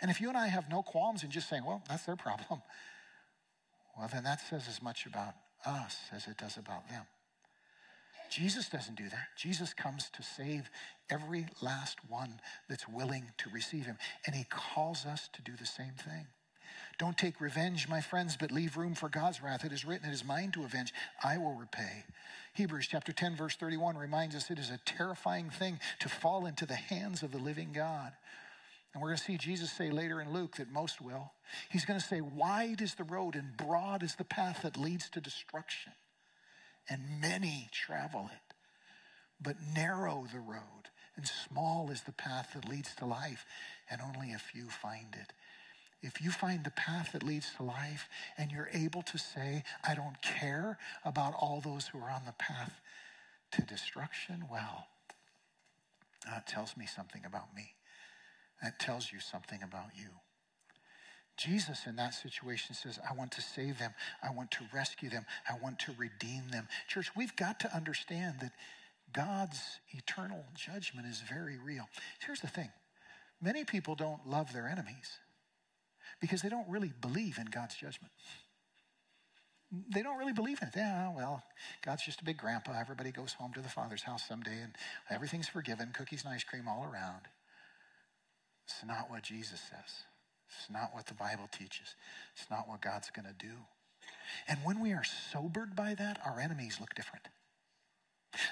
And 0.00 0.10
if 0.10 0.20
you 0.20 0.28
and 0.28 0.36
I 0.36 0.48
have 0.48 0.68
no 0.68 0.82
qualms 0.82 1.24
in 1.24 1.30
just 1.30 1.48
saying, 1.48 1.64
well, 1.64 1.82
that's 1.88 2.04
their 2.04 2.16
problem, 2.16 2.62
well, 3.96 4.08
then 4.12 4.24
that 4.24 4.40
says 4.40 4.66
as 4.68 4.82
much 4.82 5.06
about 5.06 5.34
us 5.64 5.96
as 6.12 6.26
it 6.26 6.36
does 6.36 6.56
about 6.56 6.88
them. 6.88 7.04
Jesus 8.30 8.68
doesn't 8.68 8.96
do 8.96 9.08
that. 9.08 9.28
Jesus 9.36 9.72
comes 9.72 10.10
to 10.10 10.22
save 10.22 10.68
every 11.08 11.46
last 11.62 11.98
one 12.08 12.40
that's 12.68 12.88
willing 12.88 13.26
to 13.38 13.50
receive 13.50 13.86
him. 13.86 13.96
And 14.26 14.34
he 14.34 14.44
calls 14.50 15.06
us 15.06 15.28
to 15.34 15.42
do 15.42 15.52
the 15.56 15.66
same 15.66 15.92
thing. 15.96 16.26
Don't 16.98 17.18
take 17.18 17.40
revenge, 17.40 17.88
my 17.88 18.00
friends, 18.00 18.36
but 18.38 18.52
leave 18.52 18.76
room 18.76 18.94
for 18.94 19.08
God's 19.08 19.42
wrath. 19.42 19.64
It 19.64 19.72
is 19.72 19.84
written, 19.84 20.08
It 20.08 20.14
is 20.14 20.24
mine 20.24 20.52
to 20.52 20.64
avenge. 20.64 20.92
I 21.22 21.38
will 21.38 21.54
repay. 21.54 22.04
Hebrews 22.54 22.86
chapter 22.88 23.12
10, 23.12 23.36
verse 23.36 23.56
31 23.56 23.96
reminds 23.96 24.36
us 24.36 24.50
it 24.50 24.58
is 24.58 24.70
a 24.70 24.78
terrifying 24.84 25.50
thing 25.50 25.80
to 26.00 26.08
fall 26.08 26.46
into 26.46 26.66
the 26.66 26.74
hands 26.74 27.22
of 27.22 27.32
the 27.32 27.38
living 27.38 27.72
God. 27.72 28.12
And 28.92 29.02
we're 29.02 29.08
going 29.08 29.18
to 29.18 29.24
see 29.24 29.36
Jesus 29.38 29.72
say 29.72 29.90
later 29.90 30.20
in 30.20 30.32
Luke 30.32 30.56
that 30.56 30.70
most 30.70 31.00
will. 31.00 31.32
He's 31.68 31.84
going 31.84 31.98
to 31.98 32.06
say, 32.06 32.20
Wide 32.20 32.80
is 32.80 32.94
the 32.94 33.02
road 33.02 33.34
and 33.34 33.56
broad 33.56 34.04
is 34.04 34.14
the 34.14 34.24
path 34.24 34.62
that 34.62 34.76
leads 34.76 35.10
to 35.10 35.20
destruction, 35.20 35.92
and 36.88 37.20
many 37.20 37.68
travel 37.72 38.30
it. 38.32 38.54
But 39.40 39.56
narrow 39.74 40.26
the 40.32 40.40
road 40.40 40.60
And 41.16 41.26
small 41.28 41.90
is 41.90 42.02
the 42.02 42.12
path 42.12 42.50
that 42.54 42.68
leads 42.68 42.94
to 42.96 43.06
life, 43.06 43.46
and 43.88 44.00
only 44.00 44.32
a 44.32 44.38
few 44.38 44.68
find 44.68 45.14
it. 45.14 45.32
If 46.04 46.20
you 46.20 46.30
find 46.30 46.62
the 46.62 46.70
path 46.70 47.12
that 47.12 47.22
leads 47.22 47.54
to 47.56 47.62
life 47.62 48.10
and 48.36 48.52
you're 48.52 48.68
able 48.74 49.00
to 49.04 49.16
say, 49.16 49.64
I 49.82 49.94
don't 49.94 50.20
care 50.20 50.76
about 51.02 51.32
all 51.32 51.62
those 51.62 51.86
who 51.86 51.98
are 51.98 52.10
on 52.10 52.26
the 52.26 52.34
path 52.38 52.78
to 53.52 53.62
destruction, 53.62 54.44
well, 54.52 54.88
that 56.26 56.46
tells 56.46 56.76
me 56.76 56.84
something 56.84 57.22
about 57.24 57.56
me. 57.56 57.72
That 58.62 58.78
tells 58.78 59.12
you 59.12 59.18
something 59.18 59.62
about 59.62 59.96
you. 59.96 60.08
Jesus 61.38 61.86
in 61.86 61.96
that 61.96 62.12
situation 62.12 62.74
says, 62.74 62.98
I 63.10 63.14
want 63.14 63.32
to 63.32 63.40
save 63.40 63.78
them. 63.78 63.94
I 64.22 64.30
want 64.30 64.50
to 64.52 64.64
rescue 64.74 65.08
them. 65.08 65.24
I 65.48 65.54
want 65.62 65.78
to 65.80 65.94
redeem 65.96 66.50
them. 66.50 66.68
Church, 66.86 67.12
we've 67.16 67.34
got 67.34 67.60
to 67.60 67.74
understand 67.74 68.40
that 68.40 68.52
God's 69.10 69.58
eternal 69.88 70.44
judgment 70.54 71.06
is 71.06 71.22
very 71.26 71.56
real. 71.56 71.88
Here's 72.24 72.40
the 72.40 72.48
thing 72.48 72.68
many 73.40 73.64
people 73.64 73.94
don't 73.94 74.28
love 74.28 74.52
their 74.52 74.68
enemies 74.68 75.18
because 76.24 76.40
they 76.40 76.48
don't 76.48 76.66
really 76.70 76.90
believe 77.02 77.36
in 77.36 77.44
God's 77.44 77.74
judgment. 77.74 78.10
They 79.92 80.02
don't 80.02 80.16
really 80.16 80.32
believe 80.32 80.62
in 80.62 80.68
it. 80.68 80.74
Yeah, 80.74 81.14
well, 81.14 81.42
God's 81.84 82.02
just 82.02 82.22
a 82.22 82.24
big 82.24 82.38
grandpa. 82.38 82.80
Everybody 82.80 83.10
goes 83.10 83.34
home 83.34 83.52
to 83.52 83.60
the 83.60 83.68
Father's 83.68 84.04
house 84.04 84.26
someday 84.26 84.58
and 84.62 84.74
everything's 85.10 85.48
forgiven, 85.48 85.92
cookies 85.92 86.24
and 86.24 86.32
ice 86.32 86.42
cream 86.42 86.66
all 86.66 86.82
around. 86.82 87.28
It's 88.64 88.82
not 88.86 89.10
what 89.10 89.22
Jesus 89.22 89.60
says. 89.60 90.04
It's 90.48 90.70
not 90.70 90.94
what 90.94 91.08
the 91.08 91.14
Bible 91.14 91.46
teaches. 91.52 91.94
It's 92.34 92.48
not 92.50 92.66
what 92.66 92.80
God's 92.80 93.10
going 93.10 93.26
to 93.26 93.46
do. 93.46 93.52
And 94.48 94.60
when 94.64 94.80
we 94.80 94.92
are 94.92 95.04
sobered 95.04 95.76
by 95.76 95.94
that, 95.94 96.20
our 96.24 96.40
enemies 96.40 96.78
look 96.80 96.94
different. 96.94 97.28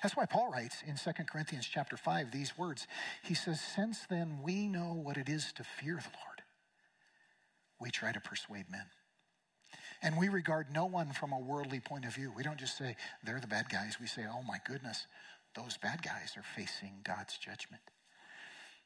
That's 0.03 0.15
why 0.15 0.27
Paul 0.27 0.51
writes 0.51 0.83
in 0.87 0.97
2 0.97 1.25
Corinthians 1.25 1.67
chapter 1.67 1.97
5 1.97 2.33
these 2.33 2.59
words. 2.59 2.87
He 3.23 3.33
says, 3.33 3.63
Since 3.63 4.01
then 4.11 4.41
we 4.43 4.69
know 4.69 4.93
what 4.93 5.17
it 5.17 5.31
is 5.31 5.55
to 5.55 5.65
fear 5.65 5.95
the 5.95 6.19
Lord, 6.27 6.32
we 7.83 7.91
try 7.91 8.13
to 8.13 8.21
persuade 8.21 8.71
men. 8.71 8.87
And 10.03 10.17
we 10.17 10.29
regard 10.29 10.73
no 10.73 10.87
one 10.87 11.13
from 11.13 11.33
a 11.33 11.39
worldly 11.39 11.81
point 11.81 12.05
of 12.05 12.15
view. 12.15 12.33
We 12.35 12.43
don't 12.43 12.59
just 12.59 12.77
say, 12.77 12.97
they're 13.25 13.41
the 13.41 13.47
bad 13.47 13.69
guys. 13.69 13.99
We 14.01 14.07
say, 14.07 14.23
oh 14.29 14.43
my 14.43 14.59
goodness, 14.67 15.07
those 15.55 15.77
bad 15.77 16.03
guys 16.03 16.35
are 16.37 16.45
facing 16.57 17.01
God's 17.05 17.37
judgment. 17.39 17.83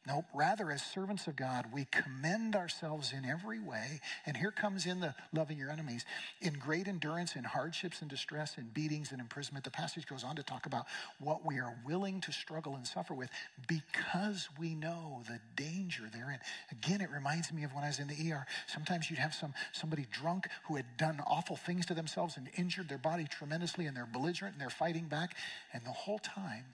Nope. 0.06 0.26
Rather, 0.32 0.70
as 0.70 0.82
servants 0.82 1.26
of 1.26 1.34
God, 1.34 1.66
we 1.72 1.86
commend 1.86 2.54
ourselves 2.54 3.12
in 3.12 3.24
every 3.28 3.58
way. 3.58 4.00
And 4.24 4.36
here 4.36 4.52
comes 4.52 4.86
in 4.86 5.00
the 5.00 5.16
loving 5.32 5.58
your 5.58 5.68
enemies 5.68 6.04
in 6.40 6.54
great 6.54 6.86
endurance, 6.86 7.34
in 7.34 7.42
hardships 7.42 8.02
and 8.02 8.08
distress, 8.08 8.56
in 8.56 8.68
beatings 8.68 9.10
and 9.10 9.20
imprisonment. 9.20 9.64
The 9.64 9.72
passage 9.72 10.06
goes 10.06 10.22
on 10.22 10.36
to 10.36 10.44
talk 10.44 10.64
about 10.64 10.86
what 11.18 11.44
we 11.44 11.58
are 11.58 11.74
willing 11.84 12.20
to 12.20 12.30
struggle 12.30 12.76
and 12.76 12.86
suffer 12.86 13.14
with 13.14 13.30
because 13.66 14.48
we 14.60 14.76
know 14.76 15.24
the 15.26 15.40
danger 15.60 16.04
therein. 16.12 16.38
Again, 16.70 17.00
it 17.00 17.10
reminds 17.10 17.52
me 17.52 17.64
of 17.64 17.74
when 17.74 17.82
I 17.82 17.88
was 17.88 17.98
in 17.98 18.06
the 18.06 18.32
ER. 18.32 18.46
Sometimes 18.68 19.10
you'd 19.10 19.18
have 19.18 19.34
some 19.34 19.54
somebody 19.72 20.06
drunk 20.12 20.46
who 20.68 20.76
had 20.76 20.86
done 20.96 21.20
awful 21.26 21.56
things 21.56 21.84
to 21.86 21.94
themselves 21.94 22.36
and 22.36 22.48
injured 22.56 22.88
their 22.88 22.96
body 22.96 23.26
tremendously, 23.28 23.86
and 23.86 23.96
they're 23.96 24.06
belligerent 24.06 24.54
and 24.54 24.62
they're 24.62 24.70
fighting 24.70 25.08
back. 25.08 25.34
And 25.72 25.84
the 25.84 25.90
whole 25.90 26.20
time, 26.20 26.64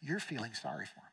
you're 0.00 0.20
feeling 0.20 0.54
sorry 0.54 0.86
for 0.86 1.00
them 1.00 1.09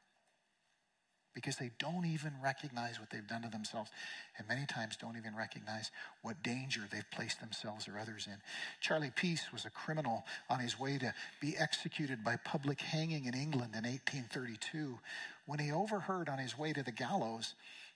because 1.38 1.58
they 1.58 1.70
don't 1.78 2.04
even 2.04 2.34
recognize 2.44 3.00
what 3.00 3.12
they've 3.12 3.28
done 3.28 3.44
to 3.44 3.48
themselves 3.50 3.92
and 4.40 4.48
many 4.48 4.66
times 4.66 4.98
don't 4.98 5.16
even 5.18 5.36
recognize 5.36 5.92
what 6.24 6.42
danger 6.42 6.82
they've 6.92 7.12
placed 7.12 7.40
themselves 7.40 7.88
or 7.88 8.00
others 8.00 8.26
in. 8.26 8.38
Charlie 8.82 9.12
Peace 9.16 9.54
was 9.54 9.64
a 9.64 9.70
criminal 9.70 10.26
on 10.50 10.60
his 10.60 10.80
way 10.80 10.98
to 10.98 11.14
be 11.40 11.56
executed 11.56 12.24
by 12.24 12.38
public 12.38 12.82
hanging 12.82 13.26
in 13.26 13.36
England 13.36 13.76
in 13.76 13.84
1832 13.84 14.98
when 15.46 15.60
he 15.60 15.72
overheard 15.72 16.28
on 16.28 16.40
his 16.40 16.58
way 16.58 16.74
to 16.74 16.82
the 16.82 16.92
gallows 16.92 17.54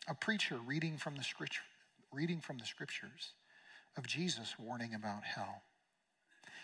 a 0.08 0.14
preacher 0.14 0.60
reading 0.64 0.98
from 0.98 1.16
the, 1.16 1.26
reading 2.14 2.42
from 2.42 2.60
the 2.60 2.66
scriptures 2.66 3.34
of 3.98 4.06
Jesus 4.06 4.54
warning 4.60 4.94
about 4.94 5.24
hell. 5.24 5.64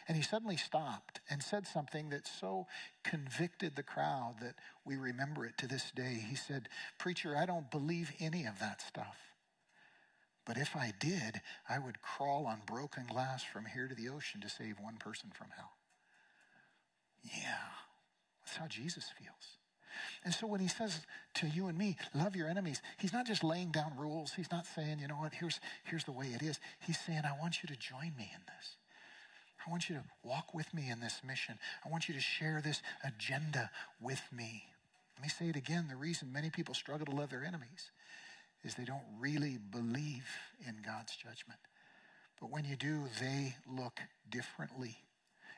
And 0.07 0.15
he 0.15 0.23
suddenly 0.23 0.55
stopped 0.55 1.19
and 1.29 1.43
said 1.43 1.67
something 1.67 2.09
that 2.09 2.27
so 2.27 2.65
convicted 3.03 3.75
the 3.75 3.83
crowd 3.83 4.35
that 4.41 4.55
we 4.85 4.95
remember 4.95 5.45
it 5.45 5.57
to 5.57 5.67
this 5.67 5.91
day. 5.91 6.23
He 6.29 6.35
said, 6.35 6.69
Preacher, 6.97 7.35
I 7.35 7.45
don't 7.45 7.69
believe 7.69 8.13
any 8.19 8.45
of 8.45 8.59
that 8.59 8.81
stuff. 8.81 9.17
But 10.45 10.57
if 10.57 10.77
I 10.77 10.93
did, 10.97 11.41
I 11.67 11.77
would 11.77 12.01
crawl 12.01 12.47
on 12.47 12.61
broken 12.65 13.05
glass 13.05 13.43
from 13.43 13.65
here 13.65 13.89
to 13.89 13.95
the 13.95 14.07
ocean 14.07 14.39
to 14.41 14.49
save 14.49 14.79
one 14.79 14.95
person 14.95 15.29
from 15.35 15.47
hell. 15.57 15.73
Yeah, 17.23 17.57
that's 18.45 18.55
how 18.55 18.67
Jesus 18.67 19.11
feels. 19.19 19.57
And 20.23 20.33
so 20.33 20.47
when 20.47 20.61
he 20.61 20.69
says 20.69 21.05
to 21.35 21.47
you 21.47 21.67
and 21.67 21.77
me, 21.77 21.97
love 22.13 22.35
your 22.35 22.47
enemies, 22.47 22.81
he's 22.97 23.11
not 23.11 23.27
just 23.27 23.43
laying 23.43 23.71
down 23.71 23.97
rules. 23.97 24.33
He's 24.33 24.51
not 24.51 24.65
saying, 24.65 24.99
you 24.99 25.07
know 25.09 25.15
what, 25.15 25.33
here's, 25.33 25.59
here's 25.83 26.05
the 26.05 26.13
way 26.13 26.27
it 26.27 26.41
is. 26.41 26.61
He's 26.79 26.99
saying, 26.99 27.23
I 27.25 27.37
want 27.41 27.61
you 27.61 27.67
to 27.67 27.75
join 27.75 28.13
me 28.17 28.31
in 28.33 28.41
this. 28.47 28.77
I 29.67 29.69
want 29.69 29.89
you 29.89 29.95
to 29.95 30.03
walk 30.23 30.53
with 30.53 30.73
me 30.73 30.89
in 30.89 31.01
this 31.01 31.19
mission. 31.27 31.59
I 31.85 31.89
want 31.89 32.07
you 32.07 32.13
to 32.13 32.21
share 32.21 32.61
this 32.63 32.81
agenda 33.03 33.69
with 34.01 34.21
me. 34.31 34.63
Let 35.17 35.23
me 35.23 35.29
say 35.29 35.49
it 35.49 35.57
again. 35.57 35.87
The 35.89 35.95
reason 35.97 36.31
many 36.31 36.49
people 36.49 36.73
struggle 36.73 37.05
to 37.05 37.11
love 37.11 37.31
their 37.31 37.43
enemies 37.43 37.91
is 38.63 38.75
they 38.75 38.85
don't 38.85 39.03
really 39.19 39.57
believe 39.71 40.25
in 40.65 40.77
God's 40.85 41.15
judgment. 41.15 41.59
But 42.39 42.49
when 42.49 42.63
you 42.63 42.77
do, 42.77 43.03
they 43.19 43.55
look 43.69 43.99
differently. 44.29 44.97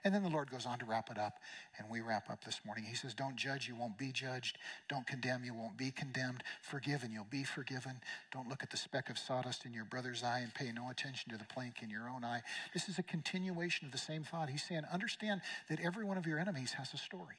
And 0.04 0.14
then 0.14 0.24
the 0.24 0.30
Lord 0.30 0.50
goes 0.50 0.66
on 0.66 0.80
to 0.80 0.86
wrap 0.86 1.10
it 1.12 1.18
up, 1.18 1.40
and 1.78 1.90
we 1.90 2.02
wrap 2.02 2.30
up 2.30 2.44
this 2.46 2.62
morning. 2.66 2.86
He 2.86 2.96
says, 2.96 3.14
Don't 3.14 3.36
judge, 3.36 3.68
you 3.68 3.76
won't 3.76 3.98
be 3.98 4.12
judged. 4.12 4.58
Don't 4.88 5.06
condemn, 5.06 5.44
you 5.44 5.54
won't 5.54 5.78
be 5.78 5.92
condemned. 5.92 6.44
Forgive, 6.62 7.04
and 7.04 7.12
you'll 7.12 7.28
be 7.30 7.44
forgiven. 7.44 8.00
Don't 8.32 8.48
look 8.48 8.64
at 8.64 8.70
the 8.70 8.78
speck 8.78 9.10
of 9.10 9.18
sawdust 9.18 9.66
in 9.66 9.74
your 9.74 9.86
brother's 9.86 10.24
eye 10.24 10.40
and 10.40 10.54
pay 10.54 10.72
no 10.72 10.90
attention 10.90 11.32
to 11.32 11.38
the 11.38 11.46
plank 11.46 11.82
in 11.82 11.90
your 11.90 12.10
own 12.10 12.24
eye. 12.24 12.42
This 12.74 12.88
is 12.88 12.98
a 12.98 13.04
continuation 13.04 13.86
of 13.86 13.92
the 13.92 13.98
same 13.98 14.24
thought. 14.24 14.50
He's 14.50 14.64
saying, 14.64 14.84
Understand 14.92 15.42
that 15.70 15.80
every 15.82 16.06
one 16.06 16.18
of 16.18 16.26
your 16.26 16.40
enemies 16.40 16.74
has 16.74 16.94
a 16.94 16.98
story. 16.98 17.36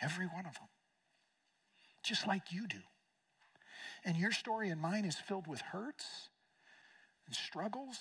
Every 0.00 0.26
one 0.26 0.46
of 0.46 0.54
them. 0.54 0.68
Just 2.02 2.26
like 2.26 2.50
you 2.50 2.66
do. 2.66 2.80
And 4.04 4.16
your 4.16 4.32
story 4.32 4.68
and 4.68 4.80
mine 4.80 5.04
is 5.04 5.16
filled 5.16 5.46
with 5.46 5.60
hurts 5.60 6.28
and 7.26 7.34
struggles 7.34 7.98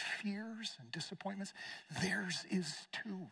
fears 0.00 0.76
and 0.80 0.90
disappointments, 0.90 1.52
theirs 2.02 2.44
is 2.50 2.86
too. 2.92 3.28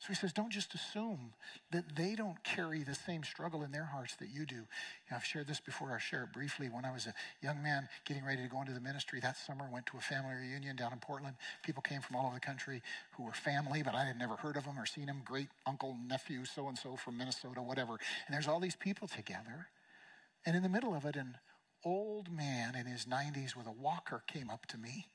So 0.00 0.06
he 0.08 0.14
says, 0.14 0.32
don't 0.32 0.52
just 0.52 0.74
assume 0.74 1.32
that 1.72 1.96
they 1.96 2.14
don't 2.14 2.42
carry 2.44 2.84
the 2.84 2.94
same 2.94 3.24
struggle 3.24 3.64
in 3.64 3.72
their 3.72 3.84
hearts 3.84 4.14
that 4.16 4.28
you 4.32 4.46
do. 4.46 4.54
You 4.54 4.60
know, 5.10 5.16
I've 5.16 5.24
shared 5.24 5.48
this 5.48 5.58
before. 5.58 5.90
I'll 5.90 5.98
share 5.98 6.22
it 6.22 6.32
briefly. 6.32 6.68
When 6.68 6.84
I 6.84 6.92
was 6.92 7.08
a 7.08 7.14
young 7.42 7.60
man 7.64 7.88
getting 8.04 8.24
ready 8.24 8.40
to 8.42 8.48
go 8.48 8.60
into 8.60 8.72
the 8.72 8.80
ministry 8.80 9.18
that 9.20 9.36
summer, 9.36 9.68
went 9.72 9.86
to 9.86 9.96
a 9.96 10.00
family 10.00 10.36
reunion 10.36 10.76
down 10.76 10.92
in 10.92 11.00
Portland. 11.00 11.34
People 11.64 11.82
came 11.82 12.00
from 12.00 12.14
all 12.14 12.26
over 12.26 12.36
the 12.36 12.40
country 12.40 12.80
who 13.16 13.24
were 13.24 13.32
family, 13.32 13.82
but 13.82 13.96
I 13.96 14.04
had 14.04 14.16
never 14.16 14.36
heard 14.36 14.56
of 14.56 14.64
them 14.66 14.78
or 14.78 14.86
seen 14.86 15.06
them. 15.06 15.22
Great 15.24 15.48
uncle, 15.66 15.96
nephew, 16.06 16.44
so 16.44 16.68
and 16.68 16.78
so 16.78 16.94
from 16.94 17.18
Minnesota, 17.18 17.60
whatever. 17.60 17.98
And 18.26 18.34
there's 18.34 18.46
all 18.46 18.60
these 18.60 18.76
people 18.76 19.08
together. 19.08 19.66
And 20.46 20.54
in 20.54 20.62
the 20.62 20.68
middle 20.68 20.94
of 20.94 21.06
it, 21.06 21.16
an 21.16 21.38
old 21.84 22.30
man 22.30 22.74
in 22.74 22.86
his 22.86 23.04
90s 23.04 23.56
with 23.56 23.66
a 23.66 23.72
walker 23.72 24.22
came 24.26 24.50
up 24.50 24.66
to 24.66 24.78
me 24.78 25.06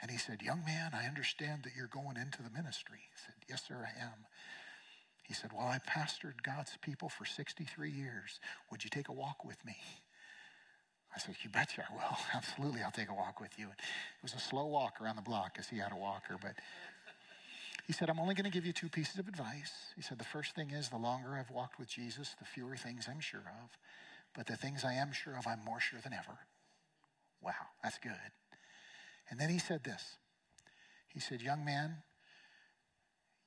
and 0.00 0.10
he 0.10 0.16
said, 0.16 0.42
Young 0.42 0.64
man, 0.64 0.92
I 0.94 1.06
understand 1.06 1.62
that 1.64 1.72
you're 1.76 1.86
going 1.86 2.16
into 2.16 2.42
the 2.42 2.50
ministry. 2.50 3.00
He 3.10 3.18
said, 3.24 3.34
Yes, 3.48 3.62
sir, 3.66 3.76
I 3.76 4.02
am. 4.02 4.26
He 5.22 5.34
said, 5.34 5.50
Well, 5.52 5.66
I 5.66 5.78
pastored 5.78 6.42
God's 6.42 6.76
people 6.80 7.08
for 7.08 7.24
63 7.24 7.90
years. 7.90 8.40
Would 8.70 8.82
you 8.82 8.90
take 8.90 9.08
a 9.08 9.12
walk 9.12 9.44
with 9.44 9.64
me? 9.64 9.76
I 11.14 11.18
said, 11.18 11.36
You 11.42 11.50
betcha 11.50 11.84
I 11.88 11.94
will. 11.94 12.18
Absolutely, 12.34 12.82
I'll 12.82 12.90
take 12.90 13.10
a 13.10 13.14
walk 13.14 13.40
with 13.40 13.58
you. 13.58 13.66
It 13.66 14.22
was 14.22 14.34
a 14.34 14.40
slow 14.40 14.66
walk 14.66 15.00
around 15.00 15.16
the 15.16 15.22
block 15.22 15.54
because 15.54 15.68
he 15.68 15.78
had 15.78 15.92
a 15.92 15.96
walker, 15.96 16.36
but 16.40 16.54
he 17.86 17.92
said, 17.92 18.08
I'm 18.08 18.20
only 18.20 18.34
going 18.34 18.44
to 18.44 18.50
give 18.50 18.64
you 18.64 18.72
two 18.72 18.88
pieces 18.88 19.18
of 19.18 19.28
advice. 19.28 19.72
He 19.96 20.02
said, 20.02 20.18
The 20.18 20.24
first 20.24 20.54
thing 20.54 20.70
is 20.70 20.88
the 20.88 20.96
longer 20.96 21.36
I've 21.38 21.50
walked 21.50 21.78
with 21.78 21.88
Jesus, 21.88 22.34
the 22.38 22.44
fewer 22.44 22.76
things 22.76 23.06
I'm 23.10 23.20
sure 23.20 23.40
of. 23.62 23.70
But 24.34 24.46
the 24.46 24.56
things 24.56 24.84
I 24.84 24.94
am 24.94 25.12
sure 25.12 25.36
of, 25.36 25.46
I'm 25.46 25.64
more 25.64 25.80
sure 25.80 26.00
than 26.00 26.12
ever. 26.12 26.38
Wow, 27.42 27.52
that's 27.82 27.98
good. 27.98 28.12
And 29.28 29.38
then 29.40 29.48
he 29.48 29.58
said 29.58 29.84
this 29.84 30.16
He 31.08 31.20
said, 31.20 31.42
Young 31.42 31.64
man, 31.64 32.02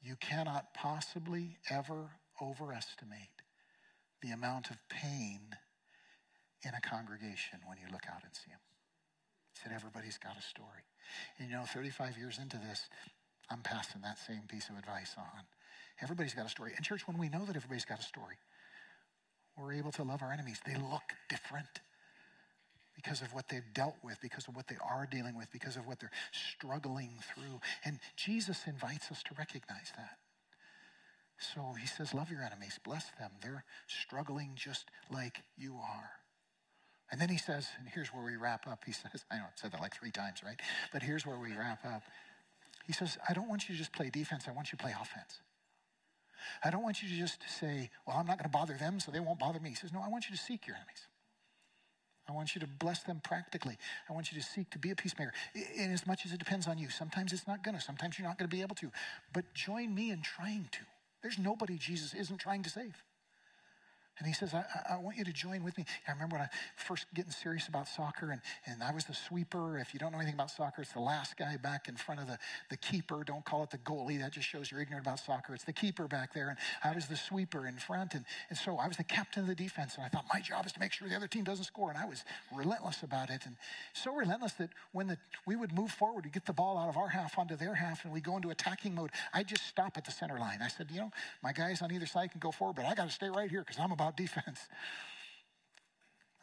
you 0.01 0.15
cannot 0.15 0.73
possibly 0.73 1.57
ever 1.69 2.11
overestimate 2.41 3.41
the 4.21 4.31
amount 4.31 4.69
of 4.69 4.77
pain 4.89 5.39
in 6.63 6.71
a 6.73 6.81
congregation 6.81 7.59
when 7.65 7.77
you 7.77 7.85
look 7.91 8.03
out 8.09 8.23
and 8.23 8.33
see 8.33 8.49
them. 8.49 8.59
He 9.53 9.59
said, 9.61 9.71
Everybody's 9.73 10.17
got 10.17 10.37
a 10.37 10.41
story. 10.41 10.83
And 11.37 11.49
you 11.49 11.55
know, 11.55 11.63
35 11.63 12.17
years 12.17 12.39
into 12.41 12.57
this, 12.57 12.89
I'm 13.49 13.61
passing 13.61 14.01
that 14.01 14.17
same 14.17 14.43
piece 14.47 14.69
of 14.69 14.77
advice 14.77 15.15
on. 15.17 15.43
Everybody's 16.01 16.33
got 16.33 16.45
a 16.45 16.49
story. 16.49 16.73
And, 16.75 16.83
church, 16.83 17.07
when 17.07 17.17
we 17.17 17.29
know 17.29 17.45
that 17.45 17.55
everybody's 17.55 17.85
got 17.85 17.99
a 17.99 18.03
story, 18.03 18.35
we're 19.57 19.73
able 19.73 19.91
to 19.93 20.03
love 20.03 20.21
our 20.21 20.31
enemies. 20.31 20.59
They 20.65 20.75
look 20.75 21.13
different 21.29 21.81
because 22.95 23.21
of 23.21 23.33
what 23.33 23.49
they've 23.49 23.73
dealt 23.73 23.95
with, 24.03 24.19
because 24.21 24.47
of 24.47 24.55
what 24.55 24.67
they 24.67 24.77
are 24.83 25.07
dealing 25.09 25.35
with, 25.35 25.51
because 25.51 25.75
of 25.77 25.87
what 25.87 25.99
they're 25.99 26.11
struggling 26.31 27.11
through. 27.33 27.59
And 27.83 27.99
Jesus 28.15 28.61
invites 28.67 29.11
us 29.11 29.23
to 29.23 29.35
recognize 29.37 29.91
that. 29.97 30.17
So 31.37 31.73
he 31.79 31.87
says, 31.87 32.13
Love 32.13 32.29
your 32.29 32.41
enemies, 32.41 32.79
bless 32.83 33.11
them. 33.19 33.31
They're 33.41 33.65
struggling 33.87 34.51
just 34.55 34.85
like 35.11 35.43
you 35.57 35.75
are. 35.75 36.11
And 37.11 37.21
then 37.21 37.29
he 37.29 37.37
says, 37.37 37.67
and 37.77 37.87
here's 37.87 38.09
where 38.09 38.23
we 38.23 38.37
wrap 38.37 38.65
up. 38.67 38.83
He 38.85 38.91
says, 38.91 39.23
I 39.31 39.37
know 39.37 39.43
I've 39.43 39.59
said 39.59 39.71
that 39.71 39.81
like 39.81 39.95
three 39.95 40.09
times, 40.09 40.41
right? 40.43 40.59
But 40.91 41.03
here's 41.03 41.25
where 41.25 41.37
we 41.37 41.55
wrap 41.55 41.85
up. 41.85 42.01
He 42.87 42.93
says, 42.93 43.19
I 43.29 43.33
don't 43.33 43.47
want 43.47 43.69
you 43.69 43.75
to 43.75 43.79
just 43.79 43.93
play 43.93 44.09
defense, 44.09 44.45
I 44.47 44.51
want 44.51 44.71
you 44.71 44.77
to 44.77 44.83
play 44.83 44.93
offense. 44.99 45.39
I 46.63 46.69
don't 46.69 46.83
want 46.83 47.01
you 47.01 47.09
to 47.09 47.15
just 47.15 47.41
say, 47.59 47.89
Well, 48.05 48.17
I'm 48.17 48.25
not 48.25 48.37
going 48.37 48.49
to 48.49 48.57
bother 48.57 48.75
them, 48.75 48.99
so 48.99 49.11
they 49.11 49.19
won't 49.19 49.39
bother 49.39 49.59
me. 49.59 49.69
He 49.69 49.75
says, 49.75 49.93
No, 49.93 50.01
I 50.03 50.07
want 50.09 50.29
you 50.29 50.35
to 50.35 50.41
seek 50.41 50.67
your 50.67 50.75
enemies. 50.75 51.07
I 52.27 52.31
want 52.31 52.55
you 52.55 52.61
to 52.61 52.67
bless 52.67 53.03
them 53.03 53.21
practically. 53.23 53.77
I 54.09 54.13
want 54.13 54.31
you 54.31 54.39
to 54.39 54.45
seek 54.45 54.69
to 54.71 54.79
be 54.79 54.91
a 54.91 54.95
peacemaker. 54.95 55.33
In 55.75 55.91
as 55.91 56.07
much 56.07 56.25
as 56.25 56.31
it 56.31 56.39
depends 56.39 56.67
on 56.67 56.77
you. 56.77 56.89
Sometimes 56.89 57.33
it's 57.33 57.47
not 57.47 57.63
going 57.63 57.75
to. 57.75 57.81
Sometimes 57.81 58.17
you're 58.17 58.27
not 58.27 58.37
going 58.37 58.49
to 58.49 58.55
be 58.55 58.61
able 58.61 58.75
to. 58.75 58.91
But 59.33 59.53
join 59.53 59.93
me 59.93 60.09
in 60.11 60.21
trying 60.21 60.69
to. 60.71 60.79
There's 61.21 61.37
nobody 61.37 61.77
Jesus 61.77 62.13
isn't 62.13 62.37
trying 62.37 62.63
to 62.63 62.69
save. 62.69 63.03
And 64.19 64.27
he 64.27 64.33
says, 64.33 64.53
I, 64.53 64.63
I, 64.91 64.97
want 64.97 65.17
you 65.17 65.23
to 65.23 65.33
join 65.33 65.63
with 65.63 65.77
me. 65.77 65.85
I 66.07 66.11
remember 66.11 66.35
when 66.35 66.43
I 66.43 66.49
first 66.75 67.07
getting 67.13 67.31
serious 67.31 67.67
about 67.67 67.87
soccer, 67.87 68.31
and, 68.31 68.41
and 68.65 68.83
I 68.83 68.93
was 68.93 69.05
the 69.05 69.13
sweeper. 69.13 69.79
If 69.79 69.93
you 69.93 69.99
don't 69.99 70.11
know 70.11 70.19
anything 70.19 70.35
about 70.35 70.51
soccer, 70.51 70.81
it's 70.83 70.93
the 70.93 70.99
last 70.99 71.35
guy 71.35 71.57
back 71.57 71.87
in 71.87 71.95
front 71.95 72.21
of 72.21 72.27
the, 72.27 72.37
the 72.69 72.77
keeper. 72.77 73.23
Don't 73.25 73.43
call 73.43 73.63
it 73.63 73.71
the 73.71 73.79
goalie. 73.79 74.19
That 74.19 74.31
just 74.31 74.47
shows 74.47 74.71
you're 74.71 74.81
ignorant 74.81 75.05
about 75.05 75.19
soccer. 75.19 75.53
It's 75.53 75.63
the 75.63 75.73
keeper 75.73 76.07
back 76.07 76.33
there. 76.33 76.49
And 76.49 76.57
I 76.83 76.93
was 76.95 77.07
the 77.07 77.15
sweeper 77.15 77.67
in 77.67 77.77
front. 77.77 78.13
And, 78.13 78.25
and 78.49 78.57
so 78.57 78.77
I 78.77 78.87
was 78.87 78.97
the 78.97 79.03
captain 79.03 79.43
of 79.43 79.47
the 79.47 79.55
defense. 79.55 79.95
And 79.95 80.05
I 80.05 80.09
thought 80.09 80.25
my 80.31 80.39
job 80.39 80.65
is 80.65 80.71
to 80.73 80.79
make 80.79 80.91
sure 80.91 81.07
the 81.07 81.15
other 81.15 81.27
team 81.27 81.43
doesn't 81.43 81.65
score. 81.65 81.89
And 81.89 81.97
I 81.97 82.05
was 82.05 82.23
relentless 82.55 83.03
about 83.03 83.29
it. 83.29 83.41
And 83.45 83.55
so 83.93 84.13
relentless 84.13 84.53
that 84.53 84.69
when 84.91 85.07
the, 85.07 85.17
we 85.45 85.55
would 85.55 85.73
move 85.73 85.91
forward, 85.91 86.25
we 86.25 86.31
get 86.31 86.45
the 86.45 86.53
ball 86.53 86.77
out 86.77 86.89
of 86.89 86.97
our 86.97 87.07
half 87.07 87.37
onto 87.37 87.55
their 87.55 87.73
half, 87.73 88.03
and 88.03 88.13
we 88.13 88.21
go 88.21 88.35
into 88.35 88.49
attacking 88.49 88.93
mode, 88.93 89.11
I 89.33 89.43
just 89.43 89.65
stop 89.67 89.97
at 89.97 90.05
the 90.05 90.11
center 90.11 90.37
line. 90.39 90.59
I 90.61 90.67
said, 90.67 90.87
you 90.91 90.99
know, 90.99 91.11
my 91.41 91.53
guys 91.53 91.81
on 91.81 91.91
either 91.91 92.05
side 92.05 92.31
can 92.31 92.39
go 92.39 92.51
forward, 92.51 92.75
but 92.75 92.85
I 92.85 92.93
got 92.93 93.07
to 93.07 93.13
stay 93.13 93.29
right 93.29 93.49
here 93.49 93.61
because 93.61 93.79
I'm 93.79 93.91
about 93.91 94.02
defense. 94.11 94.59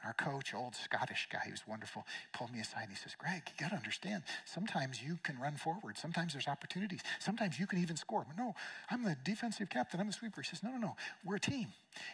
Our 0.05 0.15
coach, 0.15 0.55
old 0.55 0.75
Scottish 0.75 1.29
guy, 1.31 1.41
he 1.45 1.51
was 1.51 1.63
wonderful, 1.69 2.07
pulled 2.33 2.53
me 2.53 2.61
aside 2.61 2.85
and 2.85 2.91
he 2.91 2.97
says, 2.97 3.15
Greg, 3.19 3.43
you 3.47 3.53
got 3.61 3.71
to 3.71 3.77
understand, 3.77 4.23
sometimes 4.47 5.03
you 5.03 5.19
can 5.23 5.39
run 5.39 5.57
forward. 5.57 5.99
Sometimes 5.99 6.33
there's 6.33 6.49
opportunities. 6.49 7.01
Sometimes 7.19 7.61
you 7.61 7.67
can 7.67 7.79
even 7.81 7.97
score. 7.97 8.25
But 8.27 8.39
no, 8.39 8.55
I'm 8.91 9.03
the 9.03 9.17
defensive 9.25 9.69
captain. 9.69 10.01
I'm 10.01 10.07
the 10.07 10.15
sweeper. 10.15 10.41
He 10.41 10.49
says, 10.49 10.63
no, 10.63 10.71
no, 10.71 10.79
no, 10.79 10.97
we're 11.23 11.37
a 11.37 11.41
team. 11.41 11.69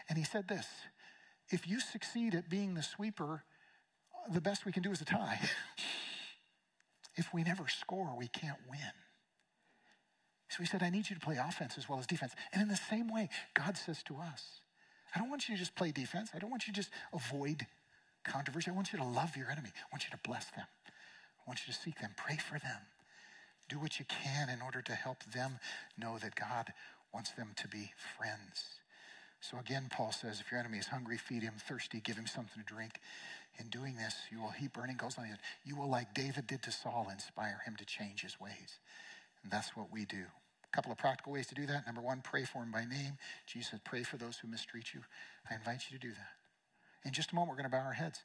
And 0.09 0.19
he 0.19 0.25
said 0.25 0.49
this 0.49 0.67
if 1.51 1.69
you 1.69 1.79
succeed 1.79 2.35
at 2.35 2.51
being 2.51 2.75
the 2.75 2.83
sweeper, 2.83 3.45
the 4.33 4.41
best 4.41 4.67
we 4.67 4.73
can 4.73 4.83
do 4.83 4.91
is 4.91 5.01
a 5.01 5.05
tie. 5.05 5.39
if 7.17 7.33
we 7.33 7.45
never 7.45 7.69
score, 7.69 8.15
we 8.19 8.27
can't 8.27 8.59
win. 8.69 8.81
So 10.49 10.59
he 10.59 10.67
said, 10.67 10.83
I 10.83 10.91
need 10.91 11.09
you 11.09 11.15
to 11.15 11.21
play 11.21 11.37
offense 11.37 11.77
as 11.79 11.89
well 11.89 11.99
as 11.99 12.07
defense. 12.07 12.33
And 12.53 12.63
in 12.63 12.69
the 12.69 12.77
same 12.77 13.13
way, 13.13 13.29
God 13.55 13.77
says 13.77 14.03
to 14.05 14.17
us, 14.17 14.61
I 15.15 15.19
don't 15.19 15.31
want 15.31 15.49
you 15.49 15.55
to 15.55 15.59
just 15.59 15.75
play 15.75 15.93
defense. 15.93 16.31
I 16.35 16.39
don't 16.39 16.51
want 16.51 16.67
you 16.67 16.73
to 16.73 16.81
just 16.81 16.91
avoid 17.13 17.67
controversy. 18.25 18.71
I 18.71 18.75
want 18.75 18.93
you 18.93 18.99
to 18.99 19.05
love 19.05 19.37
your 19.37 19.51
enemy. 19.51 19.71
I 19.75 19.89
want 19.93 20.05
you 20.05 20.11
to 20.11 20.19
bless 20.29 20.47
them. 20.51 20.67
I 20.87 21.43
want 21.47 21.61
you 21.67 21.73
to 21.73 21.79
seek 21.79 22.01
them, 22.01 22.11
pray 22.17 22.37
for 22.37 22.59
them. 22.59 22.81
Do 23.69 23.79
what 23.79 23.99
you 23.99 24.05
can 24.05 24.49
in 24.49 24.63
order 24.63 24.83
to 24.83 24.93
help 24.93 25.25
them 25.25 25.59
know 25.99 26.19
that 26.19 26.35
God 26.35 26.73
wants 27.13 27.31
them 27.31 27.53
to 27.57 27.69
be 27.69 27.93
friends. 28.17 28.81
So 29.41 29.59
again, 29.59 29.87
Paul 29.91 30.13
says, 30.13 30.41
if 30.41 30.51
your 30.51 30.59
enemy 30.61 30.79
is 30.79 30.89
hungry, 30.89 31.19
feed 31.19 31.43
him, 31.43 31.55
thirsty, 31.57 32.01
give 32.01 32.17
him 32.17 32.27
something 32.27 32.63
to 32.63 32.75
drink. 32.75 33.01
In 33.59 33.69
doing 33.69 33.97
this, 33.97 34.15
you 34.31 34.41
will 34.41 34.51
heap 34.51 34.73
burning 34.75 34.97
coals 34.97 35.19
on 35.19 35.25
head. 35.25 35.39
You 35.65 35.77
will, 35.77 35.89
like 35.89 36.15
David 36.15 36.47
did 36.47 36.63
to 36.65 36.73
Saul, 36.73 37.09
inspire 37.11 37.61
him 37.65 37.77
to 37.77 37.85
change 37.85 38.23
his 38.23 38.41
ways. 38.41 38.79
And 39.43 39.53
that's 39.53 39.77
what 39.77 39.93
we 39.93 40.05
do. 40.05 40.25
A 40.73 40.77
couple 40.77 40.93
of 40.93 40.99
practical 40.99 41.33
ways 41.33 41.47
to 41.49 41.55
do 41.55 41.67
that. 41.67 41.87
Number 41.87 42.01
one, 42.01 42.21
pray 42.23 42.45
for 42.45 42.63
him 42.63 42.73
by 42.73 42.85
name. 42.85 43.19
Jesus 43.47 43.71
said, 43.71 43.85
pray 43.85 44.03
for 44.03 44.17
those 44.17 44.39
who 44.39 44.49
mistreat 44.49 44.93
you. 44.95 45.01
I 45.51 45.55
invite 45.55 45.85
you 45.91 45.99
to 45.99 46.07
do 46.07 46.13
that. 46.13 47.07
In 47.07 47.13
just 47.13 47.33
a 47.33 47.35
moment, 47.35 47.51
we're 47.51 47.63
going 47.63 47.71
to 47.71 47.77
bow 47.77 47.85
our 47.85 47.93
heads. 47.93 48.25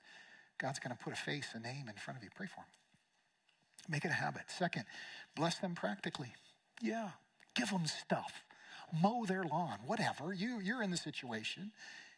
God's 0.58 0.80
going 0.80 0.96
to 0.96 1.02
put 1.02 1.14
a 1.14 1.16
face, 1.16 1.50
a 1.54 1.60
name 1.60 1.88
in 1.88 1.96
front 1.96 2.18
of 2.18 2.24
you. 2.24 2.30
Pray 2.36 2.48
for 2.48 2.62
him. 2.62 2.68
Make 3.90 4.06
it 4.06 4.12
a 4.12 4.16
habit. 4.16 4.44
Second, 4.48 4.86
bless 5.36 5.58
them 5.60 5.76
practically. 5.76 6.34
Yeah, 6.82 7.10
give 7.56 7.70
them 7.70 7.86
stuff. 7.86 8.44
Mow 9.02 9.26
their 9.26 9.44
lawn, 9.44 9.80
whatever. 9.86 10.34
You, 10.34 10.60
you're 10.60 10.84
in 10.84 10.92
the 10.92 10.98
situation. 10.98 11.72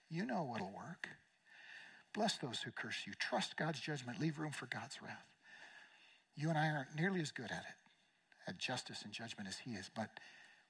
You 0.09 0.25
know 0.25 0.43
what'll 0.43 0.73
work. 0.73 1.09
Bless 2.13 2.37
those 2.37 2.61
who 2.61 2.71
curse 2.71 3.03
you. 3.05 3.13
Trust 3.19 3.57
God's 3.57 3.79
judgment. 3.79 4.19
Leave 4.19 4.39
room 4.39 4.51
for 4.51 4.65
God's 4.67 5.01
wrath. 5.01 5.25
You 6.35 6.49
and 6.49 6.57
I 6.57 6.67
aren't 6.69 6.95
nearly 6.95 7.21
as 7.21 7.31
good 7.31 7.51
at 7.51 7.63
it 7.67 7.82
at 8.47 8.57
justice 8.57 9.03
and 9.03 9.13
judgment 9.13 9.47
as 9.47 9.59
he 9.59 9.71
is, 9.71 9.89
but 9.95 10.09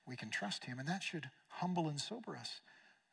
we 0.07 0.15
can 0.15 0.30
trust 0.30 0.65
him, 0.65 0.80
and 0.80 0.88
that 0.88 1.03
should 1.03 1.30
humble 1.47 1.88
and 1.88 1.99
sober 1.99 2.36
us 2.36 2.61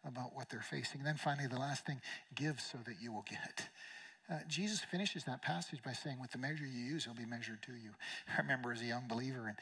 about 0.04 0.34
what 0.34 0.48
they're 0.48 0.62
facing. 0.62 1.00
And 1.00 1.06
then 1.06 1.16
finally, 1.16 1.46
the 1.46 1.58
last 1.58 1.86
thing 1.86 2.00
give 2.34 2.60
so 2.60 2.78
that 2.86 2.96
you 3.00 3.12
will 3.12 3.24
get. 3.28 3.68
Uh, 4.30 4.38
Jesus 4.46 4.80
finishes 4.80 5.24
that 5.24 5.42
passage 5.42 5.82
by 5.82 5.92
saying, 5.92 6.20
With 6.20 6.30
the 6.30 6.38
measure 6.38 6.64
you 6.64 6.84
use, 6.84 7.04
it'll 7.04 7.16
be 7.16 7.26
measured 7.26 7.62
to 7.62 7.72
you. 7.72 7.90
I 8.36 8.40
remember 8.40 8.72
as 8.72 8.80
a 8.80 8.84
young 8.84 9.08
believer 9.08 9.48
and 9.48 9.56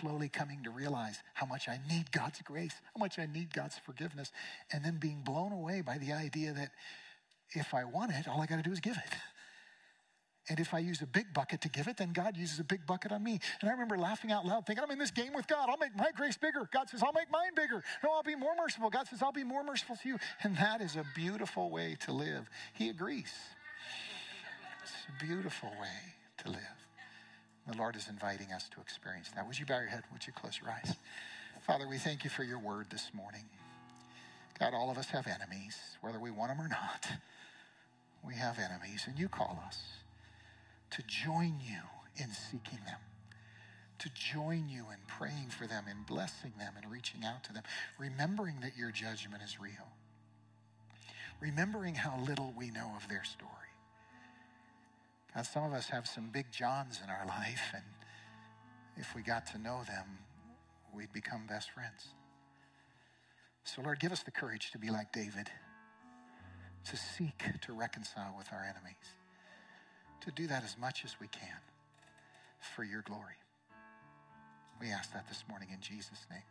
slowly 0.00 0.28
coming 0.28 0.62
to 0.64 0.70
realize 0.70 1.18
how 1.34 1.46
much 1.46 1.68
I 1.68 1.78
need 1.88 2.10
God's 2.10 2.42
grace, 2.42 2.74
how 2.94 2.98
much 2.98 3.18
I 3.18 3.26
need 3.26 3.54
God's 3.54 3.78
forgiveness, 3.78 4.32
and 4.72 4.84
then 4.84 4.98
being 5.00 5.22
blown 5.24 5.52
away 5.52 5.82
by 5.82 5.98
the 5.98 6.12
idea 6.12 6.52
that 6.52 6.70
if 7.50 7.74
I 7.74 7.84
want 7.84 8.12
it, 8.12 8.26
all 8.26 8.40
I 8.40 8.46
got 8.46 8.56
to 8.56 8.62
do 8.62 8.72
is 8.72 8.80
give 8.80 8.96
it. 8.96 9.12
And 10.52 10.60
if 10.60 10.74
I 10.74 10.80
use 10.80 11.00
a 11.00 11.06
big 11.06 11.32
bucket 11.32 11.62
to 11.62 11.70
give 11.70 11.88
it, 11.88 11.96
then 11.96 12.12
God 12.12 12.36
uses 12.36 12.58
a 12.60 12.64
big 12.64 12.84
bucket 12.84 13.10
on 13.10 13.24
me. 13.24 13.40
And 13.62 13.70
I 13.70 13.72
remember 13.72 13.96
laughing 13.96 14.30
out 14.30 14.44
loud, 14.44 14.66
thinking, 14.66 14.84
I'm 14.84 14.90
in 14.90 14.98
this 14.98 15.10
game 15.10 15.32
with 15.32 15.46
God. 15.46 15.70
I'll 15.70 15.78
make 15.78 15.96
my 15.96 16.10
grace 16.14 16.36
bigger. 16.36 16.68
God 16.70 16.90
says, 16.90 17.02
I'll 17.02 17.14
make 17.14 17.30
mine 17.30 17.54
bigger. 17.56 17.82
No, 18.04 18.12
I'll 18.12 18.22
be 18.22 18.34
more 18.34 18.54
merciful. 18.54 18.90
God 18.90 19.08
says, 19.08 19.22
I'll 19.22 19.32
be 19.32 19.44
more 19.44 19.64
merciful 19.64 19.96
to 19.96 20.06
you. 20.06 20.18
And 20.42 20.54
that 20.58 20.82
is 20.82 20.96
a 20.96 21.06
beautiful 21.14 21.70
way 21.70 21.96
to 22.00 22.12
live. 22.12 22.50
He 22.74 22.90
agrees. 22.90 23.32
It's 24.82 24.92
a 25.08 25.24
beautiful 25.24 25.70
way 25.70 26.16
to 26.44 26.50
live. 26.50 26.76
The 27.66 27.78
Lord 27.78 27.96
is 27.96 28.08
inviting 28.10 28.52
us 28.52 28.68
to 28.74 28.80
experience 28.82 29.30
that. 29.34 29.46
Would 29.46 29.58
you 29.58 29.64
bow 29.64 29.80
your 29.80 29.88
head? 29.88 30.02
Would 30.12 30.26
you 30.26 30.34
close 30.34 30.60
your 30.60 30.70
eyes? 30.70 30.94
Father, 31.66 31.88
we 31.88 31.96
thank 31.96 32.24
you 32.24 32.30
for 32.30 32.44
your 32.44 32.58
word 32.58 32.88
this 32.90 33.10
morning. 33.14 33.46
God, 34.60 34.74
all 34.74 34.90
of 34.90 34.98
us 34.98 35.06
have 35.06 35.26
enemies, 35.26 35.78
whether 36.02 36.20
we 36.20 36.30
want 36.30 36.50
them 36.50 36.60
or 36.60 36.68
not. 36.68 37.08
We 38.22 38.34
have 38.34 38.58
enemies, 38.58 39.04
and 39.06 39.18
you 39.18 39.30
call 39.30 39.58
us 39.66 40.01
to 40.92 41.02
join 41.06 41.58
you 41.64 41.80
in 42.16 42.30
seeking 42.30 42.78
them, 42.86 43.00
to 43.98 44.10
join 44.14 44.68
you 44.68 44.84
in 44.90 44.98
praying 45.08 45.48
for 45.48 45.66
them, 45.66 45.84
in 45.90 46.02
blessing 46.02 46.52
them, 46.58 46.74
and 46.80 46.90
reaching 46.90 47.24
out 47.24 47.42
to 47.44 47.52
them, 47.52 47.62
remembering 47.98 48.60
that 48.60 48.76
your 48.76 48.90
judgment 48.90 49.42
is 49.42 49.58
real, 49.58 49.88
remembering 51.40 51.94
how 51.94 52.20
little 52.20 52.52
we 52.56 52.70
know 52.70 52.92
of 52.96 53.08
their 53.08 53.24
story. 53.24 53.50
God, 55.34 55.46
some 55.46 55.64
of 55.64 55.72
us 55.72 55.88
have 55.88 56.06
some 56.06 56.28
big 56.30 56.46
Johns 56.52 57.00
in 57.02 57.08
our 57.08 57.26
life, 57.26 57.72
and 57.74 57.84
if 58.98 59.14
we 59.14 59.22
got 59.22 59.46
to 59.48 59.58
know 59.58 59.80
them, 59.86 60.18
we'd 60.94 61.12
become 61.14 61.46
best 61.48 61.70
friends. 61.70 62.08
So, 63.64 63.80
Lord, 63.80 63.98
give 63.98 64.12
us 64.12 64.22
the 64.22 64.30
courage 64.30 64.72
to 64.72 64.78
be 64.78 64.90
like 64.90 65.10
David, 65.10 65.48
to 66.84 66.96
seek 66.96 67.42
to 67.62 67.72
reconcile 67.72 68.34
with 68.36 68.48
our 68.52 68.62
enemies 68.62 69.14
to 70.22 70.30
do 70.30 70.46
that 70.46 70.64
as 70.64 70.76
much 70.78 71.04
as 71.04 71.16
we 71.20 71.28
can 71.28 71.60
for 72.74 72.84
your 72.84 73.02
glory. 73.02 73.36
We 74.80 74.88
ask 74.88 75.12
that 75.12 75.28
this 75.28 75.44
morning 75.48 75.68
in 75.72 75.80
Jesus' 75.80 76.26
name. 76.30 76.42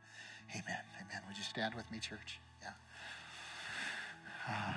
Amen. 0.51 0.83
Amen. 1.01 1.21
Would 1.27 1.37
you 1.37 1.43
stand 1.43 1.75
with 1.75 1.89
me, 1.91 1.99
church? 1.99 2.39
Yeah. 2.61 2.69
Uh, 4.47 4.73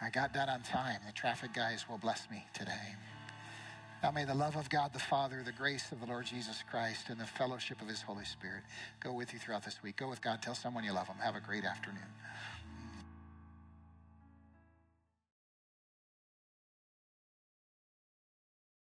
I 0.00 0.10
got 0.10 0.34
done 0.34 0.48
on 0.48 0.62
time. 0.62 1.00
The 1.06 1.12
traffic 1.12 1.52
guys 1.54 1.86
will 1.88 1.98
bless 1.98 2.28
me 2.30 2.44
today. 2.54 2.96
Now 4.02 4.10
may 4.10 4.24
the 4.24 4.34
love 4.34 4.56
of 4.56 4.68
God 4.68 4.92
the 4.92 4.98
Father, 4.98 5.42
the 5.44 5.52
grace 5.52 5.92
of 5.92 6.00
the 6.00 6.06
Lord 6.06 6.26
Jesus 6.26 6.64
Christ, 6.68 7.08
and 7.08 7.20
the 7.20 7.24
fellowship 7.24 7.80
of 7.80 7.88
his 7.88 8.02
Holy 8.02 8.24
Spirit 8.24 8.64
go 9.00 9.12
with 9.12 9.32
you 9.32 9.38
throughout 9.38 9.64
this 9.64 9.80
week. 9.82 9.96
Go 9.96 10.08
with 10.08 10.20
God. 10.20 10.42
Tell 10.42 10.56
someone 10.56 10.82
you 10.82 10.92
love 10.92 11.06
them. 11.06 11.16
Have 11.22 11.36
a 11.36 11.40
great 11.40 11.64
afternoon. 11.64 12.02